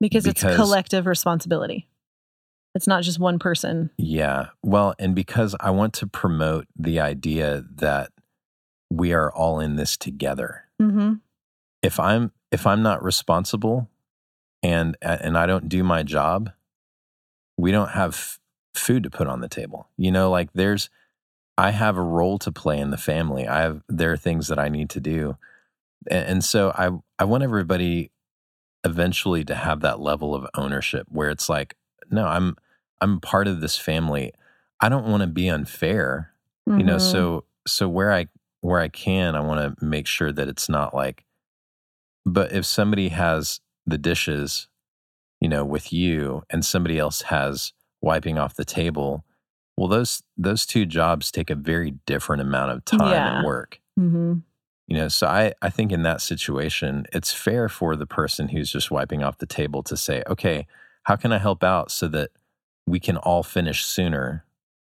Because, 0.00 0.24
Because- 0.24 0.44
it's 0.50 0.56
collective 0.56 1.06
responsibility. 1.06 1.86
It's 2.74 2.86
not 2.86 3.02
just 3.02 3.18
one 3.18 3.38
person. 3.38 3.90
Yeah. 3.98 4.48
Well, 4.62 4.94
and 4.98 5.14
because 5.14 5.54
I 5.60 5.70
want 5.70 5.92
to 5.94 6.06
promote 6.06 6.66
the 6.76 7.00
idea 7.00 7.64
that 7.74 8.10
we 8.90 9.12
are 9.12 9.32
all 9.32 9.60
in 9.60 9.76
this 9.76 9.96
together. 9.96 10.64
Mm-hmm. 10.80 11.14
If 11.82 11.98
I'm 11.98 12.32
if 12.50 12.66
I'm 12.66 12.82
not 12.82 13.02
responsible 13.02 13.88
and 14.62 14.96
and 15.02 15.36
I 15.36 15.46
don't 15.46 15.68
do 15.68 15.82
my 15.82 16.02
job, 16.02 16.50
we 17.56 17.72
don't 17.72 17.90
have 17.90 18.10
f- 18.10 18.40
food 18.74 19.02
to 19.02 19.10
put 19.10 19.26
on 19.26 19.40
the 19.40 19.48
table. 19.48 19.88
You 19.96 20.12
know, 20.12 20.30
like 20.30 20.52
there's 20.52 20.88
I 21.58 21.70
have 21.70 21.96
a 21.96 22.02
role 22.02 22.38
to 22.40 22.52
play 22.52 22.78
in 22.78 22.90
the 22.90 22.96
family. 22.96 23.46
I 23.46 23.62
have 23.62 23.82
there 23.88 24.12
are 24.12 24.16
things 24.16 24.48
that 24.48 24.58
I 24.58 24.68
need 24.68 24.90
to 24.90 25.00
do. 25.00 25.36
And, 26.10 26.26
and 26.26 26.44
so 26.44 26.70
I 26.70 26.90
I 27.18 27.24
want 27.24 27.42
everybody 27.42 28.10
eventually 28.84 29.44
to 29.44 29.54
have 29.54 29.80
that 29.80 30.00
level 30.00 30.34
of 30.34 30.46
ownership 30.54 31.06
where 31.08 31.30
it's 31.30 31.48
like, 31.48 31.76
no, 32.12 32.26
I'm 32.26 32.56
I'm 33.00 33.18
part 33.20 33.48
of 33.48 33.60
this 33.60 33.76
family. 33.76 34.32
I 34.80 34.88
don't 34.88 35.06
want 35.06 35.22
to 35.22 35.26
be 35.28 35.48
unfair 35.48 36.28
you 36.66 36.84
know 36.84 36.96
Mhm. 36.96 37.00
so 37.00 37.44
so 37.66 37.88
where 37.88 38.12
i 38.12 38.26
where 38.60 38.78
i 38.80 38.86
can 38.88 39.34
i 39.34 39.40
want 39.40 39.60
to 39.78 39.84
make 39.84 40.06
sure 40.06 40.30
that 40.32 40.46
it's 40.48 40.68
not 40.68 40.94
like 40.94 41.24
but 42.24 42.52
if 42.52 42.64
somebody 42.64 43.08
has 43.08 43.60
the 43.86 43.98
dishes 43.98 44.68
you 45.40 45.48
know 45.48 45.64
with 45.64 45.92
you 45.92 46.42
and 46.50 46.64
somebody 46.64 46.98
else 46.98 47.22
has 47.22 47.72
wiping 48.00 48.38
off 48.38 48.54
the 48.54 48.64
table 48.64 49.24
well 49.76 49.88
those 49.88 50.22
those 50.36 50.64
two 50.66 50.86
jobs 50.86 51.30
take 51.32 51.50
a 51.50 51.54
very 51.56 51.92
different 52.06 52.40
amount 52.42 52.70
of 52.70 52.84
time 52.84 53.10
Yeah. 53.10 53.36
and 53.38 53.44
work 53.46 53.80
Mhm. 53.98 54.42
you 54.86 54.96
know 54.96 55.08
so 55.08 55.26
i 55.26 55.52
i 55.62 55.68
think 55.68 55.90
in 55.92 56.02
that 56.04 56.20
situation 56.20 57.06
it's 57.12 57.32
fair 57.32 57.68
for 57.68 57.96
the 57.96 58.06
person 58.06 58.48
who's 58.48 58.70
just 58.70 58.90
wiping 58.90 59.22
off 59.24 59.38
the 59.38 59.46
table 59.46 59.82
to 59.82 59.96
say 59.96 60.22
okay 60.28 60.66
how 61.04 61.16
can 61.16 61.32
i 61.32 61.38
help 61.38 61.62
out 61.64 61.90
so 61.90 62.08
that 62.08 62.30
we 62.86 62.98
can 63.00 63.16
all 63.16 63.42
finish 63.42 63.84
sooner 63.84 64.44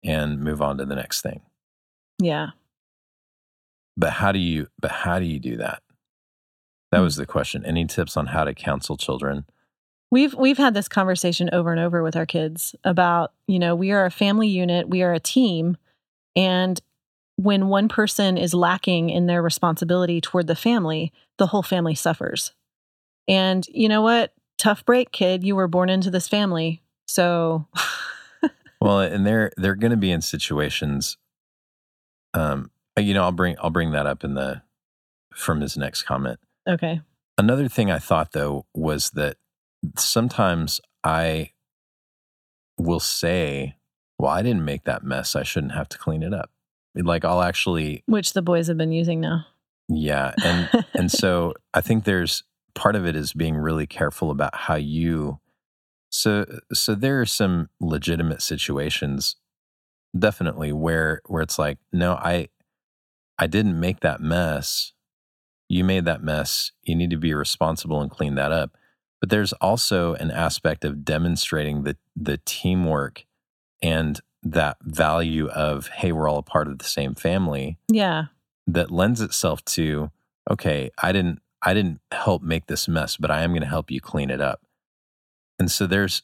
and 0.03 0.39
move 0.39 0.61
on 0.61 0.77
to 0.77 0.85
the 0.85 0.95
next 0.95 1.21
thing 1.21 1.41
Yeah. 2.21 2.49
but 3.97 4.11
how 4.13 4.31
do 4.31 4.39
you 4.39 4.67
but 4.79 4.91
how 4.91 5.19
do 5.19 5.25
you 5.25 5.39
do 5.39 5.57
that 5.57 5.81
that 6.91 6.97
Hmm. 6.99 7.03
was 7.03 7.15
the 7.17 7.25
question 7.25 7.65
any 7.65 7.85
tips 7.85 8.17
on 8.17 8.27
how 8.27 8.43
to 8.43 8.53
counsel 8.53 8.97
children 8.97 9.45
We've 10.11 10.33
we've 10.33 10.57
had 10.57 10.73
this 10.73 10.87
conversation 10.87 11.51
over 11.53 11.71
and 11.71 11.79
over 11.79 12.01
with 12.01 12.15
our 12.15 12.25
kids 12.25 12.73
about, 12.83 13.31
you 13.47 13.59
know, 13.59 13.75
we 13.75 13.91
are 13.91 14.05
a 14.07 14.09
family 14.09 14.47
unit, 14.47 14.89
we 14.89 15.03
are 15.03 15.13
a 15.13 15.19
team, 15.19 15.77
and 16.35 16.81
when 17.35 17.67
one 17.67 17.87
person 17.89 18.35
is 18.35 18.55
lacking 18.55 19.11
in 19.11 19.27
their 19.27 19.43
responsibility 19.43 20.19
toward 20.19 20.47
the 20.47 20.55
family, 20.55 21.13
the 21.37 21.45
whole 21.45 21.61
family 21.61 21.93
suffers. 21.93 22.53
And 23.27 23.67
you 23.67 23.87
know 23.87 24.01
what? 24.01 24.33
Tough 24.59 24.85
break, 24.85 25.11
kid. 25.11 25.43
You 25.43 25.55
were 25.55 25.67
born 25.67 25.89
into 25.89 26.11
this 26.11 26.27
family. 26.27 26.83
So 27.07 27.65
well 28.81 28.99
and 28.99 29.25
they're 29.25 29.51
they're 29.57 29.75
going 29.75 29.91
to 29.91 29.97
be 29.97 30.11
in 30.11 30.21
situations 30.21 31.17
um 32.33 32.71
you 32.97 33.13
know 33.13 33.23
i'll 33.23 33.31
bring 33.31 33.55
i'll 33.61 33.69
bring 33.69 33.91
that 33.91 34.05
up 34.05 34.23
in 34.23 34.33
the 34.33 34.61
from 35.33 35.61
his 35.61 35.77
next 35.77 36.03
comment 36.03 36.39
okay. 36.67 37.01
another 37.37 37.67
thing 37.67 37.91
i 37.91 37.99
thought 37.99 38.31
though 38.31 38.65
was 38.73 39.11
that 39.11 39.37
sometimes 39.97 40.81
i 41.03 41.51
will 42.77 42.99
say 42.99 43.75
well 44.17 44.31
i 44.31 44.41
didn't 44.41 44.65
make 44.65 44.83
that 44.83 45.03
mess 45.03 45.35
i 45.35 45.43
shouldn't 45.43 45.73
have 45.73 45.89
to 45.89 45.97
clean 45.97 46.23
it 46.23 46.33
up 46.33 46.51
like 46.95 47.23
i'll 47.23 47.41
actually 47.41 48.03
Which 48.07 48.33
the 48.33 48.41
boys 48.41 48.67
have 48.67 48.77
been 48.77 48.91
using 48.91 49.21
now. 49.21 49.45
yeah 49.87 50.33
and 50.43 50.85
and 50.93 51.11
so 51.11 51.53
I 51.73 51.81
think 51.81 52.03
there's 52.03 52.43
part 52.79 52.95
of 52.95 53.05
it 53.05 53.13
is 53.13 53.33
being 53.33 53.57
really 53.57 53.85
careful 53.85 54.31
about 54.31 54.55
how 54.55 54.75
you 54.75 55.37
so 56.09 56.45
so 56.71 56.95
there 56.95 57.19
are 57.19 57.25
some 57.25 57.69
legitimate 57.81 58.41
situations 58.41 59.35
definitely 60.17 60.71
where 60.71 61.21
where 61.25 61.43
it's 61.43 61.59
like 61.59 61.77
no 61.91 62.13
I 62.13 62.47
I 63.37 63.47
didn't 63.47 63.79
make 63.79 63.99
that 63.99 64.21
mess. 64.21 64.93
You 65.67 65.83
made 65.83 66.05
that 66.05 66.23
mess. 66.23 66.71
You 66.83 66.95
need 66.95 67.09
to 67.09 67.17
be 67.17 67.33
responsible 67.33 68.01
and 68.01 68.09
clean 68.09 68.35
that 68.35 68.53
up. 68.53 68.77
But 69.19 69.29
there's 69.29 69.51
also 69.53 70.13
an 70.15 70.31
aspect 70.31 70.85
of 70.85 71.03
demonstrating 71.03 71.83
the 71.83 71.97
the 72.15 72.39
teamwork 72.45 73.25
and 73.81 74.21
that 74.41 74.77
value 74.83 75.49
of 75.49 75.87
hey 75.87 76.13
we're 76.13 76.29
all 76.29 76.37
a 76.37 76.43
part 76.43 76.69
of 76.69 76.77
the 76.77 76.85
same 76.85 77.13
family 77.13 77.77
yeah. 77.89 78.27
that 78.67 78.89
lends 78.89 79.19
itself 79.19 79.63
to 79.65 80.11
okay 80.49 80.89
i 81.01 81.11
didn't 81.11 81.41
i 81.61 81.73
didn't 81.73 81.99
help 82.11 82.41
make 82.41 82.67
this 82.67 82.87
mess 82.87 83.17
but 83.17 83.31
i 83.31 83.41
am 83.41 83.51
going 83.51 83.61
to 83.61 83.67
help 83.67 83.91
you 83.91 83.99
clean 84.01 84.29
it 84.29 84.41
up 84.41 84.61
and 85.57 85.69
so 85.69 85.85
there's 85.85 86.23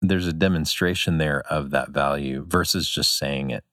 there's 0.00 0.26
a 0.26 0.32
demonstration 0.32 1.18
there 1.18 1.42
of 1.42 1.70
that 1.70 1.90
value 1.90 2.44
versus 2.48 2.88
just 2.88 3.16
saying 3.16 3.50
it 3.50 3.64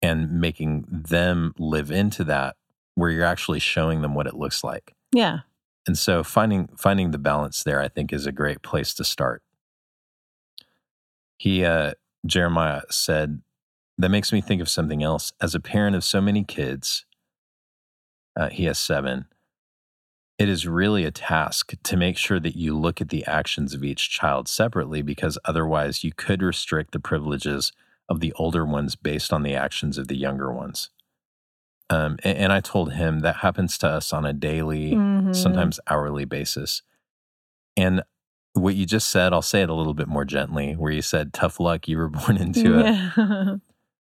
and 0.00 0.40
making 0.40 0.84
them 0.88 1.54
live 1.58 1.90
into 1.90 2.24
that 2.24 2.56
where 2.94 3.10
you're 3.10 3.24
actually 3.24 3.60
showing 3.60 4.02
them 4.02 4.14
what 4.14 4.26
it 4.26 4.34
looks 4.34 4.64
like 4.64 4.94
Yeah. 5.12 5.40
And 5.86 5.98
so 5.98 6.22
finding 6.22 6.68
finding 6.76 7.10
the 7.10 7.18
balance 7.18 7.62
there, 7.62 7.80
I 7.80 7.88
think, 7.88 8.12
is 8.12 8.26
a 8.26 8.32
great 8.32 8.62
place 8.62 8.94
to 8.94 9.04
start. 9.04 9.42
He 11.38 11.64
uh, 11.64 11.94
Jeremiah 12.24 12.82
said, 12.88 13.42
"That 13.98 14.10
makes 14.10 14.32
me 14.32 14.40
think 14.40 14.62
of 14.62 14.68
something 14.68 15.02
else. 15.02 15.32
As 15.40 15.54
a 15.54 15.60
parent 15.60 15.96
of 15.96 16.04
so 16.04 16.20
many 16.20 16.44
kids, 16.44 17.04
uh, 18.36 18.48
he 18.48 18.64
has 18.66 18.78
seven. 18.78 19.26
It 20.42 20.48
is 20.48 20.66
really 20.66 21.04
a 21.04 21.12
task 21.12 21.74
to 21.84 21.96
make 21.96 22.18
sure 22.18 22.40
that 22.40 22.56
you 22.56 22.76
look 22.76 23.00
at 23.00 23.10
the 23.10 23.24
actions 23.26 23.74
of 23.74 23.84
each 23.84 24.10
child 24.10 24.48
separately, 24.48 25.00
because 25.00 25.38
otherwise, 25.44 26.02
you 26.02 26.10
could 26.12 26.42
restrict 26.42 26.90
the 26.90 26.98
privileges 26.98 27.70
of 28.08 28.18
the 28.18 28.32
older 28.32 28.66
ones 28.66 28.96
based 28.96 29.32
on 29.32 29.44
the 29.44 29.54
actions 29.54 29.98
of 29.98 30.08
the 30.08 30.16
younger 30.16 30.52
ones." 30.52 30.90
Um, 31.90 32.18
and, 32.24 32.36
and, 32.36 32.52
I 32.52 32.58
told 32.58 32.94
him 32.94 33.20
that 33.20 33.36
happens 33.36 33.78
to 33.78 33.88
us 33.88 34.12
on 34.12 34.26
a 34.26 34.32
daily, 34.32 34.94
mm-hmm. 34.94 35.32
sometimes 35.32 35.78
hourly 35.86 36.24
basis. 36.24 36.82
And 37.76 38.02
what 38.54 38.74
you 38.74 38.84
just 38.84 39.10
said, 39.10 39.32
I'll 39.32 39.42
say 39.42 39.62
it 39.62 39.70
a 39.70 39.74
little 39.74 39.94
bit 39.94 40.08
more 40.08 40.24
gently, 40.24 40.72
where 40.72 40.90
you 40.90 41.02
said, 41.02 41.32
tough 41.32 41.60
luck, 41.60 41.86
you 41.86 41.98
were 41.98 42.08
born 42.08 42.36
into 42.40 42.80
it. 42.80 43.60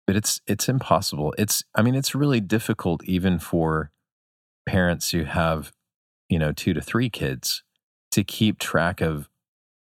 but 0.05 0.17
it's 0.17 0.41
it's 0.49 0.69
impossible. 0.69 1.33
It's 1.39 1.63
I 1.77 1.83
mean, 1.83 1.95
it's 1.95 2.13
really 2.13 2.41
difficult 2.41 3.05
even 3.05 3.39
for 3.39 3.93
parents 4.67 5.13
who 5.13 5.25
have, 5.25 5.73
you 6.29 6.39
know, 6.39 6.53
two 6.53 6.75
to 6.75 6.81
three 6.81 7.11
kids 7.11 7.63
to 8.11 8.25
keep 8.25 8.59
track 8.59 9.01
of 9.01 9.29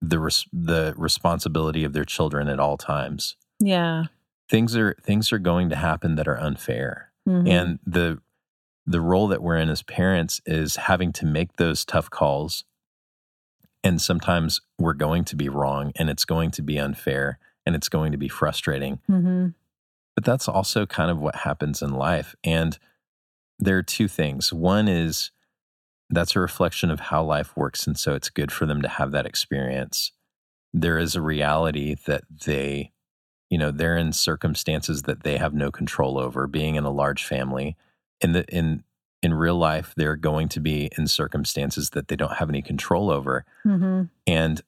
the 0.00 0.18
res- 0.18 0.46
the 0.52 0.94
responsibility 0.96 1.84
of 1.84 1.92
their 1.92 2.04
children 2.04 2.48
at 2.48 2.60
all 2.60 2.76
times. 2.76 3.36
Yeah. 3.58 4.04
Things 4.48 4.76
are 4.76 4.96
things 5.02 5.32
are 5.32 5.38
going 5.38 5.68
to 5.70 5.76
happen 5.76 6.14
that 6.14 6.28
are 6.28 6.38
unfair 6.38 7.08
Mm-hmm. 7.28 7.46
And 7.46 7.78
the 7.86 8.20
the 8.86 9.00
role 9.00 9.28
that 9.28 9.42
we're 9.42 9.56
in 9.56 9.68
as 9.68 9.82
parents 9.82 10.40
is 10.46 10.76
having 10.76 11.12
to 11.12 11.26
make 11.26 11.56
those 11.56 11.84
tough 11.84 12.08
calls. 12.08 12.64
And 13.84 14.00
sometimes 14.00 14.62
we're 14.78 14.94
going 14.94 15.24
to 15.26 15.36
be 15.36 15.50
wrong 15.50 15.92
and 15.96 16.08
it's 16.08 16.24
going 16.24 16.50
to 16.52 16.62
be 16.62 16.78
unfair 16.78 17.38
and 17.66 17.76
it's 17.76 17.90
going 17.90 18.12
to 18.12 18.18
be 18.18 18.28
frustrating. 18.28 19.00
Mm-hmm. 19.10 19.48
But 20.14 20.24
that's 20.24 20.48
also 20.48 20.86
kind 20.86 21.10
of 21.10 21.20
what 21.20 21.36
happens 21.36 21.82
in 21.82 21.92
life. 21.92 22.34
And 22.42 22.78
there 23.58 23.76
are 23.76 23.82
two 23.82 24.08
things. 24.08 24.54
One 24.54 24.88
is 24.88 25.32
that's 26.10 26.36
a 26.36 26.40
reflection 26.40 26.90
of 26.90 27.00
how 27.00 27.22
life 27.22 27.56
works. 27.56 27.86
And 27.86 27.98
so 27.98 28.14
it's 28.14 28.30
good 28.30 28.50
for 28.50 28.66
them 28.66 28.82
to 28.82 28.88
have 28.88 29.12
that 29.12 29.26
experience. 29.26 30.12
There 30.72 30.98
is 30.98 31.14
a 31.14 31.22
reality 31.22 31.96
that 32.06 32.24
they 32.46 32.92
you 33.50 33.58
know 33.58 33.70
they're 33.70 33.96
in 33.96 34.12
circumstances 34.12 35.02
that 35.02 35.22
they 35.22 35.38
have 35.38 35.54
no 35.54 35.70
control 35.70 36.18
over 36.18 36.46
being 36.46 36.74
in 36.74 36.84
a 36.84 36.90
large 36.90 37.24
family 37.24 37.76
in 38.20 38.32
the 38.32 38.44
in 38.46 38.82
in 39.22 39.34
real 39.34 39.56
life 39.56 39.94
they're 39.96 40.16
going 40.16 40.48
to 40.48 40.60
be 40.60 40.90
in 40.96 41.06
circumstances 41.06 41.90
that 41.90 42.08
they 42.08 42.16
don't 42.16 42.36
have 42.36 42.48
any 42.48 42.62
control 42.62 43.10
over 43.10 43.44
mm-hmm. 43.64 44.04
and 44.26 44.62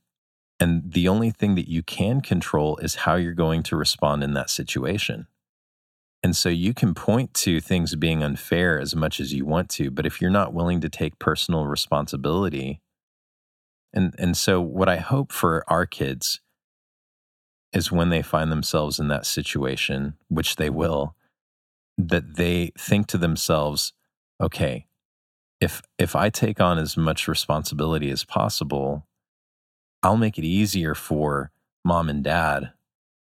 and 0.58 0.92
the 0.92 1.08
only 1.08 1.30
thing 1.30 1.54
that 1.54 1.68
you 1.68 1.82
can 1.82 2.20
control 2.20 2.76
is 2.78 2.96
how 2.96 3.14
you're 3.14 3.32
going 3.32 3.62
to 3.62 3.76
respond 3.76 4.22
in 4.22 4.34
that 4.34 4.50
situation 4.50 5.26
and 6.22 6.36
so 6.36 6.48
you 6.48 6.74
can 6.74 6.94
point 6.94 7.32
to 7.32 7.60
things 7.60 7.94
being 7.96 8.22
unfair 8.22 8.78
as 8.78 8.94
much 8.94 9.20
as 9.20 9.32
you 9.32 9.44
want 9.44 9.68
to 9.68 9.90
but 9.90 10.06
if 10.06 10.20
you're 10.20 10.30
not 10.30 10.54
willing 10.54 10.80
to 10.80 10.88
take 10.88 11.18
personal 11.18 11.66
responsibility 11.66 12.80
and 13.92 14.14
and 14.18 14.36
so 14.36 14.60
what 14.60 14.88
i 14.88 14.96
hope 14.96 15.32
for 15.32 15.64
our 15.68 15.86
kids 15.86 16.40
is 17.72 17.92
when 17.92 18.08
they 18.08 18.22
find 18.22 18.50
themselves 18.50 18.98
in 18.98 19.08
that 19.08 19.26
situation, 19.26 20.14
which 20.28 20.56
they 20.56 20.70
will, 20.70 21.14
that 21.96 22.36
they 22.36 22.72
think 22.78 23.06
to 23.08 23.18
themselves, 23.18 23.92
okay, 24.40 24.86
if 25.60 25.82
if 25.98 26.16
I 26.16 26.30
take 26.30 26.60
on 26.60 26.78
as 26.78 26.96
much 26.96 27.28
responsibility 27.28 28.10
as 28.10 28.24
possible, 28.24 29.06
I'll 30.02 30.16
make 30.16 30.38
it 30.38 30.44
easier 30.44 30.94
for 30.94 31.52
mom 31.84 32.08
and 32.08 32.24
dad 32.24 32.72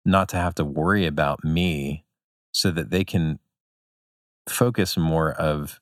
not 0.05 0.29
to 0.29 0.37
have 0.37 0.55
to 0.55 0.63
worry 0.63 1.05
about 1.05 1.43
me 1.43 2.05
so 2.51 2.71
that 2.71 2.89
they 2.89 3.03
can 3.03 3.39
focus 4.47 4.97
more 4.97 5.31
of 5.33 5.79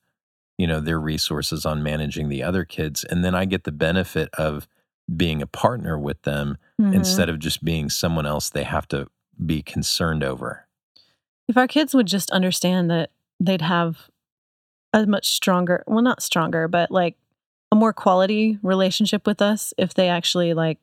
you 0.58 0.66
know 0.66 0.80
their 0.80 1.00
resources 1.00 1.66
on 1.66 1.84
managing 1.84 2.30
the 2.30 2.42
other 2.42 2.66
kids 2.66 3.04
and 3.04 3.24
then 3.24 3.36
I 3.36 3.46
get 3.46 3.64
the 3.64 3.72
benefit 3.72 4.30
of 4.34 4.68
being 5.16 5.42
a 5.42 5.48
partner 5.48 6.00
with 6.00 6.22
them 6.24 6.58
mm-hmm. 6.82 6.94
instead 6.94 7.30
of 7.30 7.40
just 7.40 7.64
being 7.64 7.90
someone 7.90 8.26
else 8.26 8.50
they 8.50 8.64
have 8.64 8.88
to 8.88 9.08
be 9.44 9.62
concerned 9.62 10.24
over. 10.24 10.68
If 11.48 11.58
our 11.58 11.68
kids 11.68 11.94
would 11.94 12.08
just 12.08 12.32
understand 12.32 12.90
that 12.90 13.12
they'd 13.40 13.62
have 13.62 14.10
a 14.94 15.06
much 15.06 15.28
stronger, 15.30 15.84
well, 15.88 16.02
not 16.02 16.24
stronger, 16.24 16.68
but 16.68 16.90
like 16.90 17.18
a 17.72 17.76
more 17.76 17.94
quality 17.94 18.58
relationship 18.64 19.28
with 19.28 19.42
us 19.42 19.74
if 19.78 19.94
they 19.94 20.10
actually 20.10 20.54
like 20.54 20.80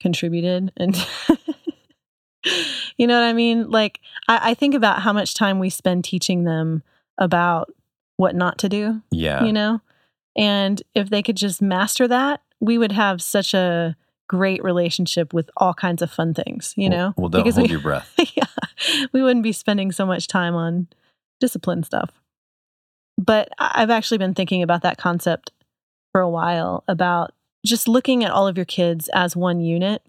contributed 0.00 0.72
and 0.76 0.94
you 2.96 3.06
know 3.06 3.18
what 3.20 3.26
I 3.26 3.32
mean? 3.32 3.70
Like, 3.70 4.00
I, 4.28 4.50
I, 4.50 4.54
think 4.54 4.74
about 4.74 5.02
how 5.02 5.12
much 5.12 5.34
time 5.34 5.58
we 5.58 5.68
spend 5.68 6.04
teaching 6.04 6.44
them 6.44 6.82
about 7.18 7.72
what 8.16 8.34
not 8.34 8.58
to 8.58 8.68
do. 8.68 9.02
Yeah. 9.10 9.44
You 9.44 9.52
know? 9.52 9.80
And 10.36 10.82
if 10.94 11.10
they 11.10 11.22
could 11.22 11.36
just 11.36 11.60
master 11.60 12.08
that 12.08 12.40
we 12.60 12.78
would 12.78 12.92
have 12.92 13.20
such 13.22 13.54
a 13.54 13.96
great 14.28 14.62
relationship 14.62 15.34
with 15.34 15.50
all 15.56 15.74
kinds 15.74 16.02
of 16.02 16.10
fun 16.10 16.34
things, 16.34 16.72
you 16.76 16.88
know? 16.88 17.14
Well, 17.16 17.28
don't 17.28 17.42
because 17.42 17.56
hold 17.56 17.68
we, 17.68 17.72
your 17.72 17.80
breath. 17.80 18.12
yeah. 18.34 18.44
We 19.12 19.22
wouldn't 19.22 19.42
be 19.42 19.52
spending 19.52 19.90
so 19.90 20.06
much 20.06 20.28
time 20.28 20.54
on 20.54 20.88
discipline 21.40 21.82
stuff. 21.82 22.10
But 23.18 23.48
I've 23.58 23.90
actually 23.90 24.18
been 24.18 24.34
thinking 24.34 24.62
about 24.62 24.82
that 24.82 24.98
concept 24.98 25.50
for 26.12 26.20
a 26.20 26.30
while 26.30 26.84
about 26.86 27.32
just 27.66 27.88
looking 27.88 28.24
at 28.24 28.30
all 28.30 28.46
of 28.46 28.56
your 28.56 28.64
kids 28.64 29.10
as 29.12 29.36
one 29.36 29.60
unit. 29.60 30.02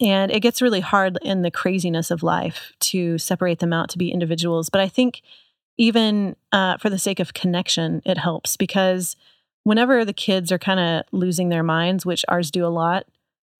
And 0.00 0.30
it 0.30 0.40
gets 0.40 0.62
really 0.62 0.80
hard 0.80 1.18
in 1.22 1.42
the 1.42 1.50
craziness 1.50 2.10
of 2.10 2.22
life 2.22 2.72
to 2.80 3.18
separate 3.18 3.58
them 3.58 3.72
out 3.72 3.88
to 3.90 3.98
be 3.98 4.10
individuals. 4.10 4.68
But 4.68 4.80
I 4.80 4.88
think 4.88 5.22
even 5.76 6.36
uh, 6.52 6.76
for 6.76 6.90
the 6.90 6.98
sake 6.98 7.20
of 7.20 7.34
connection, 7.34 8.02
it 8.04 8.18
helps 8.18 8.56
because 8.56 9.16
whenever 9.62 10.04
the 10.04 10.12
kids 10.12 10.50
are 10.52 10.58
kind 10.58 10.80
of 10.80 11.04
losing 11.12 11.48
their 11.48 11.62
minds, 11.62 12.04
which 12.04 12.24
ours 12.28 12.50
do 12.50 12.64
a 12.64 12.68
lot, 12.68 13.06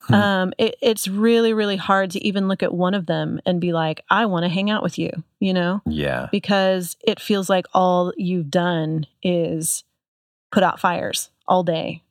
hmm. 0.00 0.14
um, 0.14 0.52
it, 0.58 0.76
it's 0.80 1.08
really, 1.08 1.52
really 1.52 1.76
hard 1.76 2.10
to 2.12 2.24
even 2.24 2.48
look 2.48 2.62
at 2.62 2.74
one 2.74 2.94
of 2.94 3.06
them 3.06 3.40
and 3.46 3.60
be 3.60 3.72
like, 3.72 4.04
I 4.10 4.26
want 4.26 4.44
to 4.44 4.48
hang 4.48 4.70
out 4.70 4.82
with 4.82 4.98
you, 4.98 5.10
you 5.40 5.52
know? 5.52 5.80
Yeah. 5.86 6.28
Because 6.30 6.96
it 7.04 7.20
feels 7.20 7.48
like 7.48 7.66
all 7.72 8.12
you've 8.16 8.50
done 8.50 9.06
is 9.22 9.84
put 10.50 10.62
out 10.62 10.80
fires 10.80 11.30
all 11.46 11.62
day. 11.62 12.02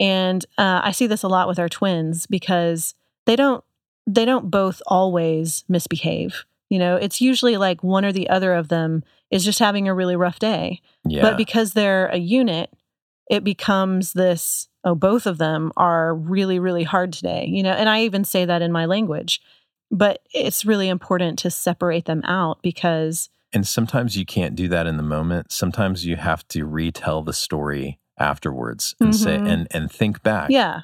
And 0.00 0.44
uh, 0.58 0.80
I 0.82 0.90
see 0.90 1.06
this 1.06 1.22
a 1.22 1.28
lot 1.28 1.46
with 1.46 1.58
our 1.58 1.68
twins 1.68 2.26
because 2.26 2.94
they 3.26 3.36
don't 3.36 3.62
they 4.06 4.24
don't 4.24 4.50
both 4.50 4.82
always 4.86 5.64
misbehave. 5.68 6.44
You 6.68 6.78
know, 6.78 6.96
it's 6.96 7.20
usually 7.20 7.56
like 7.56 7.82
one 7.82 8.04
or 8.04 8.12
the 8.12 8.30
other 8.30 8.54
of 8.54 8.68
them 8.68 9.04
is 9.30 9.44
just 9.44 9.58
having 9.58 9.88
a 9.88 9.94
really 9.94 10.16
rough 10.16 10.38
day. 10.38 10.80
Yeah. 11.04 11.22
But 11.22 11.36
because 11.36 11.72
they're 11.72 12.06
a 12.06 12.18
unit, 12.18 12.70
it 13.30 13.44
becomes 13.44 14.12
this 14.12 14.68
oh 14.84 14.94
both 14.94 15.26
of 15.26 15.38
them 15.38 15.72
are 15.76 16.14
really 16.14 16.58
really 16.58 16.82
hard 16.84 17.12
today 17.12 17.46
you 17.48 17.62
know 17.62 17.72
and 17.72 17.88
i 17.88 18.02
even 18.02 18.24
say 18.24 18.44
that 18.44 18.62
in 18.62 18.72
my 18.72 18.84
language 18.84 19.40
but 19.90 20.22
it's 20.32 20.64
really 20.64 20.88
important 20.88 21.38
to 21.38 21.50
separate 21.50 22.04
them 22.04 22.22
out 22.24 22.60
because 22.62 23.30
and 23.52 23.66
sometimes 23.66 24.16
you 24.16 24.24
can't 24.24 24.54
do 24.54 24.68
that 24.68 24.86
in 24.86 24.96
the 24.96 25.02
moment 25.02 25.52
sometimes 25.52 26.04
you 26.04 26.16
have 26.16 26.46
to 26.48 26.64
retell 26.64 27.22
the 27.22 27.32
story 27.32 27.98
afterwards 28.18 28.94
and 29.00 29.14
mm-hmm. 29.14 29.24
say 29.24 29.36
and 29.36 29.66
and 29.70 29.90
think 29.90 30.22
back 30.22 30.50
yeah 30.50 30.82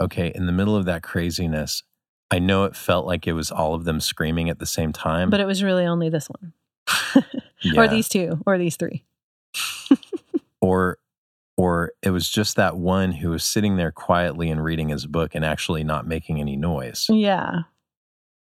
okay 0.00 0.32
in 0.34 0.46
the 0.46 0.52
middle 0.52 0.76
of 0.76 0.84
that 0.84 1.02
craziness 1.02 1.82
i 2.30 2.38
know 2.38 2.64
it 2.64 2.76
felt 2.76 3.06
like 3.06 3.26
it 3.26 3.32
was 3.32 3.50
all 3.50 3.74
of 3.74 3.84
them 3.84 4.00
screaming 4.00 4.48
at 4.50 4.58
the 4.58 4.66
same 4.66 4.92
time 4.92 5.30
but 5.30 5.40
it 5.40 5.46
was 5.46 5.62
really 5.62 5.84
only 5.84 6.08
this 6.08 6.28
one 6.28 6.52
yeah. 7.62 7.80
or 7.80 7.88
these 7.88 8.08
two 8.08 8.38
or 8.46 8.58
these 8.58 8.76
three 8.76 9.04
or 10.60 10.98
or 11.56 11.92
it 12.02 12.10
was 12.10 12.28
just 12.28 12.56
that 12.56 12.76
one 12.76 13.12
who 13.12 13.30
was 13.30 13.44
sitting 13.44 13.76
there 13.76 13.90
quietly 13.90 14.50
and 14.50 14.62
reading 14.62 14.90
his 14.90 15.06
book 15.06 15.34
and 15.34 15.44
actually 15.44 15.82
not 15.82 16.06
making 16.06 16.38
any 16.40 16.56
noise. 16.56 17.06
Yeah. 17.08 17.60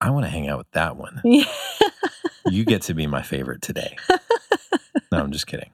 I 0.02 0.10
want 0.10 0.26
to 0.26 0.30
hang 0.30 0.48
out 0.48 0.58
with 0.58 0.72
that 0.72 0.98
one. 0.98 1.22
Yeah. 2.46 2.52
you 2.52 2.66
get 2.66 2.82
to 2.84 2.94
be 2.94 3.08
my 3.08 3.22
favorite 3.22 3.62
today. 3.62 3.96
no, 5.12 5.20
I'm 5.20 5.32
just 5.32 5.48
kidding. 5.48 5.70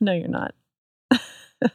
No, 0.00 0.12
you're 0.12 0.26
not. 0.26 0.54
All 1.62 1.70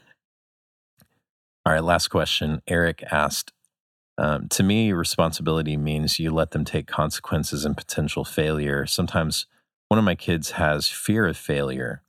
right, 1.73 1.83
last 1.83 2.09
question. 2.09 2.61
Eric 2.67 3.03
asked 3.11 3.53
um, 4.19 4.49
To 4.49 4.63
me, 4.63 4.91
responsibility 4.91 5.77
means 5.77 6.19
you 6.19 6.31
let 6.31 6.51
them 6.51 6.65
take 6.65 6.87
consequences 6.87 7.65
and 7.65 7.75
potential 7.75 8.25
failure. 8.25 8.85
Sometimes 8.85 9.45
one 9.87 9.97
of 9.97 10.03
my 10.03 10.15
kids 10.15 10.51
has 10.51 10.89
fear 10.89 11.25
of 11.25 11.37
failure. 11.37 12.03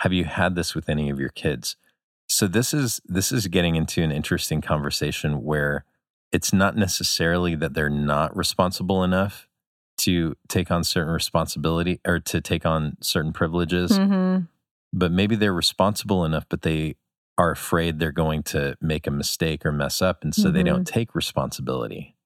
Have 0.00 0.12
you 0.12 0.24
had 0.24 0.54
this 0.54 0.74
with 0.74 0.88
any 0.88 1.08
of 1.08 1.18
your 1.18 1.30
kids? 1.30 1.76
So 2.28 2.46
this 2.46 2.74
is 2.74 3.00
this 3.06 3.32
is 3.32 3.46
getting 3.46 3.76
into 3.76 4.02
an 4.02 4.12
interesting 4.12 4.60
conversation 4.60 5.42
where 5.42 5.84
it's 6.32 6.52
not 6.52 6.76
necessarily 6.76 7.54
that 7.54 7.72
they're 7.72 7.88
not 7.88 8.36
responsible 8.36 9.02
enough 9.02 9.48
to 9.98 10.36
take 10.48 10.70
on 10.70 10.84
certain 10.84 11.12
responsibility 11.12 12.00
or 12.06 12.20
to 12.20 12.40
take 12.40 12.66
on 12.66 12.96
certain 13.00 13.32
privileges, 13.32 13.92
mm-hmm. 13.92 14.44
but 14.92 15.10
maybe 15.10 15.36
they're 15.36 15.54
responsible 15.54 16.24
enough, 16.24 16.44
but 16.50 16.62
they 16.62 16.96
are 17.38 17.50
afraid 17.50 17.98
they're 17.98 18.12
going 18.12 18.42
to 18.42 18.76
make 18.80 19.06
a 19.06 19.10
mistake 19.10 19.64
or 19.66 19.72
mess 19.72 20.00
up 20.00 20.22
and 20.24 20.34
so 20.34 20.50
they 20.50 20.62
Mhm. 20.62 20.66
don't 20.66 20.86
take 20.86 21.14
responsibility 21.14 22.16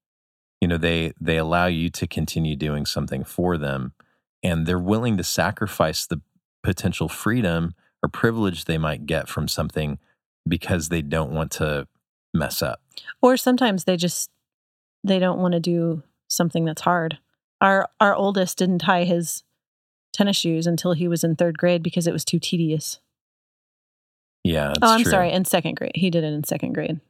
you 0.60 0.68
know 0.68 0.76
they 0.78 1.12
they 1.20 1.36
allow 1.36 1.66
you 1.66 1.88
to 1.90 2.06
continue 2.06 2.54
doing 2.56 2.86
something 2.86 3.24
for 3.24 3.56
them 3.58 3.92
and 4.42 4.66
they're 4.66 4.78
willing 4.78 5.16
to 5.16 5.24
sacrifice 5.24 6.06
the 6.06 6.20
potential 6.62 7.08
freedom 7.08 7.74
or 8.02 8.08
privilege 8.08 8.64
they 8.66 8.78
might 8.78 9.06
get 9.06 9.28
from 9.28 9.48
something 9.48 9.98
because 10.48 10.88
they 10.88 11.02
don't 11.02 11.32
want 11.32 11.50
to 11.50 11.86
mess 12.32 12.62
up 12.62 12.80
Or 13.20 13.36
sometimes 13.36 13.84
they 13.84 13.96
just 13.96 14.30
they 15.02 15.18
don't 15.18 15.38
want 15.38 15.52
to 15.52 15.60
do 15.60 16.02
something 16.28 16.64
that's 16.66 16.82
hard. 16.82 17.18
Our 17.60 17.88
our 18.00 18.14
oldest 18.14 18.58
didn't 18.58 18.78
tie 18.80 19.04
his 19.04 19.42
tennis 20.12 20.36
shoes 20.36 20.66
until 20.66 20.92
he 20.92 21.08
was 21.08 21.24
in 21.24 21.34
third 21.36 21.56
grade 21.58 21.82
because 21.82 22.06
it 22.06 22.12
was 22.12 22.24
too 22.24 22.38
tedious. 22.38 23.00
Yeah 24.44 24.72
oh, 24.82 24.92
I'm 24.92 25.02
true. 25.02 25.10
sorry, 25.10 25.32
in 25.32 25.44
second 25.44 25.76
grade. 25.76 25.92
He 25.94 26.10
did 26.10 26.24
it 26.24 26.32
in 26.32 26.44
second 26.44 26.72
grade. 26.72 27.00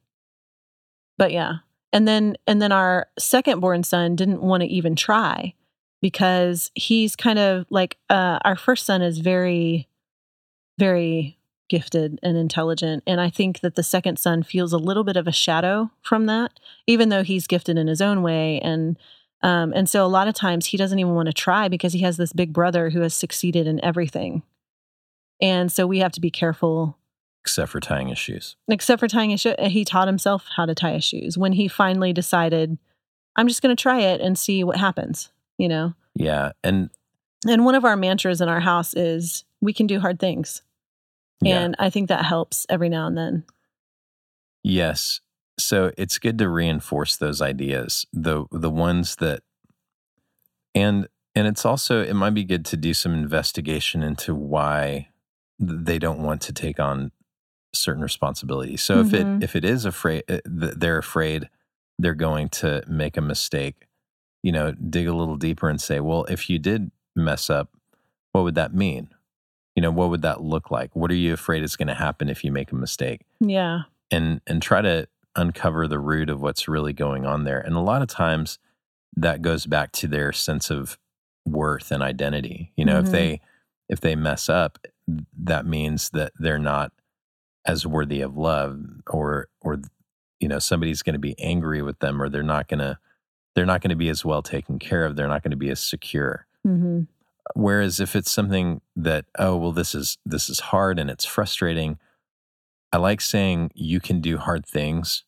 But 1.20 1.32
yeah. 1.32 1.56
And 1.92 2.08
then 2.08 2.36
and 2.46 2.62
then 2.62 2.72
our 2.72 3.08
second 3.18 3.60
born 3.60 3.82
son 3.82 4.16
didn't 4.16 4.40
want 4.40 4.62
to 4.62 4.68
even 4.68 4.96
try 4.96 5.54
because 6.00 6.70
he's 6.74 7.14
kind 7.14 7.38
of 7.38 7.66
like 7.68 7.98
uh 8.08 8.38
our 8.42 8.56
first 8.56 8.86
son 8.86 9.02
is 9.02 9.18
very 9.18 9.86
very 10.78 11.36
gifted 11.68 12.18
and 12.22 12.36
intelligent 12.36 13.02
and 13.06 13.20
I 13.20 13.28
think 13.28 13.60
that 13.60 13.74
the 13.74 13.82
second 13.82 14.18
son 14.18 14.42
feels 14.42 14.72
a 14.72 14.78
little 14.78 15.04
bit 15.04 15.16
of 15.16 15.28
a 15.28 15.32
shadow 15.32 15.90
from 16.02 16.26
that 16.26 16.58
even 16.86 17.10
though 17.10 17.22
he's 17.22 17.46
gifted 17.46 17.76
in 17.76 17.86
his 17.86 18.00
own 18.00 18.22
way 18.22 18.60
and 18.60 18.98
um 19.42 19.72
and 19.74 19.88
so 19.88 20.04
a 20.04 20.08
lot 20.08 20.26
of 20.26 20.34
times 20.34 20.66
he 20.66 20.76
doesn't 20.76 20.98
even 20.98 21.14
want 21.14 21.26
to 21.26 21.32
try 21.32 21.68
because 21.68 21.92
he 21.92 22.00
has 22.00 22.16
this 22.16 22.32
big 22.32 22.52
brother 22.52 22.90
who 22.90 23.02
has 23.02 23.14
succeeded 23.14 23.66
in 23.66 23.84
everything. 23.84 24.42
And 25.42 25.70
so 25.70 25.86
we 25.86 25.98
have 26.00 26.12
to 26.12 26.20
be 26.20 26.30
careful 26.30 26.98
except 27.42 27.70
for 27.70 27.80
tying 27.80 28.08
his 28.08 28.18
shoes 28.18 28.56
except 28.68 29.00
for 29.00 29.08
tying 29.08 29.30
his 29.30 29.40
shoe. 29.40 29.54
He 29.58 29.84
taught 29.84 30.08
himself 30.08 30.46
how 30.56 30.66
to 30.66 30.74
tie 30.74 30.92
his 30.92 31.04
shoes 31.04 31.38
when 31.38 31.52
he 31.52 31.68
finally 31.68 32.12
decided, 32.12 32.78
I'm 33.36 33.48
just 33.48 33.62
going 33.62 33.74
to 33.74 33.80
try 33.80 34.00
it 34.00 34.20
and 34.20 34.38
see 34.38 34.64
what 34.64 34.76
happens, 34.76 35.30
you 35.58 35.68
know? 35.68 35.94
yeah 36.14 36.52
and 36.64 36.90
And 37.46 37.64
one 37.64 37.74
of 37.74 37.84
our 37.84 37.96
mantras 37.96 38.40
in 38.40 38.48
our 38.48 38.60
house 38.60 38.94
is, 38.94 39.44
we 39.60 39.72
can 39.72 39.86
do 39.86 40.00
hard 40.00 40.18
things. 40.18 40.62
yeah 41.40 41.60
And 41.60 41.76
I 41.78 41.88
think 41.90 42.08
that 42.08 42.24
helps 42.24 42.66
every 42.68 42.88
now 42.88 43.06
and 43.06 43.16
then. 43.16 43.44
Yes. 44.62 45.20
So 45.58 45.92
it's 45.96 46.18
good 46.18 46.38
to 46.38 46.48
reinforce 46.48 47.16
those 47.16 47.40
ideas, 47.42 48.06
the 48.12 48.46
the 48.50 48.70
ones 48.70 49.16
that 49.16 49.42
and 50.74 51.06
and 51.34 51.46
it's 51.46 51.64
also 51.64 52.02
it 52.02 52.14
might 52.14 52.34
be 52.34 52.44
good 52.44 52.64
to 52.66 52.76
do 52.76 52.94
some 52.94 53.12
investigation 53.14 54.02
into 54.02 54.34
why 54.34 55.08
they 55.58 55.98
don't 55.98 56.22
want 56.22 56.40
to 56.42 56.52
take 56.52 56.80
on 56.80 57.12
certain 57.72 58.02
responsibilities. 58.02 58.82
So 58.82 59.00
if 59.00 59.08
Mhm. 59.08 59.40
it 59.40 59.44
if 59.44 59.56
it 59.56 59.64
is 59.64 59.84
afraid 59.84 60.24
uh, 60.28 60.38
they're 60.44 60.98
afraid 60.98 61.48
they're 61.98 62.14
going 62.14 62.48
to 62.48 62.82
make 62.88 63.16
a 63.16 63.20
mistake, 63.20 63.86
you 64.42 64.50
know, 64.52 64.72
dig 64.72 65.06
a 65.06 65.12
little 65.14 65.36
deeper 65.36 65.68
and 65.68 65.80
say, 65.80 66.00
well, 66.00 66.24
if 66.24 66.48
you 66.48 66.58
did 66.58 66.90
mess 67.14 67.50
up, 67.50 67.70
what 68.32 68.42
would 68.44 68.54
that 68.54 68.72
mean? 68.74 69.10
You 69.76 69.82
know, 69.82 69.90
what 69.90 70.10
would 70.10 70.22
that 70.22 70.40
look 70.42 70.70
like? 70.70 70.96
What 70.96 71.10
are 71.10 71.14
you 71.14 71.32
afraid 71.34 71.62
is 71.62 71.76
going 71.76 71.88
to 71.88 71.94
happen 71.94 72.28
if 72.28 72.42
you 72.44 72.50
make 72.52 72.72
a 72.72 72.76
mistake? 72.76 73.22
Yeah. 73.40 73.82
and 74.12 74.40
and 74.48 74.60
try 74.60 74.80
to 74.82 75.06
uncover 75.36 75.86
the 75.86 76.00
root 76.00 76.28
of 76.30 76.42
what's 76.42 76.66
really 76.66 76.92
going 76.92 77.24
on 77.24 77.44
there. 77.44 77.60
And 77.60 77.76
a 77.76 77.80
lot 77.80 78.02
of 78.02 78.08
times 78.08 78.58
that 79.16 79.40
goes 79.42 79.66
back 79.66 79.92
to 79.92 80.08
their 80.08 80.32
sense 80.32 80.70
of 80.70 80.98
worth 81.46 81.92
and 81.92 82.02
identity. 82.02 82.72
You 82.76 82.84
know, 82.84 82.96
Mhm. 83.00 83.06
if 83.06 83.12
they 83.12 83.40
if 83.88 84.00
they 84.00 84.16
mess 84.16 84.48
up, 84.48 84.78
that 85.38 85.66
means 85.66 86.10
that 86.10 86.32
they're 86.38 86.58
not 86.58 86.92
as 87.66 87.86
worthy 87.86 88.20
of 88.20 88.36
love 88.36 88.80
or 89.06 89.48
or 89.60 89.80
you 90.40 90.48
know, 90.48 90.58
somebody's 90.58 91.02
going 91.02 91.14
to 91.14 91.18
be 91.20 91.38
angry 91.38 91.82
with 91.82 91.98
them 91.98 92.20
or 92.20 92.28
they're 92.28 92.42
not 92.42 92.66
going 92.66 92.80
to 92.80 92.98
they're 93.54 93.66
not 93.66 93.82
going 93.82 93.90
to 93.90 93.96
be 93.96 94.08
as 94.08 94.24
well 94.24 94.42
taken 94.42 94.78
care 94.78 95.04
of, 95.04 95.16
they're 95.16 95.28
not 95.28 95.42
going 95.42 95.50
to 95.50 95.56
be 95.56 95.70
as 95.70 95.80
secure. 95.80 96.46
hmm 96.64 97.02
Whereas 97.54 97.98
if 97.98 98.14
it's 98.14 98.30
something 98.30 98.80
that, 98.94 99.24
oh, 99.38 99.56
well, 99.56 99.72
this 99.72 99.94
is 99.94 100.18
this 100.24 100.48
is 100.48 100.60
hard 100.60 100.98
and 100.98 101.10
it's 101.10 101.24
frustrating, 101.24 101.98
I 102.92 102.98
like 102.98 103.20
saying 103.20 103.72
you 103.74 103.98
can 103.98 104.20
do 104.20 104.38
hard 104.38 104.66
things. 104.66 105.24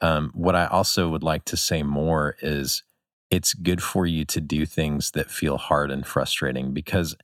Um, 0.00 0.30
what 0.34 0.54
I 0.54 0.66
also 0.66 1.08
would 1.08 1.22
like 1.22 1.44
to 1.46 1.56
say 1.56 1.82
more 1.82 2.36
is 2.40 2.82
it's 3.30 3.54
good 3.54 3.82
for 3.82 4.06
you 4.06 4.24
to 4.26 4.40
do 4.40 4.66
things 4.66 5.10
that 5.12 5.30
feel 5.30 5.58
hard 5.58 5.90
and 5.90 6.06
frustrating 6.06 6.72
because 6.72 7.16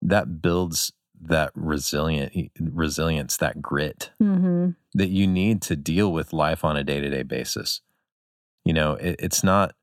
that 0.00 0.40
builds 0.40 0.92
that 1.20 1.50
resilient 1.54 2.50
resilience, 2.60 3.36
that 3.38 3.62
grit 3.62 4.10
hmm 4.18 4.70
that 4.94 5.10
you 5.10 5.26
need 5.26 5.60
to 5.60 5.76
deal 5.76 6.10
with 6.10 6.32
life 6.32 6.64
on 6.64 6.76
a 6.76 6.82
day-to-day 6.82 7.22
basis. 7.22 7.82
You 8.64 8.72
know, 8.72 8.94
it, 8.94 9.16
it's 9.18 9.44
not 9.44 9.74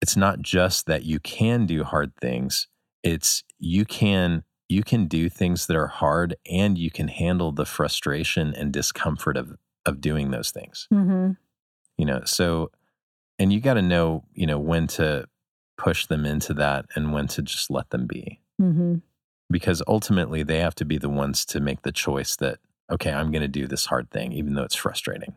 it's 0.00 0.16
not 0.16 0.42
just 0.42 0.86
that 0.86 1.04
you 1.04 1.20
can 1.20 1.64
do 1.64 1.84
hard 1.84 2.12
things. 2.20 2.68
It's 3.02 3.42
you 3.58 3.84
can 3.84 4.44
you 4.68 4.82
can 4.82 5.06
do 5.06 5.28
things 5.28 5.66
that 5.66 5.76
are 5.76 5.88
hard 5.88 6.36
and 6.50 6.78
you 6.78 6.90
can 6.90 7.08
handle 7.08 7.52
the 7.52 7.64
frustration 7.66 8.54
and 8.54 8.72
discomfort 8.72 9.36
of 9.36 9.56
of 9.86 10.00
doing 10.00 10.30
those 10.30 10.50
things. 10.50 10.88
hmm 10.90 11.32
You 11.96 12.06
know, 12.06 12.22
so 12.24 12.70
and 13.38 13.52
you 13.52 13.60
got 13.60 13.74
to 13.74 13.82
know, 13.82 14.24
you 14.34 14.46
know, 14.46 14.58
when 14.58 14.86
to 14.88 15.26
push 15.76 16.06
them 16.06 16.24
into 16.24 16.54
that 16.54 16.84
and 16.94 17.12
when 17.12 17.26
to 17.28 17.42
just 17.42 17.70
let 17.70 17.90
them 17.90 18.06
be 18.06 18.40
hmm 18.58 18.96
because 19.52 19.82
ultimately 19.86 20.42
they 20.42 20.58
have 20.58 20.74
to 20.76 20.84
be 20.84 20.98
the 20.98 21.08
ones 21.08 21.44
to 21.46 21.60
make 21.60 21.82
the 21.82 21.92
choice 21.92 22.36
that 22.36 22.58
okay, 22.90 23.10
I'm 23.10 23.30
going 23.30 23.42
to 23.42 23.48
do 23.48 23.66
this 23.66 23.86
hard 23.86 24.10
thing 24.10 24.32
even 24.32 24.54
though 24.54 24.64
it's 24.64 24.74
frustrating. 24.74 25.34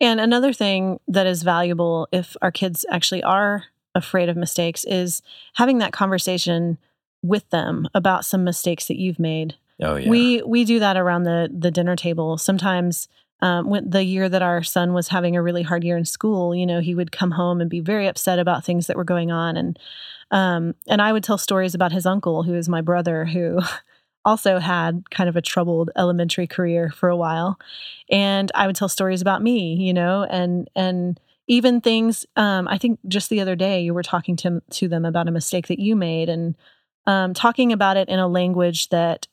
And 0.00 0.20
another 0.20 0.52
thing 0.52 1.00
that 1.08 1.26
is 1.26 1.42
valuable 1.42 2.08
if 2.12 2.36
our 2.40 2.50
kids 2.50 2.86
actually 2.90 3.22
are 3.22 3.64
afraid 3.94 4.28
of 4.28 4.36
mistakes 4.36 4.84
is 4.84 5.22
having 5.54 5.78
that 5.78 5.92
conversation 5.92 6.78
with 7.22 7.48
them 7.50 7.88
about 7.94 8.24
some 8.24 8.44
mistakes 8.44 8.86
that 8.86 8.96
you've 8.96 9.18
made. 9.18 9.56
Oh 9.80 9.96
yeah. 9.96 10.08
We 10.08 10.42
we 10.42 10.64
do 10.64 10.78
that 10.78 10.96
around 10.96 11.24
the 11.24 11.50
the 11.52 11.70
dinner 11.70 11.96
table. 11.96 12.38
Sometimes 12.38 13.08
um, 13.40 13.68
when 13.70 13.88
the 13.88 14.02
year 14.02 14.28
that 14.28 14.42
our 14.42 14.62
son 14.62 14.92
was 14.92 15.08
having 15.08 15.36
a 15.36 15.42
really 15.42 15.62
hard 15.62 15.84
year 15.84 15.96
in 15.96 16.04
school, 16.04 16.54
you 16.54 16.66
know, 16.66 16.80
he 16.80 16.94
would 16.94 17.12
come 17.12 17.32
home 17.32 17.60
and 17.60 17.70
be 17.70 17.80
very 17.80 18.06
upset 18.06 18.38
about 18.38 18.64
things 18.64 18.86
that 18.86 18.96
were 18.96 19.04
going 19.04 19.30
on, 19.30 19.56
and 19.56 19.78
um, 20.30 20.74
and 20.86 21.00
I 21.00 21.12
would 21.12 21.24
tell 21.24 21.38
stories 21.38 21.74
about 21.74 21.92
his 21.92 22.06
uncle, 22.06 22.42
who 22.42 22.54
is 22.54 22.68
my 22.68 22.80
brother, 22.80 23.24
who 23.24 23.60
also 24.24 24.58
had 24.58 25.08
kind 25.10 25.28
of 25.28 25.36
a 25.36 25.42
troubled 25.42 25.90
elementary 25.96 26.46
career 26.46 26.90
for 26.90 27.08
a 27.08 27.16
while, 27.16 27.58
and 28.10 28.50
I 28.54 28.66
would 28.66 28.76
tell 28.76 28.88
stories 28.88 29.22
about 29.22 29.42
me, 29.42 29.74
you 29.74 29.94
know, 29.94 30.24
and 30.24 30.68
and 30.74 31.20
even 31.46 31.80
things. 31.80 32.26
Um, 32.36 32.66
I 32.68 32.76
think 32.78 32.98
just 33.06 33.30
the 33.30 33.40
other 33.40 33.56
day 33.56 33.80
you 33.82 33.94
were 33.94 34.02
talking 34.02 34.36
to 34.36 34.62
to 34.70 34.88
them 34.88 35.04
about 35.04 35.28
a 35.28 35.32
mistake 35.32 35.68
that 35.68 35.78
you 35.78 35.94
made, 35.94 36.28
and 36.28 36.56
um, 37.06 37.34
talking 37.34 37.72
about 37.72 37.96
it 37.96 38.08
in 38.08 38.18
a 38.18 38.28
language 38.28 38.88
that 38.88 39.28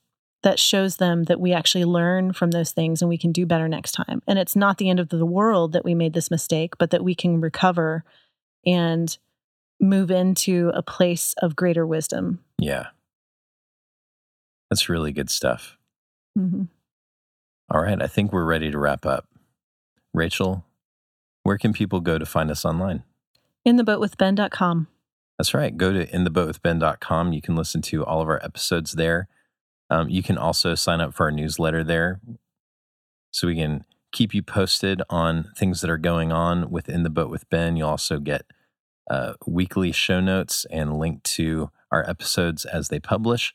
that 0.45 0.59
shows 0.59 0.97
them 0.97 1.23
that 1.23 1.39
we 1.39 1.51
actually 1.51 1.85
learn 1.85 2.31
from 2.31 2.51
those 2.51 2.71
things 2.71 3.01
and 3.01 3.09
we 3.09 3.17
can 3.17 3.31
do 3.31 3.47
better 3.47 3.67
next 3.67 3.93
time. 3.93 4.21
And 4.27 4.37
it's 4.37 4.55
not 4.55 4.77
the 4.77 4.91
end 4.91 4.99
of 4.99 5.09
the 5.09 5.25
world 5.25 5.73
that 5.73 5.83
we 5.83 5.95
made 5.95 6.13
this 6.13 6.29
mistake, 6.29 6.77
but 6.77 6.91
that 6.91 7.03
we 7.03 7.15
can 7.15 7.41
recover 7.41 8.03
and 8.63 9.17
move 9.81 10.11
into 10.11 10.71
a 10.75 10.83
place 10.83 11.33
of 11.41 11.55
greater 11.55 11.85
wisdom. 11.85 12.39
yeah. 12.59 12.87
That's 14.69 14.89
really 14.89 15.11
good 15.11 15.29
stuff. 15.29 15.77
Mm-hmm. 16.37 16.63
All 17.71 17.81
right, 17.81 18.01
I 18.01 18.07
think 18.07 18.31
we're 18.31 18.45
ready 18.45 18.71
to 18.71 18.77
wrap 18.77 19.05
up. 19.05 19.27
Rachel, 20.13 20.65
where 21.43 21.57
can 21.57 21.71
people 21.71 22.01
go 22.01 22.17
to 22.17 22.25
find 22.25 22.49
us 22.51 22.65
online? 22.65 23.03
In 23.63 23.77
the 23.77 23.83
boat 23.83 23.99
with 23.99 24.17
InTheBoatWithBen.com. 24.17 24.87
That's 25.37 25.53
right. 25.53 25.75
Go 25.75 25.93
to 25.93 26.13
in 26.13 26.23
the 26.23 26.29
boat 26.29 26.47
with 26.47 26.61
intheboatwithben.com. 26.63 27.33
You 27.33 27.41
can 27.41 27.55
listen 27.55 27.81
to 27.83 28.03
all 28.05 28.21
of 28.21 28.27
our 28.27 28.43
episodes 28.43 28.93
there. 28.93 29.27
Um, 29.89 30.09
you 30.09 30.23
can 30.23 30.37
also 30.37 30.75
sign 30.75 31.01
up 31.01 31.13
for 31.13 31.25
our 31.25 31.31
newsletter 31.31 31.83
there 31.83 32.19
so 33.31 33.47
we 33.47 33.55
can 33.55 33.85
keep 34.11 34.33
you 34.33 34.41
posted 34.41 35.01
on 35.09 35.51
things 35.57 35.81
that 35.81 35.89
are 35.89 35.97
going 35.97 36.31
on 36.31 36.71
within 36.71 37.03
the 37.03 37.09
boat 37.09 37.29
with 37.29 37.49
Ben. 37.49 37.75
You'll 37.75 37.89
also 37.89 38.19
get 38.19 38.45
uh, 39.09 39.33
weekly 39.45 39.91
show 39.91 40.19
notes 40.19 40.65
and 40.71 40.97
link 40.97 41.21
to 41.23 41.69
our 41.91 42.09
episodes 42.09 42.65
as 42.65 42.87
they 42.87 42.99
publish. 42.99 43.53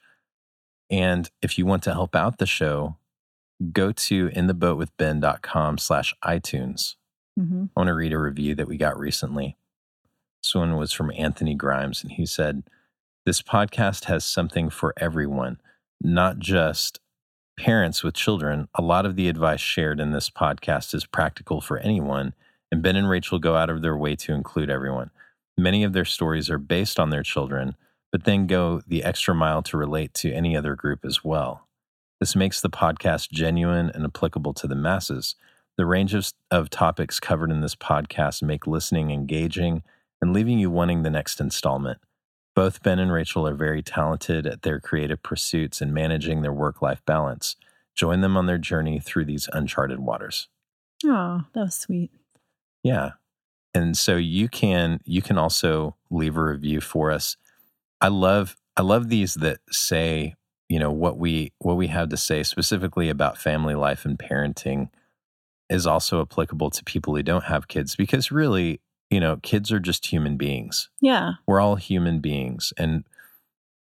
And 0.91 1.31
if 1.41 1.57
you 1.59 1.67
want 1.67 1.83
to 1.85 1.93
help 1.93 2.15
out 2.15 2.39
the 2.39 2.47
show, 2.47 2.97
go 3.73 3.93
to 3.93 4.29
intheboatwithben.com 4.31 5.79
slash 5.79 6.15
iTunes. 6.25 6.97
Mm-hmm. 7.39 7.65
I 7.77 7.81
want 7.81 7.89
to 7.89 7.95
read 7.95 8.13
a 8.13 8.19
review 8.19 8.55
that 8.55 8.69
we 8.69 8.77
got 8.77 8.99
recently. 8.99 9.57
This 10.43 10.55
one 10.55 10.77
was 10.77 10.93
from 10.93 11.13
Anthony 11.17 11.55
Grimes, 11.55 12.03
and 12.03 12.13
he 12.13 12.27
said, 12.27 12.65
This 13.27 13.43
podcast 13.43 14.05
has 14.07 14.25
something 14.25 14.71
for 14.71 14.95
everyone, 14.97 15.59
not 16.01 16.39
just 16.39 17.01
parents 17.59 18.03
with 18.03 18.15
children. 18.15 18.69
A 18.75 18.83
lot 18.83 19.05
of 19.05 19.17
the 19.17 19.29
advice 19.29 19.61
shared 19.61 20.01
in 20.01 20.13
this 20.13 20.31
podcast 20.31 20.95
is 20.95 21.05
practical 21.05 21.61
for 21.61 21.79
anyone, 21.79 22.35
and 22.73 22.83
Ben 22.83 22.97
and 22.97 23.09
Rachel 23.09 23.39
go 23.39 23.57
out 23.57 23.71
of 23.71 23.83
their 23.83 23.97
way 23.97 24.17
to 24.17 24.33
include 24.33 24.71
everyone. 24.71 25.11
Many 25.59 25.85
of 25.85 25.93
their 25.93 26.07
stories 26.07 26.49
are 26.49 26.59
based 26.59 26.99
on 26.99 27.11
their 27.11 27.23
children, 27.23 27.77
but 28.13 28.25
then 28.25 28.47
go 28.47 28.81
the 28.87 29.05
extra 29.05 29.35
mile 29.35 29.63
to 29.63 29.77
relate 29.77 30.15
to 30.15 30.33
any 30.33 30.57
other 30.57 30.75
group 30.75 31.05
as 31.05 31.23
well. 31.23 31.69
This 32.19 32.35
makes 32.35 32.61
the 32.61 32.71
podcast 32.71 33.31
genuine 33.31 33.91
and 33.95 34.05
applicable 34.05 34.55
to 34.55 34.67
the 34.67 34.75
masses. 34.75 35.37
The 35.77 35.87
range 35.87 36.15
of, 36.15 36.33
of 36.51 36.71
topics 36.71 37.21
covered 37.21 37.51
in 37.51 37.61
this 37.61 37.75
podcast 37.75 38.43
make 38.43 38.67
listening 38.67 39.11
engaging 39.11 39.83
and 40.21 40.33
leaving 40.33 40.59
you 40.59 40.71
wanting 40.71 41.03
the 41.03 41.11
next 41.11 41.41
installment. 41.41 41.99
Both 42.61 42.83
Ben 42.83 42.99
and 42.99 43.11
Rachel 43.11 43.49
are 43.49 43.55
very 43.55 43.83
talented 43.83 44.47
at 44.47 44.61
their 44.61 44.81
creative 44.81 45.23
pursuits 45.23 45.81
and 45.81 45.95
managing 45.95 46.43
their 46.43 46.53
work 46.53 46.83
life 46.83 47.03
balance. 47.07 47.57
Join 47.95 48.21
them 48.21 48.37
on 48.37 48.45
their 48.45 48.59
journey 48.59 49.01
through 49.01 49.25
these 49.25 49.49
uncharted 49.55 49.99
waters. 49.99 50.47
Oh, 51.03 51.45
that 51.55 51.61
was 51.61 51.75
sweet. 51.75 52.11
Yeah. 52.83 53.13
And 53.73 53.97
so 53.97 54.17
you 54.17 54.51
can 54.51 55.01
you 55.07 55.23
can 55.23 55.39
also 55.39 55.97
leave 56.11 56.37
a 56.37 56.45
review 56.45 56.83
for 56.83 57.11
us. 57.11 57.39
I 57.99 58.09
love 58.09 58.59
I 58.77 58.83
love 58.83 59.09
these 59.09 59.37
that 59.37 59.61
say, 59.71 60.35
you 60.69 60.79
know, 60.79 60.93
what 60.93 61.17
we 61.17 61.55
what 61.61 61.79
we 61.79 61.87
have 61.87 62.11
to 62.11 62.19
say 62.19 62.43
specifically 62.43 63.09
about 63.09 63.39
family 63.39 63.75
life 63.75 64.05
and 64.05 64.19
parenting 64.19 64.91
is 65.71 65.87
also 65.87 66.21
applicable 66.21 66.69
to 66.69 66.85
people 66.85 67.17
who 67.17 67.23
don't 67.23 67.45
have 67.45 67.69
kids 67.69 67.97
because 67.97 68.31
really, 68.31 68.83
you 69.11 69.21
know, 69.21 69.37
kids 69.43 69.71
are 69.73 69.81
just 69.81 70.07
human 70.07 70.37
beings. 70.37 70.89
Yeah. 71.01 71.33
We're 71.47 71.61
all 71.61 71.77
human 71.77 72.21
beings 72.21 72.73
and 72.79 73.05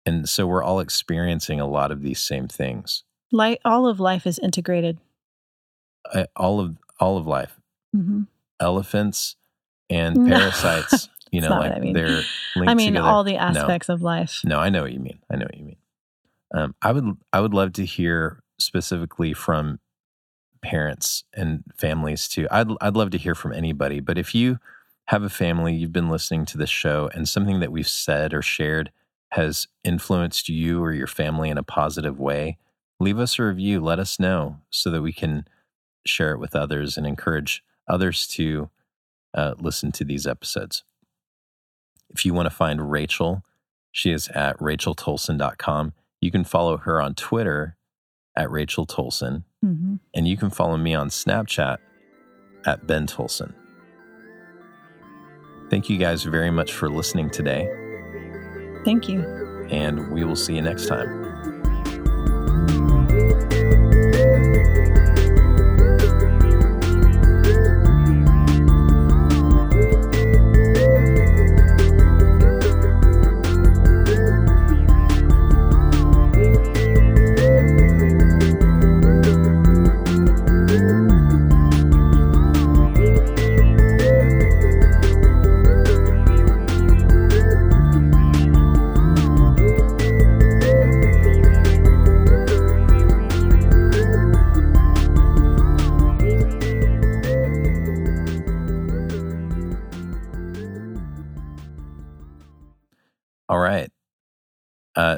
and 0.05 0.27
so 0.27 0.47
we're 0.47 0.63
all 0.63 0.79
experiencing 0.79 1.59
a 1.59 1.67
lot 1.67 1.91
of 1.91 2.01
these 2.01 2.19
same 2.19 2.47
things. 2.47 3.03
Like 3.31 3.59
all 3.63 3.85
of 3.87 3.99
life 3.99 4.25
is 4.25 4.39
integrated. 4.39 4.97
Uh, 6.11 6.25
all 6.35 6.59
of 6.59 6.77
all 6.99 7.17
of 7.17 7.27
life. 7.27 7.59
Mm-hmm. 7.95 8.23
Elephants 8.59 9.35
and 9.89 10.27
parasites, 10.29 11.09
you 11.31 11.41
know, 11.41 11.49
like 11.49 11.73
I 11.73 11.79
mean. 11.79 11.93
they're 11.93 12.21
linked 12.55 12.69
I 12.69 12.73
mean, 12.73 12.93
together. 12.93 13.07
all 13.07 13.23
the 13.23 13.33
No. 13.33 13.39
aspects 13.39 13.89
of 13.89 14.01
life. 14.01 14.41
No, 14.43 14.57
I 14.59 14.69
know 14.69 14.81
what 14.83 14.93
you 14.93 14.99
mean. 14.99 15.19
I 15.31 15.35
know 15.35 15.45
what 15.45 15.57
you 15.57 15.65
mean. 15.65 15.77
Um, 16.55 16.73
I 16.81 16.91
would 16.91 17.05
I 17.31 17.39
would 17.41 17.53
love 17.53 17.73
to 17.73 17.85
hear 17.85 18.41
specifically 18.57 19.33
from 19.33 19.79
parents 20.63 21.23
and 21.33 21.63
families 21.77 22.27
too. 22.27 22.47
I'd 22.49 22.67
I'd 22.81 22.95
love 22.95 23.11
to 23.11 23.17
hear 23.17 23.35
from 23.35 23.53
anybody. 23.53 23.99
But 23.99 24.17
if 24.17 24.33
you 24.33 24.59
have 25.09 25.23
a 25.23 25.29
family, 25.29 25.73
you've 25.73 25.91
been 25.91 26.09
listening 26.09 26.45
to 26.45 26.55
this 26.55 26.69
show, 26.69 27.09
and 27.15 27.27
something 27.27 27.59
that 27.61 27.71
we've 27.71 27.87
said 27.87 28.31
or 28.31 28.43
shared 28.43 28.91
has 29.31 29.67
influenced 29.83 30.49
you 30.49 30.83
or 30.83 30.93
your 30.93 31.07
family 31.07 31.49
in 31.49 31.57
a 31.57 31.63
positive 31.63 32.19
way, 32.19 32.59
leave 32.99 33.17
us 33.17 33.39
a 33.39 33.43
review. 33.43 33.79
Let 33.79 33.97
us 33.97 34.19
know 34.19 34.57
so 34.69 34.91
that 34.91 35.01
we 35.01 35.11
can 35.11 35.45
share 36.05 36.33
it 36.33 36.39
with 36.39 36.55
others 36.55 36.95
and 36.95 37.07
encourage 37.07 37.63
others 37.87 38.27
to 38.27 38.69
uh, 39.33 39.55
listen 39.57 39.91
to 39.93 40.03
these 40.03 40.27
episodes. 40.27 40.83
If 42.11 42.23
you 42.23 42.35
want 42.35 42.45
to 42.45 42.55
find 42.55 42.91
Rachel, 42.91 43.41
she 43.91 44.11
is 44.11 44.27
at 44.29 44.59
racheltolson.com. 44.59 45.93
You 46.21 46.29
can 46.29 46.43
follow 46.43 46.77
her 46.77 47.01
on 47.01 47.15
Twitter 47.15 47.77
at 48.35 48.51
Rachel 48.51 48.85
Tolson, 48.85 49.43
hmm 49.63 49.95
and 50.13 50.27
you 50.27 50.37
can 50.37 50.51
follow 50.51 50.77
me 50.77 50.93
on 50.93 51.09
Snapchat 51.09 51.79
at 52.67 52.85
Ben 52.85 53.07
Tolson. 53.07 53.55
Thank 55.69 55.89
you 55.89 55.97
guys 55.97 56.23
very 56.23 56.51
much 56.51 56.73
for 56.73 56.89
listening 56.89 57.29
today, 57.29 57.69
Thank 58.85 59.07
you. 59.07 59.21
and 59.69 60.11
we 60.11 60.23
will 60.23 60.35
see 60.35 60.55
you 60.55 60.61
next 60.61 60.87
time. 60.87 61.28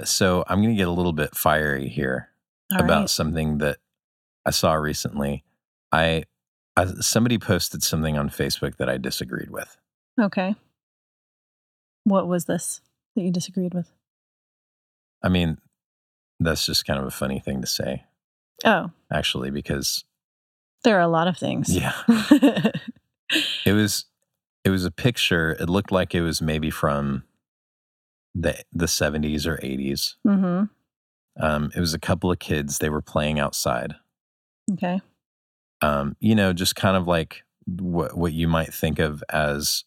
Uh, 0.01 0.05
so 0.05 0.43
I'm 0.47 0.61
going 0.61 0.73
to 0.73 0.77
get 0.77 0.87
a 0.87 0.91
little 0.91 1.13
bit 1.13 1.35
fiery 1.35 1.87
here. 1.87 2.29
All 2.73 2.83
about 2.83 2.99
right. 3.01 3.09
something 3.09 3.57
that 3.59 3.77
I 4.45 4.51
saw 4.51 4.73
recently. 4.73 5.43
I, 5.91 6.23
I 6.77 6.85
somebody 7.01 7.37
posted 7.37 7.83
something 7.83 8.17
on 8.17 8.29
Facebook 8.29 8.77
that 8.77 8.89
I 8.89 8.97
disagreed 8.97 9.49
with. 9.49 9.77
Okay. 10.19 10.55
What 12.05 12.27
was 12.27 12.45
this 12.45 12.81
that 13.15 13.21
you 13.21 13.31
disagreed 13.31 13.73
with? 13.73 13.91
I 15.21 15.29
mean, 15.29 15.57
that's 16.39 16.65
just 16.65 16.85
kind 16.85 16.99
of 16.99 17.05
a 17.05 17.11
funny 17.11 17.39
thing 17.39 17.61
to 17.61 17.67
say, 17.67 18.05
Oh, 18.63 18.91
actually, 19.11 19.51
because 19.51 20.05
there 20.83 20.97
are 20.97 21.01
a 21.01 21.07
lot 21.07 21.27
of 21.27 21.37
things. 21.37 21.75
yeah, 21.75 21.93
it 23.65 23.73
was 23.73 24.05
it 24.63 24.69
was 24.69 24.85
a 24.85 24.91
picture. 24.91 25.57
It 25.59 25.69
looked 25.69 25.91
like 25.91 26.15
it 26.15 26.21
was 26.21 26.41
maybe 26.41 26.69
from 26.69 27.23
the 28.35 28.61
the 28.71 28.85
70s 28.85 29.45
or 29.45 29.57
80s. 29.57 30.15
hmm 30.25 30.63
Um, 31.39 31.71
it 31.75 31.79
was 31.79 31.93
a 31.93 31.99
couple 31.99 32.31
of 32.31 32.39
kids. 32.39 32.77
They 32.77 32.89
were 32.89 33.01
playing 33.01 33.39
outside. 33.39 33.95
Okay. 34.73 35.01
Um, 35.81 36.15
you 36.19 36.35
know, 36.35 36.53
just 36.53 36.75
kind 36.75 36.95
of 36.95 37.07
like 37.07 37.43
what 37.65 38.15
what 38.17 38.33
you 38.33 38.47
might 38.47 38.73
think 38.73 38.99
of 38.99 39.23
as 39.29 39.83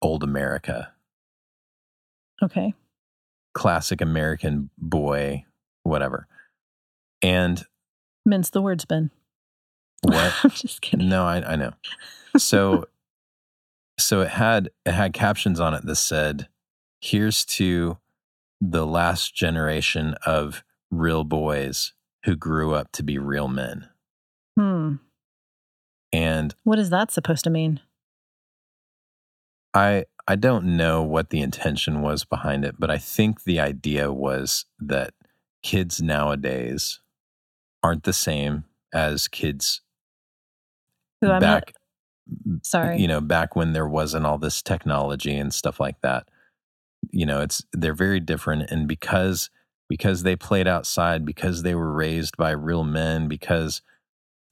old 0.00 0.22
America. 0.22 0.92
Okay. 2.42 2.74
classic 3.54 4.00
American 4.00 4.70
boy, 4.78 5.44
whatever. 5.84 6.26
And 7.22 7.62
Mince 8.26 8.50
the 8.50 8.62
words, 8.62 8.84
Ben. 8.84 9.10
what? 10.02 10.32
I'm 10.42 10.50
just 10.50 10.80
kidding. 10.80 11.08
no, 11.08 11.24
I, 11.24 11.52
I 11.52 11.56
know. 11.56 11.72
So, 12.36 12.86
so 13.98 14.22
it 14.22 14.28
had 14.30 14.70
it 14.86 14.92
had 14.92 15.12
captions 15.12 15.60
on 15.60 15.74
it 15.74 15.84
that 15.86 15.96
said, 15.96 16.48
"Here's 17.02 17.44
to 17.46 17.98
the 18.60 18.86
last 18.86 19.34
generation 19.34 20.14
of 20.24 20.64
real 20.90 21.24
boys 21.24 21.92
who 22.24 22.36
grew 22.36 22.74
up 22.74 22.92
to 22.92 23.02
be 23.02 23.18
real 23.18 23.48
men." 23.48 23.88
Hmm. 24.56 24.96
And 26.12 26.54
What 26.64 26.78
is 26.78 26.90
that 26.90 27.10
supposed 27.10 27.44
to 27.44 27.50
mean? 27.50 27.80
I 29.74 30.04
I 30.28 30.36
don't 30.36 30.76
know 30.76 31.02
what 31.02 31.30
the 31.30 31.40
intention 31.40 32.00
was 32.02 32.24
behind 32.24 32.64
it, 32.64 32.76
but 32.78 32.90
I 32.90 32.98
think 32.98 33.42
the 33.42 33.58
idea 33.58 34.12
was 34.12 34.66
that 34.78 35.14
kids 35.62 36.00
nowadays 36.00 37.00
aren't 37.82 38.04
the 38.04 38.12
same 38.12 38.64
as 38.92 39.26
kids 39.26 39.80
Who 41.20 41.28
back 41.40 41.74
Sorry. 42.62 43.00
you 43.00 43.08
know 43.08 43.20
back 43.20 43.56
when 43.56 43.72
there 43.72 43.88
wasn't 43.88 44.26
all 44.26 44.38
this 44.38 44.62
technology 44.62 45.36
and 45.36 45.52
stuff 45.52 45.80
like 45.80 46.00
that 46.02 46.28
you 47.10 47.26
know 47.26 47.40
it's 47.40 47.62
they're 47.72 47.94
very 47.94 48.20
different 48.20 48.70
and 48.70 48.86
because 48.88 49.50
because 49.88 50.22
they 50.22 50.36
played 50.36 50.66
outside 50.68 51.24
because 51.26 51.62
they 51.62 51.74
were 51.74 51.92
raised 51.92 52.36
by 52.36 52.50
real 52.50 52.84
men 52.84 53.28
because 53.28 53.82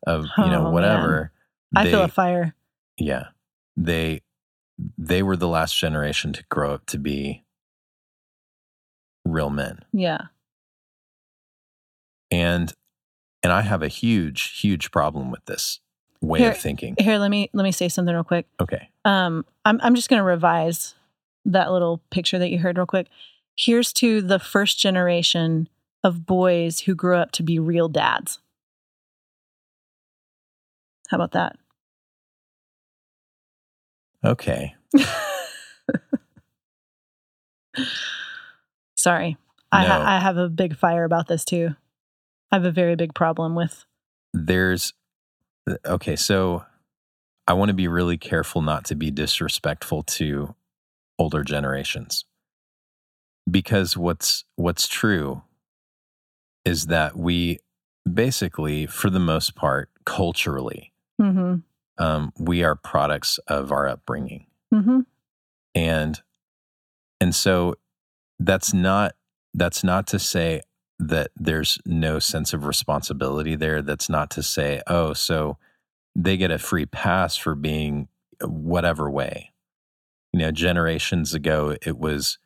of 0.07 0.27
you 0.39 0.47
know 0.47 0.67
Oh, 0.67 0.71
whatever 0.71 1.33
I 1.75 1.85
feel 1.85 2.03
a 2.03 2.09
fire. 2.09 2.55
yeah 2.99 3.29
they 3.77 4.23
they 4.99 5.23
were 5.23 5.37
the 5.37 5.49
last 5.49 5.77
generation 5.77 6.33
to 6.33 6.45
grow 6.51 6.75
up 6.75 6.87
to 6.87 6.99
be 6.99 7.45
real 9.25 9.51
men 9.51 9.81
Yeah. 9.93 10.23
and 12.31 12.73
and 13.43 13.53
i 13.53 13.61
have 13.63 13.83
a 13.83 13.89
huge 13.89 14.59
huge 14.61 14.91
problem 14.91 15.31
with 15.31 15.45
this 15.47 15.81
way 16.21 16.41
Here- 16.41 16.51
of 16.51 16.59
thinking 16.59 16.95
Here, 16.99 17.19
let 17.19 17.31
me 17.31 17.49
let 17.53 17.63
me 17.65 17.73
say 17.73 17.89
something 17.89 18.15
real 18.15 18.25
quick. 18.25 18.47
okay 18.61 18.91
Um, 19.05 19.45
I'm 19.65 19.81
I'm 19.83 19.95
just 19.95 20.09
gonna 20.11 20.25
revise 20.25 20.95
that 21.45 21.73
little 21.73 22.03
picture 22.11 22.39
that 22.39 22.51
you 22.51 22.59
heard 22.59 22.77
real 22.77 22.87
quick. 22.87 23.09
Here's 23.57 23.93
to 23.95 24.21
the 24.23 24.39
first 24.39 24.79
generation 24.79 25.69
of 26.05 26.25
boys 26.27 26.81
who 26.81 26.95
grew 26.95 27.17
up 27.17 27.33
to 27.33 27.43
be 27.43 27.59
real 27.59 27.89
dads. 27.89 28.39
How 31.11 31.17
about 31.17 31.33
that? 31.33 31.57
okay 34.25 34.75
Sorry. 38.97 39.37
I, 39.73 39.85
ha- 39.85 40.05
I 40.07 40.19
have 40.21 40.37
a 40.37 40.49
big 40.49 40.77
fire 40.77 41.05
about 41.05 41.27
this 41.29 41.45
too. 41.45 41.71
I 42.53 42.57
have 42.57 42.65
a 42.65 42.73
very 42.73 42.97
big 42.97 43.15
problem 43.15 43.55
with. 43.55 43.85
there's 44.35 44.93
uh, 45.69 45.75
okay 45.87 46.17
so 46.17 46.65
i 47.49 47.53
want 47.53 47.69
to 47.69 47.75
be 47.75 47.89
really 47.89 48.17
careful 48.19 48.63
not 48.63 48.85
to 48.85 48.95
be 48.95 49.11
disrespectful 49.11 50.03
to 50.05 50.55
older 51.21 51.45
generations 51.45 52.25
because 53.49 53.97
what's 53.97 54.45
what's 54.57 54.89
true 54.89 55.43
is 56.65 56.87
that 56.87 57.17
we 57.17 57.59
basically, 58.11 58.87
for 58.87 59.11
the 59.11 59.21
most 59.21 59.55
part, 59.55 59.91
culturally, 60.05 60.93
Mm-hmm. 61.21 61.57
um, 62.03 62.33
we 62.39 62.65
are 62.65 62.75
products 62.75 63.39
of 63.47 63.71
our 63.71 63.87
upbringing, 63.87 64.47
Mm-hmm. 64.73 65.01
and 65.75 66.23
and 67.21 67.35
so 67.35 67.75
that's 68.39 68.73
not 68.73 69.15
that's 69.53 69.85
not 69.85 70.07
to 70.07 70.19
say 70.19 70.63
that 70.99 71.31
there's 71.37 71.79
no 71.85 72.19
sense 72.19 72.55
of 72.55 72.65
responsibility 72.65 73.55
there. 73.57 73.83
That's 73.83 74.09
not 74.09 74.31
to 74.31 74.43
say, 74.43 74.81
oh, 74.87 75.13
so 75.13 75.59
they 76.17 76.37
get 76.39 76.51
a 76.51 76.59
free 76.59 76.87
pass 76.87 77.37
for 77.37 77.55
being 77.55 78.09
whatever 78.43 79.11
way. 79.11 79.50
You 80.33 80.39
know, 80.41 80.51
generations 80.53 81.35
ago, 81.35 81.77
it 81.83 81.99
was 81.99 82.39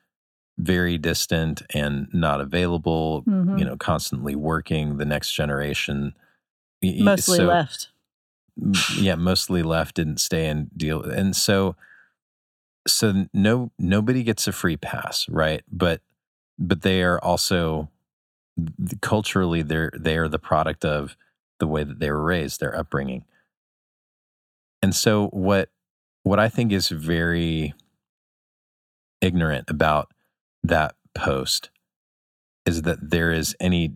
very 0.58 0.96
distant 0.98 1.62
and 1.74 2.08
not 2.12 2.40
available. 2.40 3.22
Mhm. 3.26 3.58
You 3.58 3.64
know, 3.64 3.76
constantly 3.76 4.34
working. 4.34 4.96
The 4.98 5.04
next 5.04 5.32
generation, 5.32 6.14
Mostly 6.82 7.38
so- 7.38 7.46
left. 7.46 7.88
yeah, 8.96 9.14
mostly 9.16 9.62
left, 9.62 9.96
didn't 9.96 10.18
stay 10.20 10.46
and 10.46 10.70
deal. 10.76 11.02
And 11.02 11.34
so, 11.34 11.76
so 12.86 13.26
no, 13.32 13.72
nobody 13.78 14.22
gets 14.22 14.46
a 14.46 14.52
free 14.52 14.76
pass, 14.76 15.28
right? 15.28 15.62
But, 15.70 16.00
but 16.58 16.82
they 16.82 17.02
are 17.02 17.18
also 17.22 17.90
culturally 19.00 19.62
they're 19.62 19.90
they 19.98 20.16
are 20.16 20.28
the 20.28 20.38
product 20.38 20.84
of 20.84 21.16
the 21.58 21.66
way 21.66 21.82
that 21.82 21.98
they 21.98 22.10
were 22.10 22.22
raised, 22.22 22.60
their 22.60 22.76
upbringing. 22.78 23.24
And 24.82 24.94
so, 24.94 25.28
what 25.28 25.70
what 26.24 26.40
I 26.40 26.48
think 26.48 26.72
is 26.72 26.88
very 26.88 27.74
ignorant 29.20 29.70
about 29.70 30.12
that 30.64 30.96
post 31.14 31.70
is 32.66 32.82
that 32.82 33.10
there 33.10 33.30
is 33.30 33.54
any 33.60 33.94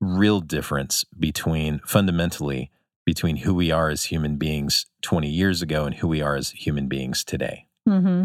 real 0.00 0.40
difference 0.40 1.04
between 1.18 1.80
fundamentally 1.86 2.70
between 3.06 3.36
who 3.36 3.54
we 3.54 3.70
are 3.70 3.90
as 3.90 4.04
human 4.04 4.36
beings 4.36 4.86
20 5.02 5.28
years 5.28 5.62
ago 5.62 5.84
and 5.84 5.96
who 5.96 6.08
we 6.08 6.22
are 6.22 6.36
as 6.36 6.50
human 6.50 6.86
beings 6.86 7.24
today. 7.24 7.66
Mm-hmm. 7.88 8.24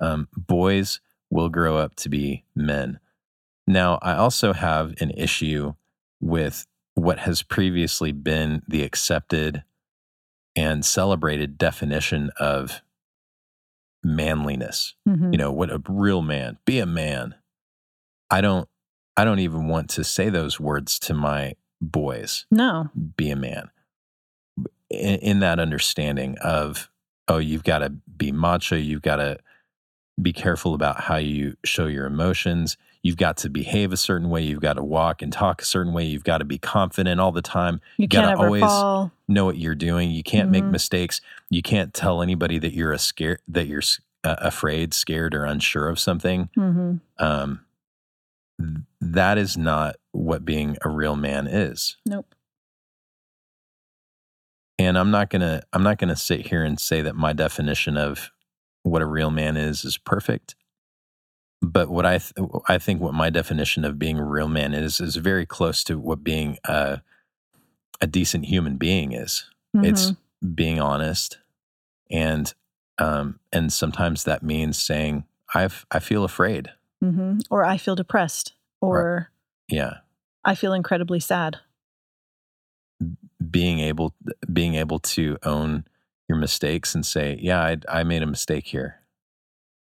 Um, 0.00 0.28
boys 0.36 1.00
will 1.30 1.48
grow 1.48 1.76
up 1.76 1.94
to 1.96 2.08
be 2.08 2.44
men. 2.54 2.98
Now, 3.66 3.98
I 4.02 4.14
also 4.14 4.52
have 4.52 4.94
an 5.00 5.10
issue 5.10 5.74
with 6.20 6.66
what 6.94 7.20
has 7.20 7.42
previously 7.42 8.12
been 8.12 8.62
the 8.66 8.82
accepted 8.82 9.62
and 10.54 10.84
celebrated 10.84 11.58
definition 11.58 12.30
of 12.38 12.82
manliness. 14.02 14.94
Mm-hmm. 15.08 15.32
You 15.32 15.38
know, 15.38 15.52
what 15.52 15.70
a 15.70 15.80
real 15.88 16.22
man, 16.22 16.58
be 16.64 16.78
a 16.78 16.86
man. 16.86 17.34
I 18.30 18.40
don't 18.40 18.68
I 19.16 19.24
don't 19.24 19.40
even 19.40 19.68
want 19.68 19.90
to 19.90 20.04
say 20.04 20.28
those 20.30 20.58
words 20.58 20.98
to 21.00 21.14
my 21.14 21.54
boys. 21.80 22.46
no. 22.50 22.88
be 23.16 23.30
a 23.30 23.36
man 23.36 23.70
in, 24.88 25.16
in 25.16 25.40
that 25.40 25.58
understanding 25.58 26.36
of 26.42 26.88
oh 27.28 27.38
you've 27.38 27.64
got 27.64 27.78
to 27.78 27.90
be 27.90 28.30
macho 28.30 28.76
you've 28.76 29.02
got 29.02 29.16
to 29.16 29.38
be 30.20 30.32
careful 30.32 30.74
about 30.74 31.00
how 31.00 31.16
you 31.16 31.56
show 31.64 31.86
your 31.86 32.06
emotions 32.06 32.76
you've 33.02 33.16
got 33.16 33.36
to 33.38 33.50
behave 33.50 33.92
a 33.92 33.96
certain 33.96 34.30
way 34.30 34.42
you've 34.42 34.60
got 34.60 34.74
to 34.74 34.82
walk 34.84 35.22
and 35.22 35.32
talk 35.32 35.60
a 35.62 35.64
certain 35.64 35.92
way 35.92 36.04
you've 36.04 36.24
got 36.24 36.38
to 36.38 36.44
be 36.44 36.58
confident 36.58 37.20
all 37.20 37.32
the 37.32 37.42
time 37.42 37.80
You 37.96 38.06
gotta 38.06 38.36
always- 38.38 38.62
fall. 38.62 39.10
know 39.28 39.44
what 39.44 39.58
you're 39.58 39.74
doing 39.74 40.10
you 40.10 40.22
can't 40.22 40.50
make 40.50 40.64
Mhm. 40.64 40.70
mistakes 40.70 41.20
you 41.50 41.62
can't 41.62 41.92
tell 41.94 42.22
anybody 42.22 42.58
that 42.58 42.72
you're 42.74 42.92
a 42.92 42.98
scare 42.98 43.38
that 43.48 43.66
you're 43.66 43.82
uh, 44.24 44.36
afraid 44.38 44.94
scared 44.94 45.34
or 45.34 45.44
unsure 45.44 45.88
of 45.88 45.98
something 45.98 46.48
Mm-hmm. 46.56 46.96
um 47.24 47.60
th- 48.60 48.70
that 49.00 49.36
is 49.38 49.56
not 49.56 49.96
what 50.12 50.44
being 50.44 50.76
a 50.84 50.88
real 50.88 51.16
man 51.16 51.46
is 51.48 51.96
Nope. 52.06 52.34
and 54.78 54.96
i'm 54.98 55.10
not 55.10 55.30
gonna 55.30 55.62
i'm 55.72 55.82
not 55.82 55.98
gonna 55.98 56.14
sit 56.16 56.46
here 56.46 56.62
and 56.62 56.78
say 56.78 57.02
that 57.02 57.16
my 57.16 57.32
definition 57.32 57.96
of 57.96 58.30
what 58.84 59.02
a 59.02 59.06
real 59.06 59.30
man 59.30 59.56
is 59.56 59.84
is 59.84 59.98
perfect 59.98 60.54
but 61.62 61.88
what 61.88 62.04
i 62.04 62.18
th- 62.18 62.32
i 62.68 62.76
think 62.76 63.00
what 63.00 63.14
my 63.14 63.30
definition 63.30 63.84
of 63.84 63.98
being 63.98 64.18
a 64.18 64.24
real 64.24 64.48
man 64.48 64.74
is 64.74 65.00
is 65.00 65.16
very 65.16 65.46
close 65.46 65.84
to 65.84 65.98
what 65.98 66.22
being 66.24 66.58
a 66.64 67.00
a 68.00 68.06
decent 68.06 68.44
human 68.46 68.76
being 68.76 69.12
is 69.12 69.48
it's 69.74 70.10
Mm-hmm. 70.10 70.52
being 70.54 70.80
honest 70.80 71.38
and 72.10 72.52
um 72.98 73.38
and 73.52 73.72
sometimes 73.72 74.24
that 74.24 74.42
means 74.42 74.76
saying 74.76 75.24
i've 75.54 75.86
i 75.90 75.98
feel 75.98 76.24
afraid 76.24 76.70
Mm-hmm. 77.02 77.38
Or 77.50 77.64
I 77.64 77.78
feel 77.78 77.96
depressed. 77.96 78.52
Or 78.80 79.32
yeah 79.66 79.98
I 80.44 80.54
feel 80.54 80.72
incredibly 80.72 81.18
sad. 81.18 81.58
being 83.50 83.80
able 83.80 84.14
being 84.52 84.76
able 84.76 85.00
to 85.00 85.36
own 85.42 85.84
your 86.28 86.38
mistakes 86.38 86.94
and 86.94 87.04
say 87.04 87.36
yeah 87.42 87.60
i 87.60 87.76
i 87.88 88.02
made 88.04 88.22
a 88.22 88.26
mistake 88.26 88.66
here 88.68 89.00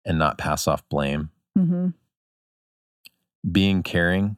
and 0.06 0.18
not 0.18 0.38
pass 0.38 0.66
off 0.68 0.88
blame 0.88 1.30
Mm-hmm. 1.58 1.90
being 3.52 3.84
caring 3.84 4.38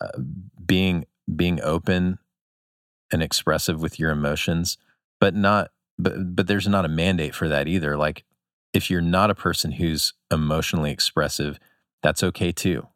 uh, 0.00 0.18
being 0.64 1.04
being 1.36 1.60
open 1.62 2.18
and 3.12 3.22
expressive 3.22 3.82
with 3.82 3.98
your 3.98 4.10
emotions 4.10 4.78
but 5.20 5.34
not 5.34 5.70
but 5.98 6.34
but 6.34 6.46
there's 6.46 6.66
not 6.66 6.86
a 6.86 6.88
mandate 6.88 7.34
for 7.34 7.46
that 7.48 7.68
either 7.68 7.96
like 7.96 8.24
if 8.72 8.90
you're 8.90 9.02
not 9.02 9.30
a 9.30 9.34
person 9.34 9.72
who's 9.72 10.14
emotionally 10.30 10.90
expressive 10.90 11.58
that's 12.02 12.22
okay 12.22 12.52
too 12.52 12.86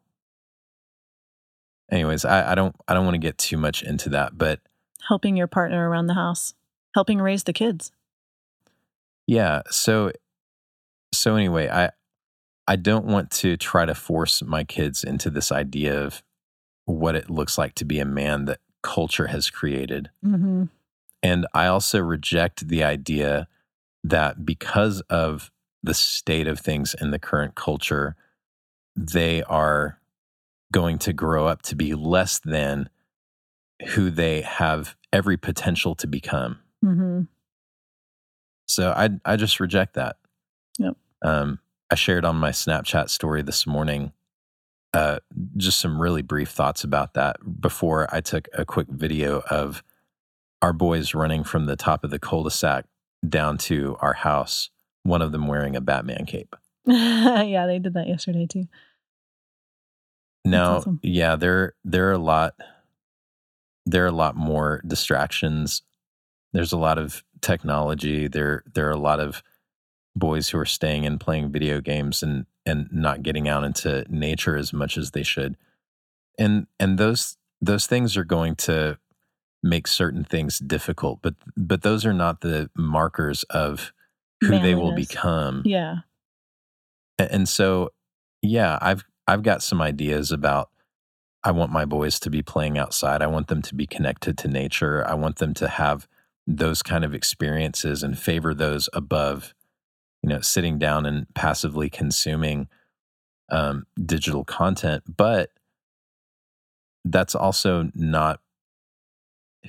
anyways 1.91 2.25
i, 2.25 2.51
I 2.51 2.55
don't 2.55 2.75
i 2.87 2.95
don't 2.95 3.05
want 3.05 3.13
to 3.15 3.19
get 3.19 3.37
too 3.37 3.57
much 3.57 3.83
into 3.83 4.09
that 4.09 4.37
but 4.37 4.59
Helping 5.07 5.37
your 5.37 5.47
partner 5.47 5.89
around 5.89 6.07
the 6.07 6.15
house. 6.15 6.53
Helping 6.93 7.21
raise 7.21 7.43
the 7.43 7.53
kids. 7.53 7.91
Yeah. 9.25 9.61
So 9.69 10.11
so 11.13 11.35
anyway, 11.35 11.69
I 11.69 11.91
I 12.67 12.75
don't 12.75 13.05
want 13.05 13.31
to 13.31 13.57
try 13.57 13.85
to 13.85 13.95
force 13.95 14.41
my 14.43 14.63
kids 14.63 15.03
into 15.03 15.29
this 15.29 15.51
idea 15.51 16.03
of 16.03 16.23
what 16.85 17.15
it 17.15 17.29
looks 17.29 17.57
like 17.57 17.75
to 17.75 17.85
be 17.85 17.99
a 17.99 18.05
man 18.05 18.45
that 18.45 18.59
culture 18.81 19.27
has 19.27 19.49
created. 19.49 20.09
Mm-hmm. 20.25 20.65
And 21.23 21.47
I 21.53 21.67
also 21.67 21.99
reject 21.99 22.67
the 22.67 22.83
idea 22.83 23.47
that 24.03 24.45
because 24.45 25.01
of 25.09 25.51
the 25.83 25.93
state 25.93 26.47
of 26.47 26.59
things 26.59 26.95
in 26.99 27.11
the 27.11 27.19
current 27.19 27.55
culture, 27.55 28.15
they 28.95 29.43
are 29.43 29.99
going 30.71 30.99
to 30.99 31.13
grow 31.13 31.47
up 31.47 31.61
to 31.63 31.75
be 31.75 31.93
less 31.93 32.39
than 32.39 32.89
who 33.89 34.09
they 34.09 34.41
have 34.41 34.95
every 35.13 35.37
potential 35.37 35.95
to 35.95 36.07
become. 36.07 36.59
Mm-hmm. 36.83 37.21
So 38.67 38.91
I 38.91 39.09
I 39.23 39.37
just 39.37 39.59
reject 39.59 39.93
that. 39.93 40.17
Yep. 40.77 40.95
Um, 41.21 41.59
I 41.89 41.95
shared 41.95 42.25
on 42.25 42.35
my 42.35 42.51
Snapchat 42.51 43.09
story 43.09 43.41
this 43.41 43.65
morning 43.65 44.11
uh, 44.93 45.19
just 45.55 45.79
some 45.79 46.01
really 46.01 46.21
brief 46.21 46.49
thoughts 46.49 46.83
about 46.83 47.13
that 47.13 47.37
before 47.61 48.07
I 48.13 48.21
took 48.21 48.47
a 48.53 48.65
quick 48.65 48.87
video 48.89 49.41
of 49.49 49.83
our 50.61 50.73
boys 50.73 51.13
running 51.13 51.43
from 51.43 51.65
the 51.65 51.75
top 51.75 52.03
of 52.03 52.09
the 52.09 52.19
cul-de-sac 52.19 52.85
down 53.27 53.57
to 53.59 53.97
our 54.01 54.13
house. 54.13 54.69
One 55.03 55.21
of 55.21 55.31
them 55.31 55.47
wearing 55.47 55.75
a 55.75 55.81
Batman 55.81 56.25
cape. 56.25 56.55
yeah, 56.85 57.65
they 57.67 57.79
did 57.79 57.93
that 57.93 58.07
yesterday 58.07 58.47
too. 58.47 58.65
Now, 60.45 60.77
awesome. 60.77 60.99
yeah, 61.03 61.35
there 61.35 61.73
there 61.83 62.09
are 62.09 62.13
a 62.13 62.17
lot 62.17 62.55
there 63.85 64.03
are 64.03 64.07
a 64.07 64.11
lot 64.11 64.35
more 64.35 64.81
distractions. 64.87 65.81
There's 66.53 66.71
a 66.71 66.77
lot 66.77 66.97
of 66.97 67.23
technology. 67.41 68.27
There 68.27 68.63
there 68.73 68.87
are 68.87 68.91
a 68.91 68.97
lot 68.97 69.19
of 69.19 69.43
boys 70.17 70.49
who 70.49 70.57
are 70.59 70.65
staying 70.65 71.03
in 71.03 71.19
playing 71.19 71.51
video 71.51 71.81
games 71.81 72.23
and 72.23 72.45
and 72.65 72.89
not 72.91 73.23
getting 73.23 73.47
out 73.47 73.63
into 73.63 74.05
nature 74.09 74.57
as 74.57 74.73
much 74.73 74.97
as 74.97 75.11
they 75.11 75.23
should. 75.23 75.55
And 76.37 76.67
and 76.79 76.97
those 76.97 77.37
those 77.61 77.87
things 77.87 78.17
are 78.17 78.23
going 78.25 78.55
to 78.55 78.97
make 79.63 79.87
certain 79.87 80.23
things 80.23 80.59
difficult, 80.59 81.19
but 81.21 81.35
but 81.55 81.81
those 81.81 82.05
are 82.05 82.13
not 82.13 82.41
the 82.41 82.69
markers 82.77 83.43
of 83.43 83.91
who 84.41 84.59
they 84.59 84.75
will 84.75 84.93
become. 84.95 85.61
Yeah. 85.65 85.95
A- 87.19 87.33
And 87.33 87.49
so, 87.49 87.89
yeah, 88.41 88.77
I've 88.81 89.03
I've 89.27 89.43
got 89.43 89.63
some 89.63 89.81
ideas 89.81 90.31
about. 90.31 90.69
I 91.43 91.51
want 91.51 91.71
my 91.71 91.85
boys 91.85 92.19
to 92.21 92.29
be 92.29 92.41
playing 92.41 92.77
outside. 92.77 93.21
I 93.21 93.27
want 93.27 93.47
them 93.47 93.61
to 93.61 93.75
be 93.75 93.85
connected 93.87 94.37
to 94.39 94.47
nature. 94.49 95.07
I 95.07 95.13
want 95.13 95.37
them 95.37 95.53
to 95.55 95.67
have 95.69 96.07
those 96.45 96.81
kind 96.81 97.05
of 97.05 97.13
experiences 97.13 98.03
and 98.03 98.17
favor 98.19 98.53
those 98.53 98.89
above, 98.91 99.53
you 100.27 100.33
know, 100.33 100.41
sitting 100.41 100.77
down 100.77 101.05
and 101.05 101.25
passively 101.35 101.89
consuming 101.89 102.67
um, 103.49 103.85
digital 104.05 104.43
content. 104.43 105.03
But 105.15 105.51
that's 107.05 107.33
also 107.33 107.89
not 107.95 108.41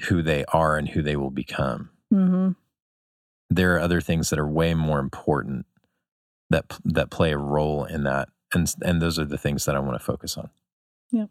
who 0.08 0.20
they 0.20 0.44
are 0.46 0.76
and 0.76 0.88
who 0.88 1.00
they 1.02 1.14
will 1.14 1.30
become 1.30 1.90
Mm-hmm. 2.12 2.52
there 3.50 3.76
are 3.76 3.80
other 3.80 4.00
things 4.00 4.30
that 4.30 4.38
are 4.38 4.48
way 4.48 4.72
more 4.72 4.98
important 4.98 5.66
that 6.48 6.64
that 6.86 7.10
play 7.10 7.32
a 7.32 7.38
role 7.38 7.84
in 7.84 8.04
that 8.04 8.30
and 8.54 8.74
and 8.82 9.02
those 9.02 9.18
are 9.18 9.26
the 9.26 9.36
things 9.36 9.66
that 9.66 9.76
I 9.76 9.78
want 9.78 9.98
to 10.00 10.04
focus 10.04 10.38
on. 10.38 10.48
Yep. 11.12 11.28